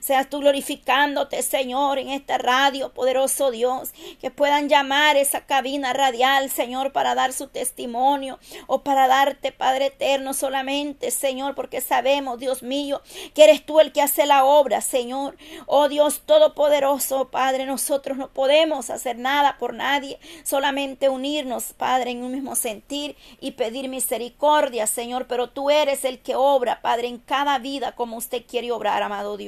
seas 0.00 0.28
tú 0.28 0.40
glorificándote, 0.40 1.42
Señor, 1.42 1.98
en 1.98 2.08
esta 2.08 2.38
radio, 2.38 2.92
poderoso 2.92 3.50
Dios, 3.50 3.92
que 4.20 4.30
puedan 4.30 4.68
llamar 4.68 5.16
esa 5.16 5.46
cabina 5.46 5.92
radial, 5.92 6.50
Señor, 6.50 6.92
para 6.92 7.14
dar 7.14 7.32
su 7.32 7.48
testimonio 7.48 8.38
o 8.66 8.82
para 8.82 9.08
darte, 9.08 9.52
Padre 9.52 9.86
eterno, 9.86 10.34
solamente, 10.34 11.10
Señor, 11.10 11.54
porque 11.54 11.80
sabemos, 11.80 12.38
Dios 12.38 12.62
mío, 12.62 13.02
que 13.34 13.44
eres 13.44 13.64
tú 13.64 13.80
el 13.80 13.92
que 13.92 14.02
hace 14.02 14.26
la 14.26 14.44
obra, 14.44 14.80
Señor. 14.80 15.36
Oh 15.66 15.88
Dios 15.88 16.22
Todopoderoso, 16.26 17.30
Padre, 17.30 17.66
nosotros 17.66 18.16
no 18.16 18.28
podemos 18.28 18.90
hacer 18.90 19.18
nada 19.18 19.56
por 19.58 19.74
nadie, 19.74 20.18
solamente 20.44 21.08
unirnos, 21.08 21.72
Padre, 21.72 22.10
en 22.12 22.22
un 22.22 22.32
mismo 22.32 22.54
sentir 22.54 23.16
y 23.40 23.52
pedir 23.52 23.88
misericordia, 23.88 24.86
Señor, 24.86 25.26
pero 25.26 25.50
tú 25.50 25.70
eres 25.70 26.04
el 26.04 26.20
que 26.20 26.34
obra, 26.36 26.82
Padre, 26.82 27.08
en 27.08 27.18
cada 27.18 27.58
vida 27.58 27.92
como 27.92 28.16
usted 28.16 28.44
quiere 28.46 28.72
obrar, 28.72 29.02
amado 29.02 29.36
Dios. 29.36 29.39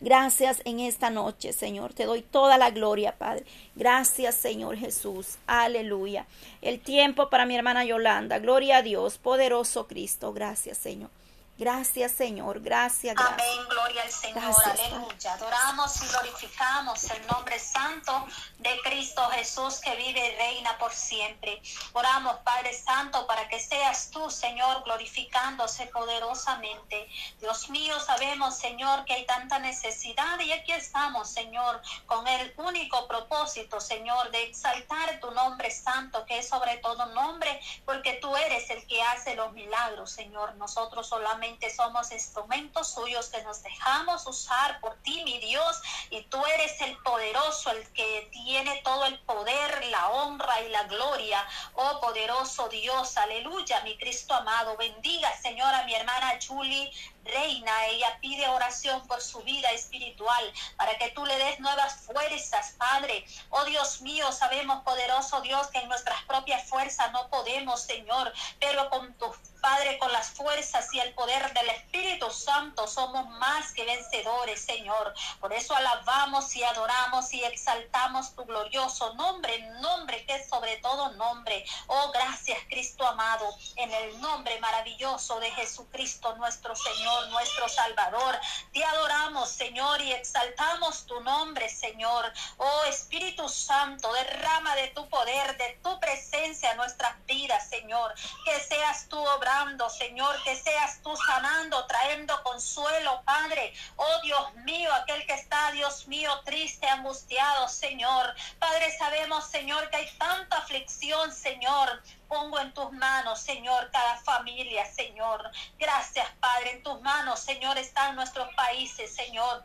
Gracias 0.00 0.62
en 0.64 0.80
esta 0.80 1.10
noche, 1.10 1.52
Señor. 1.52 1.92
Te 1.94 2.04
doy 2.04 2.22
toda 2.22 2.58
la 2.58 2.70
gloria, 2.70 3.16
Padre. 3.16 3.44
Gracias, 3.74 4.34
Señor 4.36 4.76
Jesús. 4.76 5.38
Aleluya. 5.46 6.26
El 6.62 6.80
tiempo 6.80 7.30
para 7.30 7.46
mi 7.46 7.56
hermana 7.56 7.84
Yolanda. 7.84 8.38
Gloria 8.38 8.78
a 8.78 8.82
Dios, 8.82 9.18
poderoso 9.18 9.86
Cristo. 9.86 10.32
Gracias, 10.32 10.78
Señor. 10.78 11.10
Gracias, 11.56 12.10
Señor. 12.10 12.60
Gracias, 12.60 13.14
gracias. 13.14 13.40
Amén. 13.40 13.68
Gloria 13.68 14.02
al 14.02 14.10
Señor. 14.10 14.54
Aleluya. 14.64 15.34
Adoramos 15.34 16.02
y 16.02 16.06
glorificamos 16.08 17.04
el 17.10 17.26
nombre 17.28 17.60
santo 17.60 18.26
de 18.58 18.80
Cristo 18.82 19.24
Jesús 19.30 19.78
que 19.78 19.94
vive 19.94 20.32
y 20.32 20.36
reina 20.36 20.76
por 20.78 20.92
siempre. 20.92 21.62
Oramos, 21.92 22.38
Padre 22.38 22.72
Santo, 22.72 23.24
para 23.28 23.48
que 23.48 23.60
seas 23.60 24.10
tú, 24.10 24.28
Señor, 24.30 24.82
glorificándose 24.82 25.86
poderosamente. 25.86 27.08
Dios 27.38 27.70
mío, 27.70 28.00
sabemos, 28.00 28.56
Señor, 28.56 29.04
que 29.04 29.12
hay 29.12 29.26
tanta 29.26 29.60
necesidad 29.60 30.40
y 30.40 30.50
aquí 30.50 30.72
estamos, 30.72 31.30
Señor, 31.30 31.80
con 32.06 32.26
el 32.26 32.52
único 32.56 33.06
propósito, 33.06 33.80
Señor, 33.80 34.32
de 34.32 34.42
exaltar 34.42 35.20
tu 35.20 35.30
nombre 35.30 35.70
santo, 35.70 36.26
que 36.26 36.40
es 36.40 36.48
sobre 36.48 36.78
todo 36.78 37.06
nombre, 37.06 37.60
porque 37.84 38.14
tú 38.14 38.34
eres 38.36 38.68
el 38.70 38.84
que 38.88 39.00
hace 39.02 39.36
los 39.36 39.52
milagros, 39.52 40.10
Señor. 40.10 40.56
Nosotros 40.56 41.06
solamente 41.06 41.43
somos 41.74 42.10
instrumentos 42.12 42.94
suyos 42.94 43.28
que 43.28 43.42
nos 43.42 43.62
dejamos 43.62 44.26
usar 44.26 44.80
por 44.80 44.94
ti, 45.02 45.22
mi 45.24 45.38
Dios, 45.38 45.80
y 46.10 46.22
tú 46.22 46.38
eres 46.46 46.80
el 46.80 46.96
poderoso, 46.98 47.70
el 47.70 47.86
que 47.92 48.28
tiene 48.32 48.80
todo 48.82 49.04
el 49.06 49.18
poder, 49.20 49.84
la 49.86 50.08
honra 50.10 50.60
y 50.62 50.68
la 50.68 50.84
gloria. 50.84 51.46
Oh 51.74 52.00
poderoso 52.00 52.68
Dios, 52.68 53.16
aleluya, 53.16 53.80
mi 53.82 53.96
Cristo 53.98 54.34
amado. 54.34 54.76
Bendiga, 54.76 55.30
Señora, 55.40 55.84
mi 55.84 55.94
hermana 55.94 56.38
Julie 56.46 56.90
Reina, 57.24 57.86
ella 57.86 58.18
pide 58.20 58.48
oración 58.48 59.06
por 59.06 59.20
su 59.20 59.40
vida 59.42 59.70
espiritual, 59.72 60.52
para 60.76 60.96
que 60.98 61.10
tú 61.10 61.24
le 61.24 61.36
des 61.38 61.60
nuevas 61.60 61.94
fuerzas, 62.02 62.74
Padre. 62.78 63.24
Oh 63.50 63.64
Dios 63.64 64.02
mío, 64.02 64.30
sabemos, 64.32 64.82
poderoso 64.82 65.40
Dios, 65.40 65.66
que 65.68 65.78
en 65.78 65.88
nuestras 65.88 66.22
propias 66.24 66.68
fuerzas 66.68 67.10
no 67.12 67.28
podemos, 67.28 67.82
Señor, 67.82 68.32
pero 68.60 68.88
con 68.90 69.14
tu 69.14 69.32
Padre, 69.64 69.98
con 69.98 70.12
las 70.12 70.28
fuerzas 70.28 70.92
y 70.92 71.00
el 71.00 71.14
poder 71.14 71.54
del 71.54 71.70
Espíritu 71.70 72.30
Santo 72.30 72.86
somos 72.86 73.26
más 73.38 73.72
que 73.72 73.86
vencedores, 73.86 74.62
Señor. 74.62 75.14
Por 75.40 75.54
eso 75.54 75.74
alabamos 75.74 76.54
y 76.54 76.62
adoramos 76.62 77.32
y 77.32 77.42
exaltamos 77.42 78.34
tu 78.34 78.44
glorioso 78.44 79.14
nombre, 79.14 79.58
nombre 79.80 80.26
que 80.26 80.34
es 80.34 80.50
sobre 80.50 80.76
todo 80.78 81.12
nombre. 81.12 81.64
Oh, 81.86 82.10
gracias, 82.12 82.58
Cristo 82.68 83.06
amado, 83.06 83.56
en 83.76 83.90
el 83.90 84.20
nombre 84.20 84.60
maravilloso 84.60 85.40
de 85.40 85.50
Jesucristo, 85.52 86.36
nuestro 86.36 86.76
Señor, 86.76 87.13
nuestro 87.30 87.68
Salvador. 87.68 88.38
Te 88.72 88.84
adoramos, 88.84 89.48
Señor, 89.48 90.00
y 90.00 90.12
exaltamos 90.12 91.06
tu 91.06 91.20
nombre, 91.20 91.68
Señor. 91.68 92.32
Oh, 92.56 92.84
Espíritu 92.84 93.48
Santo, 93.48 94.12
derrama 94.12 94.74
de 94.76 94.88
tu 94.88 95.08
poder, 95.08 95.56
de 95.56 95.78
tu 95.82 95.98
presencia 96.00 96.70
en 96.72 96.76
nuestras 96.76 97.14
vidas, 97.26 97.68
Señor. 97.68 98.14
Que 98.44 98.60
seas 98.60 99.08
tú 99.08 99.18
obrando 99.18 99.74
Señor, 99.90 100.42
que 100.42 100.56
seas 100.56 101.00
tú 101.02 101.16
sanando, 101.16 101.86
trayendo 101.86 102.42
consuelo, 102.42 103.22
Padre. 103.24 103.72
Oh 103.96 104.20
Dios 104.22 104.54
mío, 104.56 104.92
aquel 104.92 105.24
que 105.26 105.34
está, 105.34 105.70
Dios 105.72 106.06
mío, 106.08 106.30
triste, 106.44 106.86
angustiado, 106.86 107.68
Señor. 107.68 108.34
Padre, 108.58 108.96
sabemos, 108.98 109.46
Señor, 109.46 109.88
que 109.90 109.96
hay 109.96 110.10
tanta 110.18 110.58
aflicción, 110.58 111.32
Señor. 111.32 112.02
Pongo 112.28 112.58
en 112.60 112.72
tus 112.74 112.90
manos, 112.92 113.40
Señor, 113.40 113.90
cada 113.90 114.16
familia, 114.18 114.84
Señor. 114.86 115.50
Gracias, 115.78 116.28
Padre. 116.40 116.72
En 116.72 116.82
tus 116.82 117.00
manos, 117.00 117.40
Señor, 117.40 117.78
están 117.78 118.16
nuestros 118.16 118.52
países, 118.54 119.14
Señor. 119.14 119.64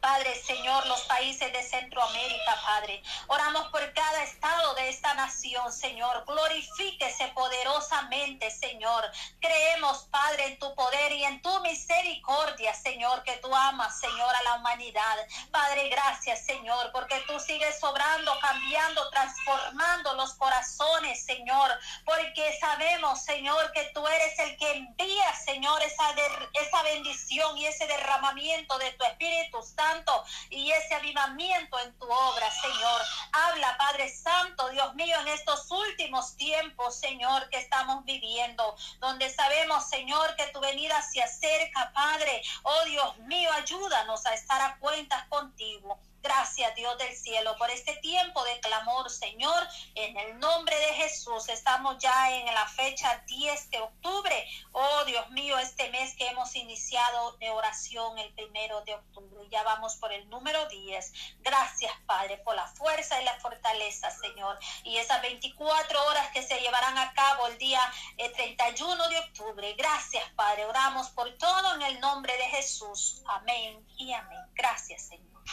Padre, 0.00 0.40
Señor, 0.40 0.86
los 0.86 1.00
países 1.02 1.52
de 1.52 1.62
Centroamérica, 1.62 2.60
Padre. 2.64 3.02
Oramos 3.26 3.68
por 3.68 3.92
cada 3.92 4.22
estado 4.22 4.74
de 4.74 4.88
esta 4.88 5.14
nación, 5.14 5.72
Señor. 5.72 6.24
Glorifíquese 6.26 7.28
poderosamente, 7.28 8.50
Señor. 8.50 9.10
Creemos, 9.40 10.06
Padre, 10.10 10.46
en 10.46 10.58
tu 10.58 10.74
poder 10.74 11.12
y 11.12 11.24
en 11.24 11.42
tu 11.42 11.60
misericordia, 11.60 12.74
Señor, 12.74 13.24
que 13.24 13.36
tú 13.38 13.54
amas, 13.54 13.98
Señor, 13.98 14.34
a 14.34 14.42
la 14.44 14.54
humanidad. 14.54 15.16
Padre, 15.50 15.88
gracias, 15.88 16.44
Señor, 16.44 16.92
porque 16.92 17.20
tú 17.26 17.40
sigues 17.40 17.82
obrando, 17.82 18.38
cambiando, 18.40 19.10
transformando 19.10 20.14
los 20.14 20.34
corazones, 20.34 21.24
Señor. 21.24 21.70
Porque 22.04 22.56
sabemos, 22.60 23.24
Señor, 23.24 23.72
que 23.72 23.90
tú 23.94 24.06
eres 24.06 24.38
el 24.38 24.56
que 24.56 24.70
envía, 24.70 25.34
Señor, 25.34 25.82
esa, 25.82 26.14
esa 26.54 26.82
bendición 26.82 27.58
y 27.58 27.66
ese 27.66 27.86
derramamiento 27.86 28.78
de 28.78 28.92
tu 28.92 29.04
Espíritu 29.04 29.62
Santo 29.76 30.24
y 30.50 30.70
ese 30.70 30.94
avivamiento 30.94 31.78
en 31.80 31.96
tu 31.98 32.06
obra, 32.06 32.50
Señor. 32.50 33.02
Habla, 33.32 33.76
Padre 33.76 34.08
Santo, 34.08 34.68
Dios 34.70 34.94
mío, 34.94 35.16
en 35.20 35.28
estos 35.28 35.70
últimos 35.70 36.36
tiempos, 36.36 36.96
Señor, 36.96 37.48
que 37.50 37.58
estamos 37.58 38.04
viviendo, 38.04 38.76
donde 39.00 39.30
sabemos, 39.30 39.88
Señor, 39.88 40.34
que 40.36 40.46
tu 40.48 40.60
venida 40.60 41.00
se 41.02 41.22
acerca, 41.22 41.92
Padre. 41.92 42.42
Oh 42.62 42.84
Dios 42.86 43.18
mío, 43.18 43.50
ayúdanos 43.52 44.24
a 44.26 44.34
estar 44.34 44.60
a 44.60 44.78
cuentas 44.78 45.26
contigo. 45.28 45.98
Gracias, 46.22 46.74
Dios 46.74 46.98
del 46.98 47.14
cielo, 47.14 47.56
por 47.56 47.70
este 47.70 47.96
tiempo 47.96 48.42
de 48.44 48.58
clamor, 48.60 49.10
Señor. 49.10 49.66
En 49.94 50.16
el 50.16 50.38
nombre 50.38 50.76
de 50.78 50.94
Jesús, 50.94 51.48
estamos 51.48 51.98
ya 51.98 52.32
en 52.32 52.46
la 52.46 52.66
fecha 52.66 53.22
10 53.26 53.70
de 53.70 53.80
octubre. 53.80 54.48
Oh, 54.72 55.04
Dios 55.04 55.30
mío, 55.30 55.58
este 55.58 55.88
mes 55.90 56.14
que 56.16 56.26
hemos 56.28 56.54
iniciado 56.56 57.36
de 57.38 57.50
oración 57.50 58.18
el 58.18 58.32
primero 58.34 58.80
de 58.82 58.94
octubre. 58.94 59.48
Ya 59.50 59.62
vamos 59.62 59.96
por 59.96 60.12
el 60.12 60.28
número 60.28 60.66
10. 60.68 61.12
Gracias, 61.40 61.92
Padre, 62.06 62.38
por 62.38 62.56
la 62.56 62.66
fuerza 62.66 63.20
y 63.20 63.24
la 63.24 63.38
fortaleza, 63.40 64.10
Señor. 64.10 64.58
Y 64.84 64.96
esas 64.96 65.22
24 65.22 66.06
horas 66.06 66.28
que 66.32 66.42
se 66.42 66.58
llevarán 66.60 66.98
a 66.98 67.12
cabo 67.14 67.46
el 67.46 67.58
día 67.58 67.80
31 68.16 69.04
eh, 69.04 69.08
de 69.08 69.18
octubre. 69.18 69.74
Gracias, 69.74 70.28
Padre. 70.30 70.64
Oramos 70.66 71.10
por 71.10 71.36
todo 71.38 71.74
en 71.76 71.82
el 71.82 72.00
nombre 72.00 72.36
de 72.36 72.44
Jesús. 72.44 73.22
Amén 73.26 73.86
y 73.96 74.12
amén. 74.12 74.40
Gracias, 74.54 75.08
Señor. 75.08 75.35